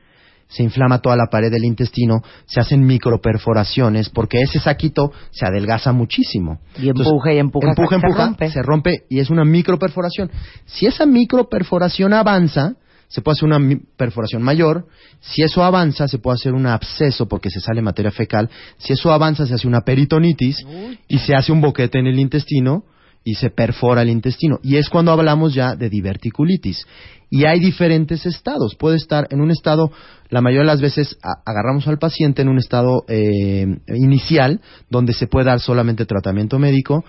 se 0.46 0.62
inflama 0.62 0.98
toda 1.00 1.16
la 1.16 1.28
pared 1.30 1.50
del 1.50 1.64
intestino, 1.64 2.20
se 2.44 2.60
hacen 2.60 2.84
microperforaciones 2.84 4.10
porque 4.10 4.42
ese 4.42 4.60
saquito 4.60 5.10
se 5.30 5.46
adelgaza 5.46 5.90
muchísimo. 5.92 6.60
Y 6.78 6.90
empuja 6.90 7.32
y 7.32 7.38
empuja 7.38 7.68
empuja, 7.70 7.88
que 7.88 7.88
se 7.88 8.06
empuja, 8.06 8.24
rompe. 8.26 8.50
se 8.50 8.62
rompe 8.62 8.98
y 9.08 9.20
es 9.20 9.30
una 9.30 9.46
microperforación. 9.46 10.30
Si 10.66 10.84
esa 10.84 11.06
microperforación 11.06 12.12
avanza, 12.12 12.74
se 13.14 13.22
puede 13.22 13.34
hacer 13.34 13.48
una 13.48 13.78
perforación 13.96 14.42
mayor. 14.42 14.88
Si 15.20 15.42
eso 15.42 15.62
avanza, 15.62 16.08
se 16.08 16.18
puede 16.18 16.34
hacer 16.34 16.52
un 16.52 16.66
absceso 16.66 17.28
porque 17.28 17.48
se 17.48 17.60
sale 17.60 17.80
materia 17.80 18.10
fecal. 18.10 18.50
Si 18.76 18.92
eso 18.92 19.12
avanza, 19.12 19.46
se 19.46 19.54
hace 19.54 19.68
una 19.68 19.82
peritonitis 19.82 20.66
y 21.06 21.18
se 21.18 21.36
hace 21.36 21.52
un 21.52 21.60
boquete 21.60 22.00
en 22.00 22.08
el 22.08 22.18
intestino 22.18 22.82
y 23.22 23.36
se 23.36 23.50
perfora 23.50 24.02
el 24.02 24.10
intestino. 24.10 24.58
Y 24.64 24.78
es 24.78 24.88
cuando 24.88 25.12
hablamos 25.12 25.54
ya 25.54 25.76
de 25.76 25.88
diverticulitis. 25.90 26.88
Y 27.30 27.44
hay 27.44 27.60
diferentes 27.60 28.26
estados. 28.26 28.74
Puede 28.74 28.96
estar 28.96 29.28
en 29.30 29.40
un 29.40 29.52
estado, 29.52 29.92
la 30.28 30.40
mayoría 30.40 30.62
de 30.62 30.72
las 30.72 30.80
veces 30.80 31.16
agarramos 31.46 31.86
al 31.86 31.98
paciente 31.98 32.42
en 32.42 32.48
un 32.48 32.58
estado 32.58 33.04
eh, 33.06 33.64
inicial, 33.94 34.60
donde 34.90 35.12
se 35.12 35.28
puede 35.28 35.46
dar 35.46 35.60
solamente 35.60 36.04
tratamiento 36.04 36.58
médico, 36.58 37.04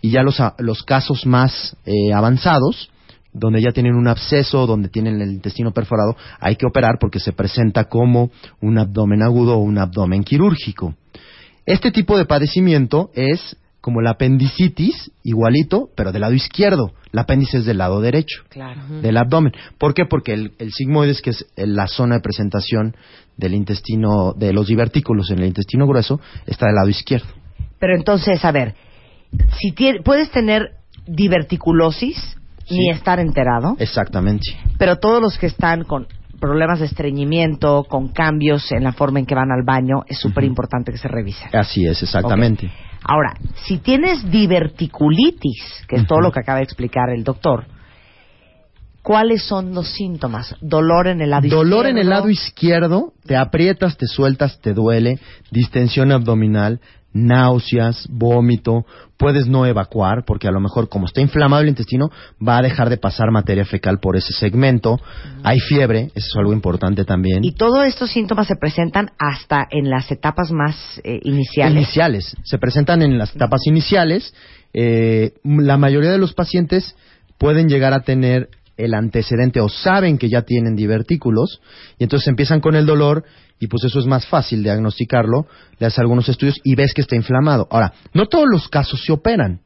y 0.00 0.10
ya 0.10 0.22
los, 0.22 0.38
los 0.56 0.84
casos 0.84 1.26
más 1.26 1.76
eh, 1.84 2.14
avanzados, 2.14 2.88
donde 3.32 3.62
ya 3.62 3.70
tienen 3.72 3.94
un 3.94 4.08
absceso, 4.08 4.66
donde 4.66 4.88
tienen 4.88 5.20
el 5.20 5.30
intestino 5.30 5.72
perforado, 5.72 6.16
hay 6.40 6.56
que 6.56 6.66
operar 6.66 6.98
porque 7.00 7.20
se 7.20 7.32
presenta 7.32 7.84
como 7.84 8.30
un 8.60 8.78
abdomen 8.78 9.22
agudo 9.22 9.54
o 9.54 9.58
un 9.62 9.78
abdomen 9.78 10.24
quirúrgico. 10.24 10.94
Este 11.66 11.92
tipo 11.92 12.16
de 12.18 12.24
padecimiento 12.24 13.10
es 13.14 13.56
como 13.80 14.02
la 14.02 14.10
apendicitis, 14.10 15.10
igualito, 15.22 15.88
pero 15.96 16.12
del 16.12 16.20
lado 16.22 16.34
izquierdo. 16.34 16.92
La 17.12 17.22
apéndice 17.22 17.58
es 17.58 17.64
del 17.64 17.78
lado 17.78 18.00
derecho, 18.00 18.42
Claro. 18.50 18.82
del 19.00 19.16
abdomen. 19.16 19.52
¿Por 19.78 19.94
qué? 19.94 20.04
Porque 20.04 20.32
el, 20.34 20.52
el 20.58 20.70
sigmoides, 20.72 21.22
que 21.22 21.30
es 21.30 21.46
la 21.56 21.86
zona 21.86 22.16
de 22.16 22.20
presentación 22.20 22.94
del 23.36 23.54
intestino, 23.54 24.32
de 24.36 24.52
los 24.52 24.66
divertículos 24.66 25.30
en 25.30 25.38
el 25.38 25.46
intestino 25.46 25.86
grueso, 25.86 26.20
está 26.46 26.66
del 26.66 26.74
lado 26.74 26.88
izquierdo. 26.88 27.28
Pero 27.78 27.96
entonces, 27.96 28.44
a 28.44 28.52
ver, 28.52 28.74
si 29.58 29.72
tie- 29.72 30.02
puedes 30.04 30.30
tener 30.30 30.72
diverticulosis 31.06 32.16
Sí. 32.70 32.78
ni 32.78 32.90
estar 32.90 33.20
enterado, 33.20 33.76
Exactamente. 33.78 34.56
pero 34.78 34.96
todos 34.96 35.20
los 35.20 35.36
que 35.38 35.46
están 35.46 35.84
con 35.84 36.06
problemas 36.40 36.80
de 36.80 36.86
estreñimiento, 36.86 37.84
con 37.84 38.08
cambios 38.08 38.72
en 38.72 38.82
la 38.82 38.92
forma 38.92 39.18
en 39.20 39.26
que 39.26 39.34
van 39.34 39.52
al 39.52 39.62
baño, 39.62 40.04
es 40.06 40.18
súper 40.18 40.44
importante 40.44 40.90
que 40.90 40.98
se 40.98 41.08
revisen. 41.08 41.50
Así 41.52 41.86
es, 41.86 42.02
exactamente. 42.02 42.70
Ahora, 43.02 43.34
si 43.66 43.78
tienes 43.78 44.30
diverticulitis, 44.30 45.84
que 45.86 45.96
es 45.96 46.06
todo 46.06 46.20
lo 46.20 46.32
que 46.32 46.40
acaba 46.40 46.58
de 46.58 46.64
explicar 46.64 47.10
el 47.10 47.24
doctor, 47.24 47.66
¿cuáles 49.02 49.42
son 49.42 49.74
los 49.74 49.88
síntomas? 49.88 50.54
Dolor 50.60 51.08
en 51.08 51.20
el 51.20 51.30
lado 51.30 51.48
Dolor 51.48 51.86
en 51.86 51.98
el 51.98 52.04
izquierdo, 52.04 52.10
lado 52.10 52.30
izquierdo, 52.30 53.12
te 53.26 53.36
aprietas, 53.36 53.96
te 53.96 54.06
sueltas, 54.06 54.60
te 54.60 54.72
duele, 54.74 55.18
distensión 55.50 56.12
abdominal, 56.12 56.80
náuseas, 57.12 58.06
vómito, 58.08 58.86
puedes 59.16 59.46
no 59.46 59.66
evacuar 59.66 60.24
porque 60.24 60.48
a 60.48 60.50
lo 60.50 60.60
mejor 60.60 60.88
como 60.88 61.06
está 61.06 61.20
inflamado 61.20 61.62
el 61.62 61.68
intestino 61.68 62.10
va 62.46 62.58
a 62.58 62.62
dejar 62.62 62.88
de 62.88 62.96
pasar 62.96 63.30
materia 63.30 63.64
fecal 63.64 63.98
por 64.00 64.16
ese 64.16 64.32
segmento, 64.32 64.98
hay 65.42 65.60
fiebre, 65.60 66.10
eso 66.14 66.28
es 66.28 66.36
algo 66.36 66.52
importante 66.52 67.04
también. 67.04 67.44
Y 67.44 67.52
todos 67.52 67.86
estos 67.86 68.10
síntomas 68.10 68.46
se 68.46 68.56
presentan 68.56 69.10
hasta 69.18 69.66
en 69.70 69.90
las 69.90 70.10
etapas 70.10 70.50
más 70.52 71.00
eh, 71.04 71.20
iniciales. 71.22 71.76
Iniciales, 71.76 72.36
se 72.44 72.58
presentan 72.58 73.02
en 73.02 73.18
las 73.18 73.34
etapas 73.34 73.62
iniciales, 73.66 74.34
eh, 74.72 75.32
la 75.44 75.76
mayoría 75.76 76.10
de 76.10 76.18
los 76.18 76.32
pacientes 76.32 76.94
pueden 77.38 77.68
llegar 77.68 77.92
a 77.92 78.00
tener 78.00 78.48
el 78.84 78.94
antecedente 78.94 79.60
o 79.60 79.68
saben 79.68 80.18
que 80.18 80.28
ya 80.28 80.42
tienen 80.42 80.76
divertículos 80.76 81.60
y 81.98 82.04
entonces 82.04 82.28
empiezan 82.28 82.60
con 82.60 82.74
el 82.74 82.86
dolor 82.86 83.24
y 83.58 83.66
pues 83.66 83.84
eso 83.84 83.98
es 83.98 84.06
más 84.06 84.26
fácil 84.26 84.62
diagnosticarlo, 84.62 85.46
le 85.78 85.86
haces 85.86 85.98
algunos 85.98 86.28
estudios 86.28 86.58
y 86.64 86.74
ves 86.74 86.94
que 86.94 87.02
está 87.02 87.14
inflamado. 87.14 87.68
Ahora, 87.70 87.92
no 88.14 88.26
todos 88.26 88.46
los 88.50 88.68
casos 88.68 89.02
se 89.04 89.12
operan. 89.12 89.60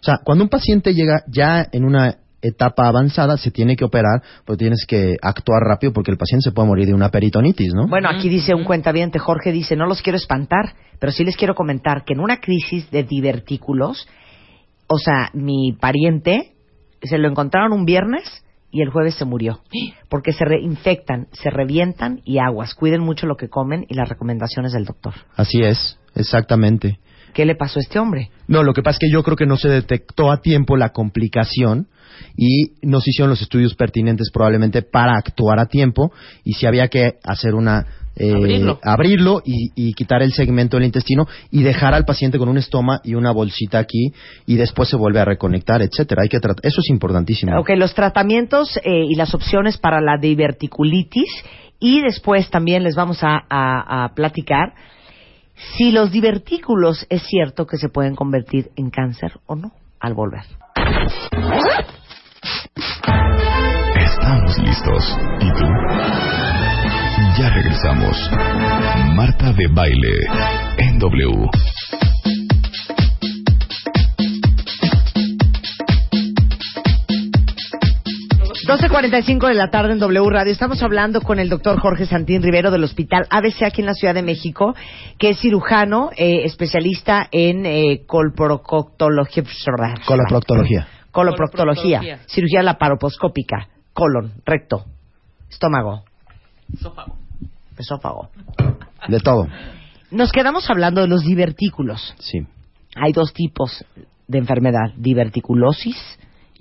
O 0.00 0.04
sea, 0.04 0.18
cuando 0.24 0.44
un 0.44 0.50
paciente 0.50 0.94
llega 0.94 1.22
ya 1.28 1.66
en 1.70 1.84
una 1.84 2.16
etapa 2.44 2.86
avanzada, 2.88 3.36
se 3.36 3.50
tiene 3.50 3.74
que 3.74 3.84
operar, 3.84 4.22
pero 4.44 4.56
tienes 4.56 4.84
que 4.86 5.16
actuar 5.22 5.62
rápido 5.62 5.92
porque 5.92 6.10
el 6.10 6.18
paciente 6.18 6.42
se 6.44 6.52
puede 6.52 6.68
morir 6.68 6.86
de 6.86 6.94
una 6.94 7.08
peritonitis, 7.08 7.72
¿no? 7.74 7.88
Bueno, 7.88 8.08
aquí 8.10 8.28
dice 8.28 8.54
un 8.54 8.64
cuentaviente, 8.64 9.18
Jorge 9.18 9.50
dice, 9.50 9.76
no 9.76 9.86
los 9.86 10.02
quiero 10.02 10.18
espantar, 10.18 10.74
pero 10.98 11.10
sí 11.10 11.24
les 11.24 11.36
quiero 11.36 11.54
comentar 11.54 12.04
que 12.04 12.12
en 12.12 12.20
una 12.20 12.40
crisis 12.40 12.90
de 12.90 13.02
divertículos, 13.02 14.06
o 14.86 14.98
sea, 14.98 15.30
mi 15.32 15.72
pariente 15.72 16.52
se 17.02 17.18
lo 17.18 17.28
encontraron 17.28 17.72
un 17.72 17.84
viernes 17.84 18.43
y 18.74 18.82
el 18.82 18.90
jueves 18.90 19.14
se 19.14 19.24
murió. 19.24 19.60
Porque 20.10 20.32
se 20.32 20.44
reinfectan, 20.44 21.28
se 21.32 21.48
revientan 21.48 22.20
y 22.24 22.38
aguas. 22.38 22.74
Cuiden 22.74 23.00
mucho 23.00 23.26
lo 23.26 23.36
que 23.36 23.48
comen 23.48 23.86
y 23.88 23.94
las 23.94 24.08
recomendaciones 24.08 24.72
del 24.72 24.84
doctor. 24.84 25.14
Así 25.36 25.62
es, 25.62 25.98
exactamente. 26.14 26.98
¿Qué 27.32 27.44
le 27.46 27.54
pasó 27.54 27.78
a 27.78 27.82
este 27.82 27.98
hombre? 27.98 28.30
No, 28.46 28.62
lo 28.62 28.74
que 28.74 28.82
pasa 28.82 28.96
es 28.96 29.08
que 29.08 29.12
yo 29.12 29.22
creo 29.22 29.36
que 29.36 29.46
no 29.46 29.56
se 29.56 29.68
detectó 29.68 30.30
a 30.30 30.40
tiempo 30.40 30.76
la 30.76 30.90
complicación 30.90 31.88
y 32.36 32.74
no 32.82 33.00
se 33.00 33.10
hicieron 33.10 33.30
los 33.30 33.42
estudios 33.42 33.74
pertinentes 33.74 34.30
probablemente 34.32 34.82
para 34.82 35.16
actuar 35.16 35.58
a 35.58 35.66
tiempo 35.66 36.12
y 36.44 36.52
si 36.52 36.66
había 36.66 36.88
que 36.88 37.14
hacer 37.24 37.54
una 37.54 37.86
eh, 38.16 38.32
Abrirlo. 38.32 38.78
abrirlo 38.82 39.42
y, 39.44 39.70
y 39.74 39.92
quitar 39.94 40.22
el 40.22 40.32
segmento 40.32 40.76
del 40.76 40.86
intestino 40.86 41.26
y 41.50 41.62
dejar 41.62 41.94
al 41.94 42.04
paciente 42.04 42.38
con 42.38 42.48
un 42.48 42.58
estoma 42.58 43.00
y 43.04 43.14
una 43.14 43.32
bolsita 43.32 43.78
aquí 43.78 44.12
y 44.46 44.56
después 44.56 44.88
se 44.88 44.96
vuelve 44.96 45.20
a 45.20 45.24
reconectar, 45.24 45.82
etcétera. 45.82 46.22
Hay 46.22 46.28
que 46.28 46.38
tratar, 46.40 46.64
eso 46.64 46.80
es 46.80 46.90
importantísimo. 46.90 47.58
Ok, 47.58 47.70
los 47.76 47.94
tratamientos 47.94 48.76
eh, 48.84 49.04
y 49.08 49.14
las 49.16 49.34
opciones 49.34 49.78
para 49.78 50.00
la 50.00 50.16
diverticulitis 50.20 51.28
y 51.80 52.00
después 52.02 52.48
también 52.50 52.82
les 52.84 52.94
vamos 52.94 53.22
a, 53.22 53.42
a- 53.50 54.04
a 54.04 54.14
platicar 54.14 54.74
si 55.76 55.92
los 55.92 56.10
divertículos 56.10 57.06
es 57.10 57.22
cierto 57.22 57.66
que 57.66 57.76
se 57.76 57.88
pueden 57.88 58.14
convertir 58.16 58.70
en 58.76 58.90
cáncer 58.90 59.32
o 59.46 59.54
no 59.56 59.72
al 60.00 60.14
volver. 60.14 60.42
Estamos 63.96 64.58
listos. 64.58 65.16
¿Y 65.40 65.48
tú? 65.52 65.64
Ya 67.36 67.50
regresamos. 67.50 68.30
Marta 69.16 69.52
de 69.52 69.66
Baile 69.66 70.20
en 70.78 71.00
W. 71.00 71.50
12.45 78.66 79.48
de 79.48 79.54
la 79.54 79.68
tarde 79.68 79.94
en 79.94 79.98
W 79.98 80.30
Radio. 80.30 80.52
Estamos 80.52 80.80
hablando 80.84 81.22
con 81.22 81.40
el 81.40 81.48
doctor 81.48 81.80
Jorge 81.80 82.06
Santín 82.06 82.40
Rivero 82.40 82.70
del 82.70 82.84
Hospital 82.84 83.26
ABC 83.30 83.64
aquí 83.64 83.80
en 83.80 83.86
la 83.86 83.94
Ciudad 83.94 84.14
de 84.14 84.22
México, 84.22 84.76
que 85.18 85.30
es 85.30 85.40
cirujano, 85.40 86.10
eh, 86.16 86.44
especialista 86.44 87.26
en 87.32 87.66
eh, 87.66 88.04
colproctología. 88.06 89.42
Coloproctología. 90.06 90.86
Coloproctología. 91.10 92.20
Cirugía 92.26 92.62
laparoposcópica. 92.62 93.70
Colon, 93.92 94.34
recto, 94.46 94.84
estómago. 95.50 96.04
Esófago. 96.72 97.23
Esófago. 97.78 98.28
De 99.08 99.20
todo. 99.20 99.48
Nos 100.10 100.32
quedamos 100.32 100.68
hablando 100.70 101.00
de 101.00 101.08
los 101.08 101.24
divertículos. 101.24 102.14
Sí. 102.18 102.46
Hay 102.96 103.12
dos 103.12 103.32
tipos 103.32 103.84
de 104.28 104.38
enfermedad, 104.38 104.92
diverticulosis 104.96 105.96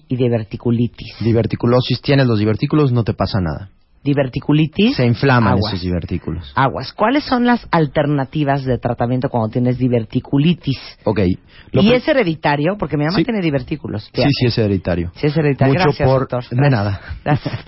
y 0.07 0.15
diverticulitis. 0.15 1.15
Diverticulosis, 1.19 2.01
tienes 2.01 2.27
los 2.27 2.39
divertículos, 2.39 2.91
no 2.91 3.03
te 3.03 3.13
pasa 3.13 3.39
nada. 3.39 3.69
Diverticulitis. 4.03 4.95
Se 4.97 5.05
inflaman 5.05 5.53
aguas. 5.53 5.73
esos 5.73 5.81
divertículos. 5.83 6.51
Aguas. 6.55 6.91
¿Cuáles 6.93 7.23
son 7.23 7.45
las 7.45 7.65
alternativas 7.71 8.65
de 8.65 8.77
tratamiento 8.77 9.29
cuando 9.29 9.49
tienes 9.49 9.77
diverticulitis? 9.77 10.77
Ok. 11.05 11.19
Lo 11.71 11.81
y 11.81 11.93
es 11.93 12.07
hereditario, 12.07 12.75
porque 12.77 12.97
mi 12.97 13.05
mamá 13.05 13.17
Sí. 13.17 13.23
tiene 13.23 13.41
divertículos. 13.41 14.09
Sí, 14.13 14.21
sí, 14.39 14.45
es 14.47 14.57
hereditario. 14.57 15.11
Sí, 15.15 15.27
es 15.27 15.37
hereditario. 15.37 15.73
Mucho 15.73 15.83
Gracias, 15.85 16.09
por... 16.09 16.19
doctor. 16.21 16.43
De 16.49 16.55
Gracias. 16.55 16.71
nada. 16.71 17.01
Gracias. 17.23 17.59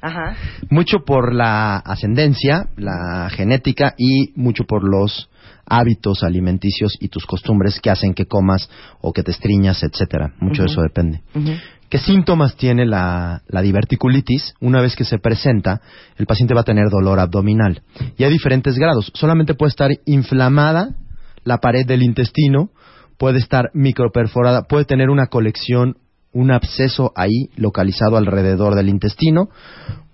Ajá. 0.00 0.36
Mucho 0.70 0.98
por 1.04 1.34
la 1.34 1.76
ascendencia, 1.78 2.68
la 2.76 3.28
genética 3.30 3.94
y 3.98 4.32
mucho 4.38 4.64
por 4.64 4.84
los 4.84 5.28
hábitos 5.68 6.22
alimenticios 6.22 6.96
y 7.00 7.08
tus 7.08 7.26
costumbres 7.26 7.80
que 7.80 7.90
hacen 7.90 8.14
que 8.14 8.26
comas 8.26 8.70
o 9.00 9.12
que 9.12 9.22
te 9.24 9.32
estriñas, 9.32 9.82
etcétera. 9.82 10.32
Mucho 10.38 10.62
de 10.62 10.68
eso 10.68 10.80
depende. 10.82 11.22
Ujú. 11.34 11.50
¿Qué 11.88 11.98
síntomas 11.98 12.56
tiene 12.56 12.84
la, 12.84 13.42
la 13.48 13.62
diverticulitis? 13.62 14.54
Una 14.60 14.80
vez 14.80 14.96
que 14.96 15.04
se 15.04 15.18
presenta, 15.18 15.80
el 16.16 16.26
paciente 16.26 16.54
va 16.54 16.62
a 16.62 16.64
tener 16.64 16.90
dolor 16.90 17.20
abdominal. 17.20 17.82
Y 18.16 18.24
hay 18.24 18.30
diferentes 18.32 18.76
grados. 18.76 19.12
Solamente 19.14 19.54
puede 19.54 19.70
estar 19.70 19.90
inflamada 20.04 20.96
la 21.44 21.58
pared 21.58 21.86
del 21.86 22.02
intestino, 22.02 22.70
puede 23.18 23.38
estar 23.38 23.70
microperforada, 23.72 24.62
puede 24.62 24.84
tener 24.84 25.10
una 25.10 25.28
colección, 25.28 25.96
un 26.32 26.50
absceso 26.50 27.12
ahí 27.14 27.50
localizado 27.56 28.16
alrededor 28.16 28.74
del 28.74 28.88
intestino, 28.88 29.48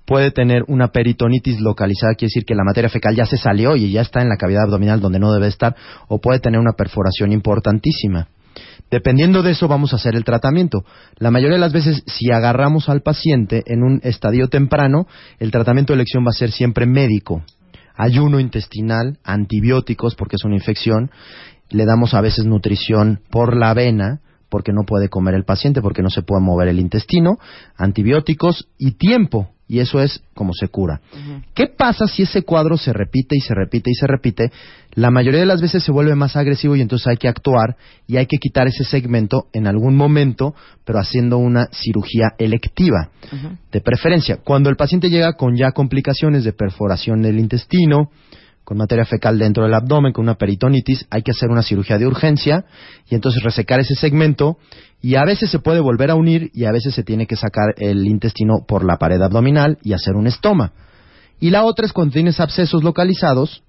puede 0.04 0.30
tener 0.30 0.62
una 0.68 0.88
peritonitis 0.88 1.58
localizada, 1.58 2.14
quiere 2.14 2.28
decir 2.28 2.44
que 2.44 2.54
la 2.54 2.64
materia 2.64 2.90
fecal 2.90 3.16
ya 3.16 3.24
se 3.24 3.38
salió 3.38 3.76
y 3.76 3.90
ya 3.90 4.02
está 4.02 4.20
en 4.20 4.28
la 4.28 4.36
cavidad 4.36 4.64
abdominal 4.64 5.00
donde 5.00 5.18
no 5.18 5.32
debe 5.32 5.48
estar, 5.48 5.74
o 6.06 6.20
puede 6.20 6.38
tener 6.38 6.60
una 6.60 6.74
perforación 6.76 7.32
importantísima. 7.32 8.28
Dependiendo 8.92 9.42
de 9.42 9.52
eso 9.52 9.68
vamos 9.68 9.94
a 9.94 9.96
hacer 9.96 10.14
el 10.16 10.22
tratamiento. 10.22 10.84
La 11.16 11.30
mayoría 11.30 11.54
de 11.54 11.60
las 11.60 11.72
veces, 11.72 12.02
si 12.06 12.30
agarramos 12.30 12.90
al 12.90 13.00
paciente 13.00 13.62
en 13.64 13.82
un 13.82 14.00
estadio 14.04 14.48
temprano, 14.48 15.06
el 15.38 15.50
tratamiento 15.50 15.94
de 15.94 16.00
elección 16.00 16.26
va 16.26 16.28
a 16.28 16.34
ser 16.34 16.50
siempre 16.50 16.84
médico. 16.84 17.42
Ayuno 17.96 18.38
intestinal, 18.38 19.18
antibióticos 19.24 20.14
porque 20.14 20.36
es 20.36 20.44
una 20.44 20.56
infección, 20.56 21.10
le 21.70 21.86
damos 21.86 22.12
a 22.12 22.20
veces 22.20 22.44
nutrición 22.44 23.20
por 23.30 23.56
la 23.56 23.72
vena 23.72 24.20
porque 24.50 24.74
no 24.74 24.82
puede 24.84 25.08
comer 25.08 25.36
el 25.36 25.46
paciente, 25.46 25.80
porque 25.80 26.02
no 26.02 26.10
se 26.10 26.20
puede 26.20 26.42
mover 26.42 26.68
el 26.68 26.78
intestino, 26.78 27.38
antibióticos 27.78 28.68
y 28.76 28.98
tiempo, 28.98 29.51
y 29.72 29.80
eso 29.80 30.02
es 30.02 30.20
como 30.34 30.52
se 30.52 30.68
cura. 30.68 31.00
¿Qué 31.54 31.66
pasa 31.66 32.06
si 32.06 32.24
ese 32.24 32.42
cuadro 32.42 32.76
se 32.76 32.92
repite 32.92 33.38
y 33.38 33.40
se 33.40 33.54
repite 33.54 33.90
y 33.90 33.94
se 33.94 34.06
repite? 34.06 34.52
La 34.92 35.10
mayoría 35.10 35.40
de 35.40 35.46
las 35.46 35.62
veces 35.62 35.82
se 35.82 35.90
vuelve 35.90 36.14
más 36.14 36.36
agresivo 36.36 36.76
y 36.76 36.82
entonces 36.82 37.06
hay 37.06 37.16
que 37.16 37.26
actuar 37.26 37.76
y 38.06 38.18
hay 38.18 38.26
que 38.26 38.36
quitar 38.36 38.66
ese 38.66 38.84
segmento 38.84 39.46
en 39.54 39.66
algún 39.66 39.96
momento, 39.96 40.54
pero 40.84 40.98
haciendo 40.98 41.38
una 41.38 41.68
cirugía 41.72 42.34
electiva. 42.36 43.08
De 43.72 43.80
preferencia, 43.80 44.40
cuando 44.44 44.68
el 44.68 44.76
paciente 44.76 45.08
llega 45.08 45.32
con 45.38 45.56
ya 45.56 45.70
complicaciones 45.72 46.44
de 46.44 46.52
perforación 46.52 47.22
del 47.22 47.38
intestino, 47.38 48.10
con 48.64 48.76
materia 48.76 49.06
fecal 49.06 49.38
dentro 49.38 49.64
del 49.64 49.72
abdomen, 49.72 50.12
con 50.12 50.24
una 50.24 50.34
peritonitis, 50.34 51.06
hay 51.08 51.22
que 51.22 51.30
hacer 51.30 51.48
una 51.48 51.62
cirugía 51.62 51.96
de 51.96 52.06
urgencia 52.06 52.66
y 53.08 53.14
entonces 53.14 53.42
resecar 53.42 53.80
ese 53.80 53.94
segmento 53.94 54.58
y 55.02 55.16
a 55.16 55.24
veces 55.24 55.50
se 55.50 55.58
puede 55.58 55.80
volver 55.80 56.10
a 56.10 56.14
unir 56.14 56.50
y 56.54 56.64
a 56.64 56.72
veces 56.72 56.94
se 56.94 57.02
tiene 57.02 57.26
que 57.26 57.36
sacar 57.36 57.74
el 57.76 58.06
intestino 58.06 58.64
por 58.66 58.84
la 58.84 58.96
pared 58.96 59.20
abdominal 59.20 59.78
y 59.82 59.92
hacer 59.92 60.14
un 60.14 60.28
estoma. 60.28 60.72
Y 61.40 61.50
la 61.50 61.64
otra 61.64 61.84
es 61.84 61.92
cuando 61.92 62.12
tienes 62.12 62.38
abscesos 62.38 62.84
localizados, 62.84 63.64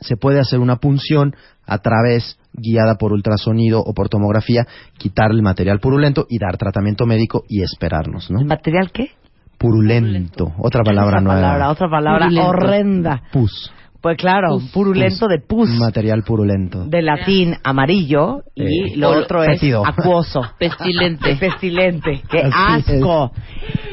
se 0.00 0.16
puede 0.16 0.38
hacer 0.38 0.58
una 0.60 0.76
punción 0.76 1.34
a 1.66 1.78
través, 1.78 2.38
guiada 2.52 2.96
por 2.96 3.12
ultrasonido 3.12 3.80
o 3.80 3.94
por 3.94 4.08
tomografía, 4.10 4.66
quitar 4.98 5.30
el 5.30 5.40
material 5.42 5.80
purulento 5.80 6.26
y 6.28 6.38
dar 6.38 6.58
tratamiento 6.58 7.06
médico 7.06 7.44
y 7.48 7.62
esperarnos, 7.62 8.30
¿no? 8.30 8.40
¿El 8.40 8.46
material 8.46 8.90
qué? 8.92 9.12
Purulento, 9.56 10.52
otra 10.58 10.82
palabra 10.82 11.20
nueva. 11.20 11.40
palabra, 11.40 11.70
otra 11.70 11.88
palabra 11.90 12.26
Purulento. 12.26 12.48
horrenda. 12.48 13.22
Pus. 13.32 13.72
Pues 14.00 14.16
claro, 14.16 14.58
Pus. 14.58 14.70
purulento 14.70 15.26
de 15.28 15.38
pus. 15.40 15.68
Material 15.78 16.22
purulento. 16.22 16.86
De 16.86 17.02
latín 17.02 17.56
amarillo 17.62 18.44
y 18.54 18.92
Eh, 18.92 18.96
lo 18.96 19.10
otro 19.10 19.42
es 19.44 19.60
acuoso. 19.86 20.40
Pestilente. 20.58 21.36
Pestilente. 21.40 22.22
¡Qué 22.30 22.38
Así 22.50 22.92
es. 22.92 23.02
asco! 23.02 23.32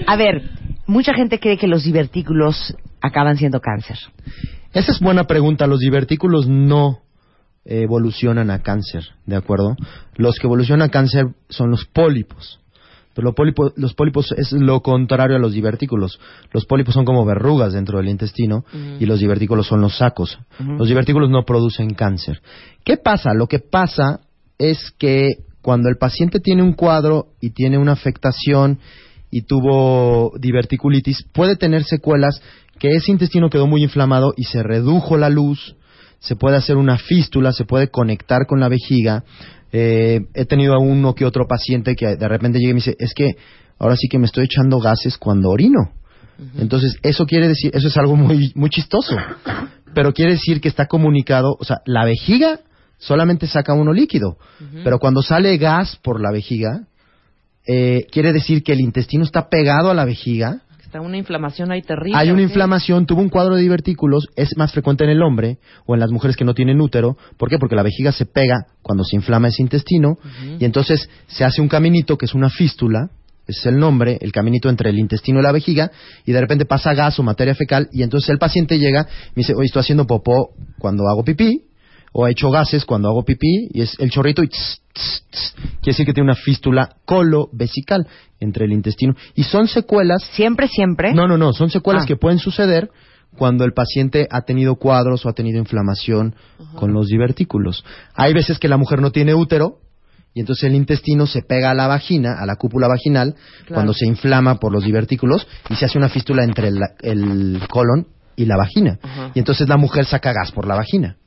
A 0.08 0.16
ver, 0.16 0.50
mucha 0.86 1.14
gente 1.14 1.40
cree 1.40 1.58
que 1.58 1.68
los 1.68 1.84
divertículos 1.84 2.76
acaban 3.02 3.36
siendo 3.38 3.60
cáncer. 3.60 3.98
Esa 4.74 4.92
es 4.92 5.00
buena 5.00 5.26
pregunta. 5.26 5.68
Los 5.68 5.80
divertículos 5.80 6.48
no 6.48 7.00
evolucionan 7.66 8.50
a 8.50 8.62
cáncer, 8.62 9.04
¿de 9.26 9.36
acuerdo? 9.36 9.76
Los 10.16 10.40
que 10.40 10.48
evolucionan 10.48 10.88
a 10.88 10.92
cáncer 10.92 11.26
son 11.50 11.70
los 11.70 11.86
pólipos. 11.86 12.60
Pero 13.18 13.30
lo 13.30 13.34
pólipo- 13.34 13.74
los 13.78 13.96
pólipos 13.96 14.32
es 14.38 14.52
lo 14.52 14.82
contrario 14.82 15.38
a 15.38 15.40
los 15.40 15.52
divertículos. 15.52 16.20
Los 16.54 16.66
pólipos 16.68 16.94
son 16.94 17.04
como 17.04 17.26
verrugas 17.26 17.74
dentro 17.74 17.98
del 17.98 18.10
intestino 18.10 18.64
y 19.00 19.08
los 19.08 19.20
divertículos 19.20 19.66
son 19.66 19.82
los 19.82 19.98
sacos. 19.98 20.38
Los 20.78 20.88
divertículos 20.88 21.28
no 21.32 21.44
producen 21.44 21.96
cáncer. 21.96 22.42
¿Qué 22.84 22.98
pasa? 22.98 23.34
Lo 23.34 23.48
que 23.48 23.58
pasa 23.58 24.20
es 24.60 24.92
que 25.00 25.30
cuando 25.64 25.90
el 25.90 25.98
paciente 25.98 26.40
tiene 26.40 26.62
un 26.62 26.74
cuadro 26.74 27.30
y 27.42 27.50
tiene 27.50 27.80
una 27.80 27.94
afectación 27.94 28.78
y 29.32 29.42
tuvo 29.42 30.34
diverticulitis, 30.40 31.24
puede 31.34 31.56
tener 31.56 31.86
secuelas 31.86 32.40
que 32.78 32.90
ese 32.90 33.12
intestino 33.12 33.50
quedó 33.50 33.66
muy 33.66 33.82
inflamado 33.82 34.36
y 34.38 34.44
se 34.44 34.62
redujo 34.62 35.18
la 35.18 35.30
luz, 35.30 35.76
se 36.20 36.36
puede 36.36 36.56
hacer 36.58 36.78
una 36.78 37.00
fístula, 37.00 37.52
se 37.52 37.66
puede 37.66 37.88
conectar 37.90 38.46
con 38.46 38.60
la 38.60 38.70
vejiga. 38.70 39.24
Eh, 39.72 40.22
he 40.34 40.46
tenido 40.46 40.74
a 40.74 40.80
uno 40.80 41.14
que 41.14 41.26
otro 41.26 41.46
paciente 41.48 41.96
que 41.96 42.16
de 42.16 42.28
repente 42.28 42.60
llega 42.60 42.72
y 42.72 42.74
me 42.74 42.80
dice, 42.80 42.96
es 43.00 43.14
que 43.14 43.36
ahora 43.80 43.96
sí 43.96 44.08
que 44.08 44.20
me 44.20 44.26
estoy 44.26 44.46
echando 44.46 44.80
gases 44.80 45.18
cuando 45.18 45.50
orino. 45.50 45.92
Entonces, 46.60 46.98
eso 47.02 47.26
quiere 47.26 47.48
decir, 47.48 47.72
eso 47.74 47.88
es 47.88 47.98
algo 47.98 48.16
muy, 48.16 48.52
muy 48.54 48.70
chistoso, 48.70 49.16
pero 49.96 50.14
quiere 50.14 50.34
decir 50.34 50.62
que 50.62 50.68
está 50.68 50.86
comunicado, 50.86 51.58
o 51.60 51.64
sea, 51.64 51.82
la 51.86 52.06
vejiga 52.06 52.60
solamente 53.00 53.48
saca 53.48 53.74
uno 53.74 53.92
líquido, 53.92 54.38
pero 54.84 55.00
cuando 55.00 55.24
sale 55.24 55.58
gas 55.58 55.96
por 55.96 56.22
la 56.22 56.32
vejiga, 56.32 56.88
eh, 57.68 58.06
quiere 58.12 58.34
decir 58.34 58.62
que 58.62 58.74
el 58.74 58.82
intestino 58.82 59.24
está 59.24 59.50
pegado 59.50 59.90
a 59.90 59.96
la 59.96 60.06
vejiga, 60.06 60.62
Está 60.88 61.02
una 61.02 61.18
inflamación 61.18 61.70
ahí 61.70 61.82
terrible. 61.82 62.18
hay 62.18 62.32
una 62.32 62.44
inflamación, 62.44 63.06
tuvo 63.06 63.20
un 63.20 63.28
cuadro 63.28 63.56
de 63.58 63.62
divertículos, 63.62 64.30
es 64.38 64.56
más 64.56 64.72
frecuente 64.72 65.04
en 65.04 65.10
el 65.10 65.22
hombre 65.22 65.58
o 65.86 65.96
en 65.96 66.00
las 66.00 66.12
mujeres 66.12 66.38
que 66.38 66.46
no 66.46 66.54
tienen 66.54 66.80
útero. 66.80 67.18
¿Por 67.36 67.50
qué? 67.50 67.60
Porque 67.60 67.76
la 67.76 67.84
vejiga 67.84 68.14
se 68.14 68.26
pega 68.26 68.68
cuando 68.82 69.04
se 69.04 69.18
inflama 69.18 69.50
ese 69.50 69.62
intestino 69.62 70.18
y 70.58 70.64
entonces 70.64 71.10
se 71.28 71.44
hace 71.44 71.62
un 71.62 71.68
caminito 71.68 72.18
que 72.18 72.24
es 72.24 72.34
una 72.34 72.50
fístula, 72.50 73.10
ese 73.46 73.60
es 73.60 73.66
el 73.66 73.78
nombre, 73.80 74.18
el 74.22 74.32
caminito 74.32 74.70
entre 74.70 74.90
el 74.90 74.98
intestino 74.98 75.42
y 75.42 75.44
la 75.44 75.52
vejiga, 75.52 75.92
y 76.26 76.32
de 76.32 76.40
repente 76.40 76.64
pasa 76.64 76.94
gas 76.94 77.20
o 77.20 77.24
materia 77.24 77.54
fecal 77.54 77.90
y 77.92 78.04
entonces 78.04 78.30
el 78.30 78.38
paciente 78.38 78.80
llega 78.80 79.02
y 79.02 79.32
me 79.36 79.42
dice, 79.42 79.56
hoy 79.56 79.66
estoy 79.66 79.82
haciendo 79.82 80.08
popó 80.08 80.52
cuando 80.80 81.04
hago 81.10 81.26
pipí, 81.26 81.67
o 82.12 82.28
he 82.28 82.32
hecho 82.32 82.50
gases 82.50 82.86
cuando 82.86 83.10
hago 83.10 83.24
pipí, 83.24 83.70
y 83.74 83.82
es 83.82 83.96
el 84.00 84.10
chorrito 84.10 84.44
y 84.44 84.48
tss, 84.48 84.82
tss, 84.94 85.24
tss. 85.30 85.56
quiere 85.58 85.78
decir 85.94 86.06
que 86.06 86.14
tiene 86.14 86.32
una 86.32 86.36
fístula 86.36 86.96
colovesical 87.06 88.08
entre 88.40 88.66
el 88.66 88.72
intestino. 88.74 89.16
Y 89.36 89.44
son 89.44 89.68
secuelas 89.68 90.24
Siempre, 90.24 90.68
siempre. 90.68 91.14
no, 91.14 91.28
no, 91.28 91.38
no, 91.38 91.54
son 91.54 91.70
secuelas 91.70 92.04
Ah. 92.04 92.08
que 92.08 92.16
pueden 92.16 92.40
suceder 92.40 92.90
cuando 93.38 93.66
el 93.66 93.74
paciente 93.74 94.28
ha 94.32 94.42
tenido 94.42 94.76
cuadros 94.76 95.26
o 95.26 95.30
ha 95.30 95.34
tenido 95.34 95.60
inflamación 95.60 96.36
con 96.76 96.94
los 96.94 97.08
divertículos. 97.08 97.84
Hay 98.16 98.34
veces 98.34 98.58
que 98.58 98.68
la 98.68 98.78
mujer 98.78 99.00
no 99.02 99.12
tiene 99.12 99.36
útero 99.36 99.80
y 100.34 100.40
entonces 100.40 100.64
el 100.66 100.76
intestino 100.76 101.28
se 101.28 101.42
pega 101.42 101.72
a 101.72 101.74
la 101.76 101.88
vagina, 101.88 102.34
a 102.40 102.46
la 102.46 102.56
cúpula 102.56 102.88
vaginal, 102.88 103.36
cuando 103.68 103.94
se 103.94 104.06
inflama 104.08 104.56
por 104.60 104.72
los 104.72 104.84
divertículos 104.84 105.48
y 105.70 105.76
se 105.76 105.86
hace 105.86 105.98
una 105.98 106.10
fístula 106.10 106.44
entre 106.44 106.70
el, 106.70 106.80
el 107.02 107.60
colon 107.70 108.08
y 108.36 108.46
la 108.46 108.56
vagina. 108.58 108.98
Y 109.36 109.40
entonces 109.40 109.68
la 109.68 109.78
mujer 109.78 110.06
saca 110.06 110.32
gas 110.34 110.52
por 110.52 110.68
la 110.68 110.76
vagina. 110.76 111.18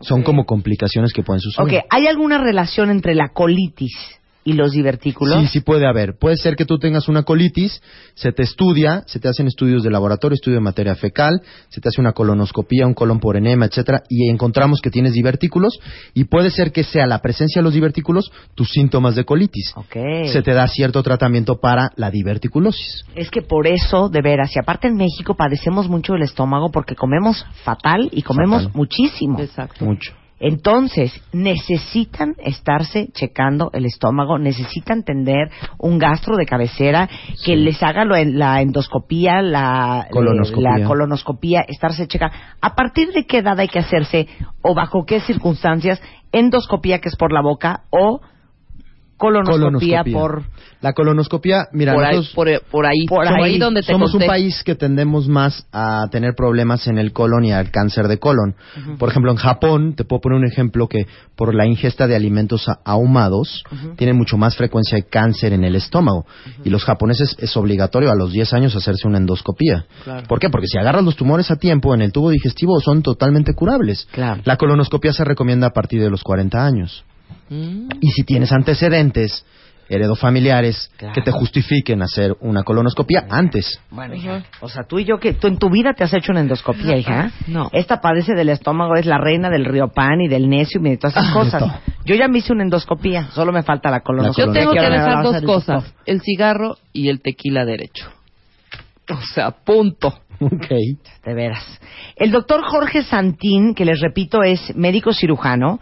Son 0.00 0.22
como 0.22 0.44
complicaciones 0.44 1.12
que 1.12 1.22
pueden 1.22 1.40
suceder. 1.40 1.80
Ok, 1.82 1.86
¿hay 1.90 2.06
alguna 2.06 2.38
relación 2.38 2.90
entre 2.90 3.14
la 3.14 3.28
colitis 3.28 3.94
y 4.44 4.54
los 4.54 4.72
divertículos? 4.72 5.42
Sí, 5.42 5.48
sí 5.48 5.60
puede 5.60 5.86
haber. 5.86 6.18
Puede 6.18 6.36
ser 6.36 6.56
que 6.56 6.64
tú 6.64 6.78
tengas 6.78 7.08
una 7.08 7.22
colitis, 7.22 7.82
se 8.14 8.32
te 8.32 8.42
estudia, 8.42 9.02
se 9.06 9.20
te 9.20 9.28
hacen 9.28 9.46
estudios 9.46 9.82
de 9.82 9.90
laboratorio, 9.90 10.34
estudio 10.34 10.56
de 10.56 10.62
materia 10.62 10.94
fecal, 10.94 11.42
se 11.68 11.80
te 11.80 11.88
hace 11.88 12.00
una 12.00 12.12
colonoscopía, 12.12 12.86
un 12.86 12.94
colon 12.94 13.20
por 13.20 13.36
enema, 13.36 13.66
etcétera, 13.66 14.02
y 14.08 14.30
encontramos 14.30 14.80
que 14.80 14.90
tienes 14.90 15.12
divertículos 15.12 15.78
y 16.14 16.24
puede 16.24 16.50
ser 16.50 16.72
que 16.72 16.84
sea 16.84 17.06
la 17.06 17.20
presencia 17.20 17.60
de 17.60 17.64
los 17.64 17.74
divertículos 17.74 18.30
tus 18.54 18.70
síntomas 18.70 19.16
de 19.16 19.24
colitis. 19.24 19.72
Ok. 19.76 19.96
Se 20.32 20.42
te 20.42 20.52
da 20.52 20.66
cierto 20.68 21.02
tratamiento 21.02 21.60
para 21.60 21.90
la 21.96 22.10
diverticulosis. 22.10 23.04
Es 23.14 23.30
que 23.30 23.42
por 23.42 23.66
eso, 23.66 24.08
de 24.08 24.22
veras, 24.22 24.54
y 24.56 24.58
aparte 24.58 24.88
en 24.88 24.96
México 24.96 25.34
padecemos 25.36 25.88
mucho 25.88 26.14
el 26.14 26.22
estómago 26.22 26.70
porque 26.70 26.94
comemos 26.94 27.44
fatal 27.64 28.08
y 28.12 28.22
comemos 28.22 28.64
Fatal. 28.64 28.76
muchísimo. 28.76 29.38
Exacto. 29.40 29.84
Mucho. 29.84 30.12
Entonces, 30.40 31.12
necesitan 31.32 32.34
estarse 32.38 33.08
checando 33.12 33.70
el 33.72 33.84
estómago, 33.86 34.38
necesitan 34.38 35.02
tener 35.02 35.50
un 35.78 35.98
gastro 35.98 36.36
de 36.36 36.46
cabecera 36.46 37.08
que 37.44 37.56
les 37.56 37.82
haga 37.82 38.04
lo- 38.04 38.14
la 38.24 38.60
endoscopía, 38.62 39.42
la 39.42 40.06
Colonoscopía. 40.10 40.78
la 40.78 40.86
colonoscopía, 40.86 41.60
estarse 41.66 42.06
checando. 42.06 42.36
¿A 42.60 42.74
partir 42.74 43.12
de 43.12 43.24
qué 43.26 43.38
edad 43.38 43.58
hay 43.58 43.68
que 43.68 43.80
hacerse 43.80 44.28
o 44.62 44.74
bajo 44.74 45.04
qué 45.04 45.20
circunstancias 45.20 46.00
endoscopía 46.32 47.00
que 47.00 47.08
es 47.08 47.16
por 47.16 47.32
la 47.32 47.40
boca 47.42 47.82
o 47.90 48.20
colonoscopía, 49.18 50.04
por 50.04 50.44
La 50.80 50.92
colonoscopia, 50.92 51.66
mira, 51.72 51.92
por, 51.92 52.04
ahí, 52.04 52.16
nosotros 52.16 52.34
por, 52.34 52.70
por 52.70 52.86
ahí, 52.86 53.04
Por 53.06 53.26
ahí. 53.26 53.42
ahí 53.52 53.58
donde 53.58 53.82
te 53.82 53.92
somos 53.92 54.12
conté. 54.12 54.24
un 54.24 54.28
país 54.30 54.62
que 54.64 54.74
tendemos 54.76 55.28
más 55.28 55.66
a 55.72 56.06
tener 56.10 56.34
problemas 56.34 56.86
en 56.86 56.98
el 56.98 57.12
colon 57.12 57.44
y 57.44 57.52
al 57.52 57.70
cáncer 57.70 58.06
de 58.08 58.18
colon. 58.18 58.54
Por 58.98 59.08
ejemplo, 59.08 59.30
en 59.32 59.36
Japón, 59.38 59.94
te 59.96 60.04
puedo 60.04 60.20
poner 60.20 60.38
un 60.38 60.46
ejemplo 60.46 60.88
que 60.88 61.06
por 61.36 61.54
la 61.54 61.66
ingesta 61.66 62.06
de 62.06 62.14
alimentos 62.16 62.66
ahumados 62.84 63.64
tienen 63.96 64.16
mucho 64.16 64.38
más 64.38 64.56
frecuencia 64.56 64.96
de 64.96 65.04
cáncer 65.08 65.52
en 65.52 65.64
el 65.64 65.74
estómago. 65.74 66.24
Y 66.64 66.70
los 66.70 66.84
japoneses 66.84 67.34
es 67.38 67.56
obligatorio 67.56 68.10
a 68.10 68.14
los 68.14 68.32
10 68.32 68.52
años 68.54 68.76
hacerse 68.76 69.08
una 69.08 69.18
endoscopía. 69.18 69.84
Claro. 70.04 70.26
¿Por 70.28 70.38
qué? 70.38 70.48
Porque 70.48 70.68
si 70.68 70.78
agarras 70.78 71.02
los 71.04 71.16
tumores 71.16 71.50
a 71.50 71.56
tiempo 71.56 71.92
en 71.94 72.02
el 72.02 72.12
tubo 72.12 72.30
digestivo 72.30 72.80
son 72.80 73.02
totalmente 73.02 73.52
curables. 73.54 74.06
Claro. 74.12 74.42
La 74.44 74.56
colonoscopia 74.56 75.12
se 75.12 75.24
recomienda 75.24 75.66
a 75.66 75.70
partir 75.70 76.00
de 76.00 76.10
los 76.10 76.22
40 76.22 76.64
años. 76.64 77.04
Mm. 77.48 77.88
Y 78.00 78.10
si 78.10 78.24
tienes 78.24 78.52
antecedentes 78.52 79.44
heredofamiliares 79.90 80.90
Claro. 80.98 81.14
que 81.14 81.22
te 81.22 81.30
justifiquen 81.30 82.02
hacer 82.02 82.36
una 82.40 82.62
colonoscopia 82.62 83.26
antes. 83.30 83.80
Bueno, 83.90 84.14
hija, 84.14 84.44
o 84.60 84.68
sea, 84.68 84.82
tú 84.84 84.98
y 84.98 85.04
yo 85.06 85.18
que 85.18 85.32
tú 85.32 85.46
en 85.46 85.56
tu 85.58 85.70
vida 85.70 85.94
te 85.94 86.04
has 86.04 86.12
hecho 86.12 86.30
una 86.32 86.40
endoscopia, 86.42 86.96
hija. 86.96 87.30
No. 87.46 87.70
Esta 87.72 88.00
padece 88.00 88.34
del 88.34 88.50
estómago, 88.50 88.96
es 88.96 89.06
la 89.06 89.16
reina 89.18 89.48
del 89.48 89.64
río 89.64 89.88
pan 89.88 90.20
y 90.20 90.28
del 90.28 90.48
necio 90.48 90.78
y 90.80 90.90
de 90.90 90.96
todas 90.98 91.16
esas 91.16 91.30
Ah, 91.30 91.32
cosas. 91.32 91.62
Yo 92.04 92.14
ya 92.14 92.28
me 92.28 92.38
hice 92.38 92.52
una 92.52 92.64
endoscopía, 92.64 93.28
solo 93.32 93.50
me 93.52 93.62
falta 93.62 93.90
la 93.90 94.00
colonoscopia. 94.00 94.46
Yo 94.46 94.52
tengo 94.52 94.72
que 94.72 94.80
dejar 94.90 95.22
dos 95.22 95.40
cosas, 95.42 95.94
el 96.04 96.20
cigarro 96.20 96.76
y 96.92 97.08
el 97.08 97.22
tequila 97.22 97.64
derecho. 97.64 98.08
O 99.10 99.20
sea, 99.34 99.50
punto. 99.52 100.08
Ok. 100.40 100.68
De 101.24 101.34
veras. 101.34 101.64
El 102.14 102.30
doctor 102.30 102.62
Jorge 102.62 103.02
Santín, 103.02 103.74
que 103.74 103.84
les 103.84 104.00
repito 104.00 104.42
es 104.42 104.76
médico 104.76 105.12
cirujano, 105.12 105.80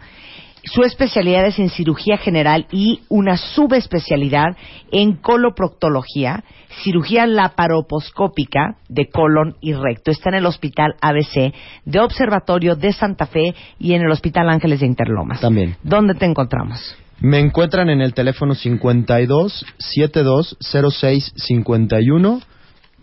su 0.71 0.83
especialidad 0.83 1.45
es 1.45 1.59
en 1.59 1.69
cirugía 1.69 2.17
general 2.17 2.67
y 2.71 3.01
una 3.09 3.37
subespecialidad 3.37 4.57
en 4.91 5.13
coloproctología, 5.13 6.43
cirugía 6.83 7.25
laparoposcópica 7.25 8.77
de 8.89 9.07
colon 9.07 9.55
y 9.61 9.73
recto. 9.73 10.11
Está 10.11 10.29
en 10.29 10.35
el 10.35 10.45
Hospital 10.45 10.95
ABC 11.01 11.53
de 11.85 11.99
Observatorio 11.99 12.75
de 12.75 12.91
Santa 12.93 13.25
Fe 13.27 13.55
y 13.79 13.93
en 13.93 14.01
el 14.01 14.11
Hospital 14.11 14.49
Ángeles 14.49 14.81
de 14.81 14.87
Interlomas. 14.87 15.39
También. 15.39 15.75
¿Dónde 15.83 16.13
te 16.15 16.25
encontramos? 16.25 16.95
Me 17.19 17.39
encuentran 17.39 17.89
en 17.89 18.01
el 18.01 18.13
teléfono 18.13 18.53
52 18.53 19.65
72 19.79 20.57
06 20.59 21.33
51 21.35 22.41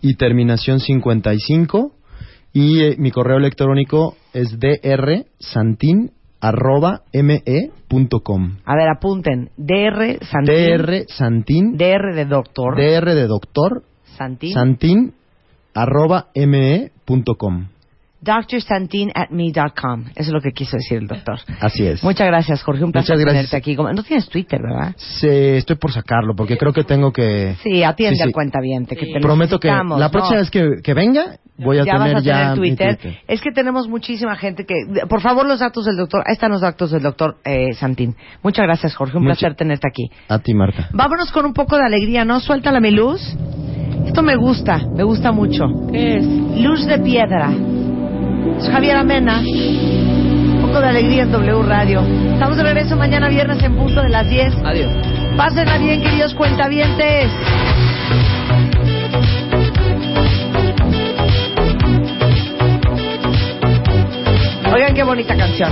y 0.01 0.15
terminación 0.15 0.79
55 0.79 1.91
y 2.53 2.81
eh, 2.81 2.95
mi 2.97 3.11
correo 3.11 3.37
electrónico 3.37 4.15
es 4.33 4.57
drsantin 4.59 6.11
arroba 6.47 7.01
me.com 7.13 8.57
A 8.65 8.75
ver, 8.75 8.89
apunten. 8.89 9.49
DR 9.57 10.19
Santín. 10.31 10.77
dr 10.77 11.05
santin 11.07 11.77
DR 11.77 12.13
de 12.15 12.25
doctor. 12.25 12.75
dr 12.75 13.15
de 13.15 13.27
doctor 13.27 13.83
Santín. 14.17 14.53
santin 14.53 15.13
arroba 15.73 16.27
me.com 16.35 17.67
drsantin 18.25 19.11
at 19.13 19.29
me.com. 19.29 20.05
Eso 20.15 20.29
es 20.29 20.29
lo 20.29 20.41
que 20.41 20.51
quiso 20.51 20.77
decir 20.77 20.97
el 20.97 21.07
doctor. 21.07 21.39
así 21.61 21.85
es 21.85 22.03
Muchas 22.03 22.27
gracias, 22.27 22.63
Jorge. 22.63 22.83
Un 22.83 22.91
placer 22.91 23.17
tenerte 23.17 23.55
aquí. 23.55 23.75
No 23.75 24.03
tienes 24.03 24.27
Twitter, 24.29 24.59
¿verdad? 24.61 24.93
Se- 24.97 25.57
estoy 25.57 25.75
por 25.77 25.91
sacarlo 25.93 26.35
porque 26.35 26.57
creo 26.57 26.73
que 26.73 26.83
tengo 26.83 27.11
que 27.13 27.55
Sí, 27.63 27.83
atiende 27.83 28.15
Sí, 28.15 28.21
sí. 28.23 28.27
al 28.27 28.31
cuentaviente. 28.33 28.95
Que 28.95 29.05
te 29.13 29.19
prometo 29.19 29.59
que 29.59 29.67
la 29.67 29.83
¿no? 29.83 30.11
próxima 30.11 30.39
vez 30.39 30.49
que, 30.49 30.81
que 30.83 30.93
venga 30.93 31.37
voy 31.57 31.77
a 31.79 31.85
ya 31.85 31.93
tener 31.93 32.13
vas 32.15 32.21
a 32.23 32.25
ya 32.25 32.33
tener 32.33 32.59
mi 32.59 32.69
Twitter. 32.69 32.97
Twitter. 32.97 33.19
Es 33.27 33.41
que 33.41 33.51
tenemos 33.51 33.87
muchísima 33.87 34.35
gente 34.35 34.65
que... 34.65 34.73
Por 35.07 35.21
favor, 35.21 35.45
los 35.47 35.59
datos 35.59 35.85
del 35.85 35.95
doctor. 35.95 36.23
Ahí 36.25 36.33
están 36.33 36.51
los 36.51 36.61
datos 36.61 36.91
del 36.91 37.03
doctor 37.03 37.37
eh, 37.45 37.73
Santín. 37.75 38.15
Muchas 38.43 38.65
gracias, 38.65 38.95
Jorge. 38.95 39.17
Un 39.17 39.23
Mucho- 39.23 39.39
placer 39.39 39.55
tenerte 39.55 39.87
aquí. 39.87 40.09
a 40.27 40.39
ti 40.39 40.53
Marta 40.53 40.89
Vámonos 40.91 41.31
con 41.31 41.45
un 41.45 41.53
poco 41.53 41.77
de 41.77 41.83
alegría, 41.85 42.25
¿no? 42.25 42.39
Suéltala 42.39 42.79
mi 42.79 42.91
luz. 42.91 43.21
Esto 44.05 44.21
me 44.21 44.35
gusta, 44.35 44.79
me 44.95 45.03
gusta 45.03 45.31
mucho. 45.31 45.65
¿Qué 45.91 46.17
es? 46.17 46.25
Luz 46.25 46.85
de 46.85 46.99
piedra. 46.99 47.49
Es 48.57 48.69
Javier 48.69 48.97
Amena. 48.97 49.39
Un 49.39 50.59
poco 50.61 50.79
de 50.79 50.87
alegría 50.87 51.23
en 51.23 51.31
W 51.31 51.63
Radio. 51.63 52.01
Estamos 52.33 52.57
de 52.57 52.63
regreso 52.63 52.95
mañana 52.95 53.29
viernes 53.29 53.61
en 53.63 53.75
punto 53.75 54.01
de 54.01 54.09
las 54.09 54.29
10. 54.29 54.53
Adiós. 54.63 54.91
Pásenla 55.37 55.77
bien, 55.77 56.01
queridos 56.01 56.33
cuentavientes. 56.33 57.31
Oigan 64.73 64.93
qué 64.93 65.03
bonita 65.03 65.35
canción. 65.35 65.71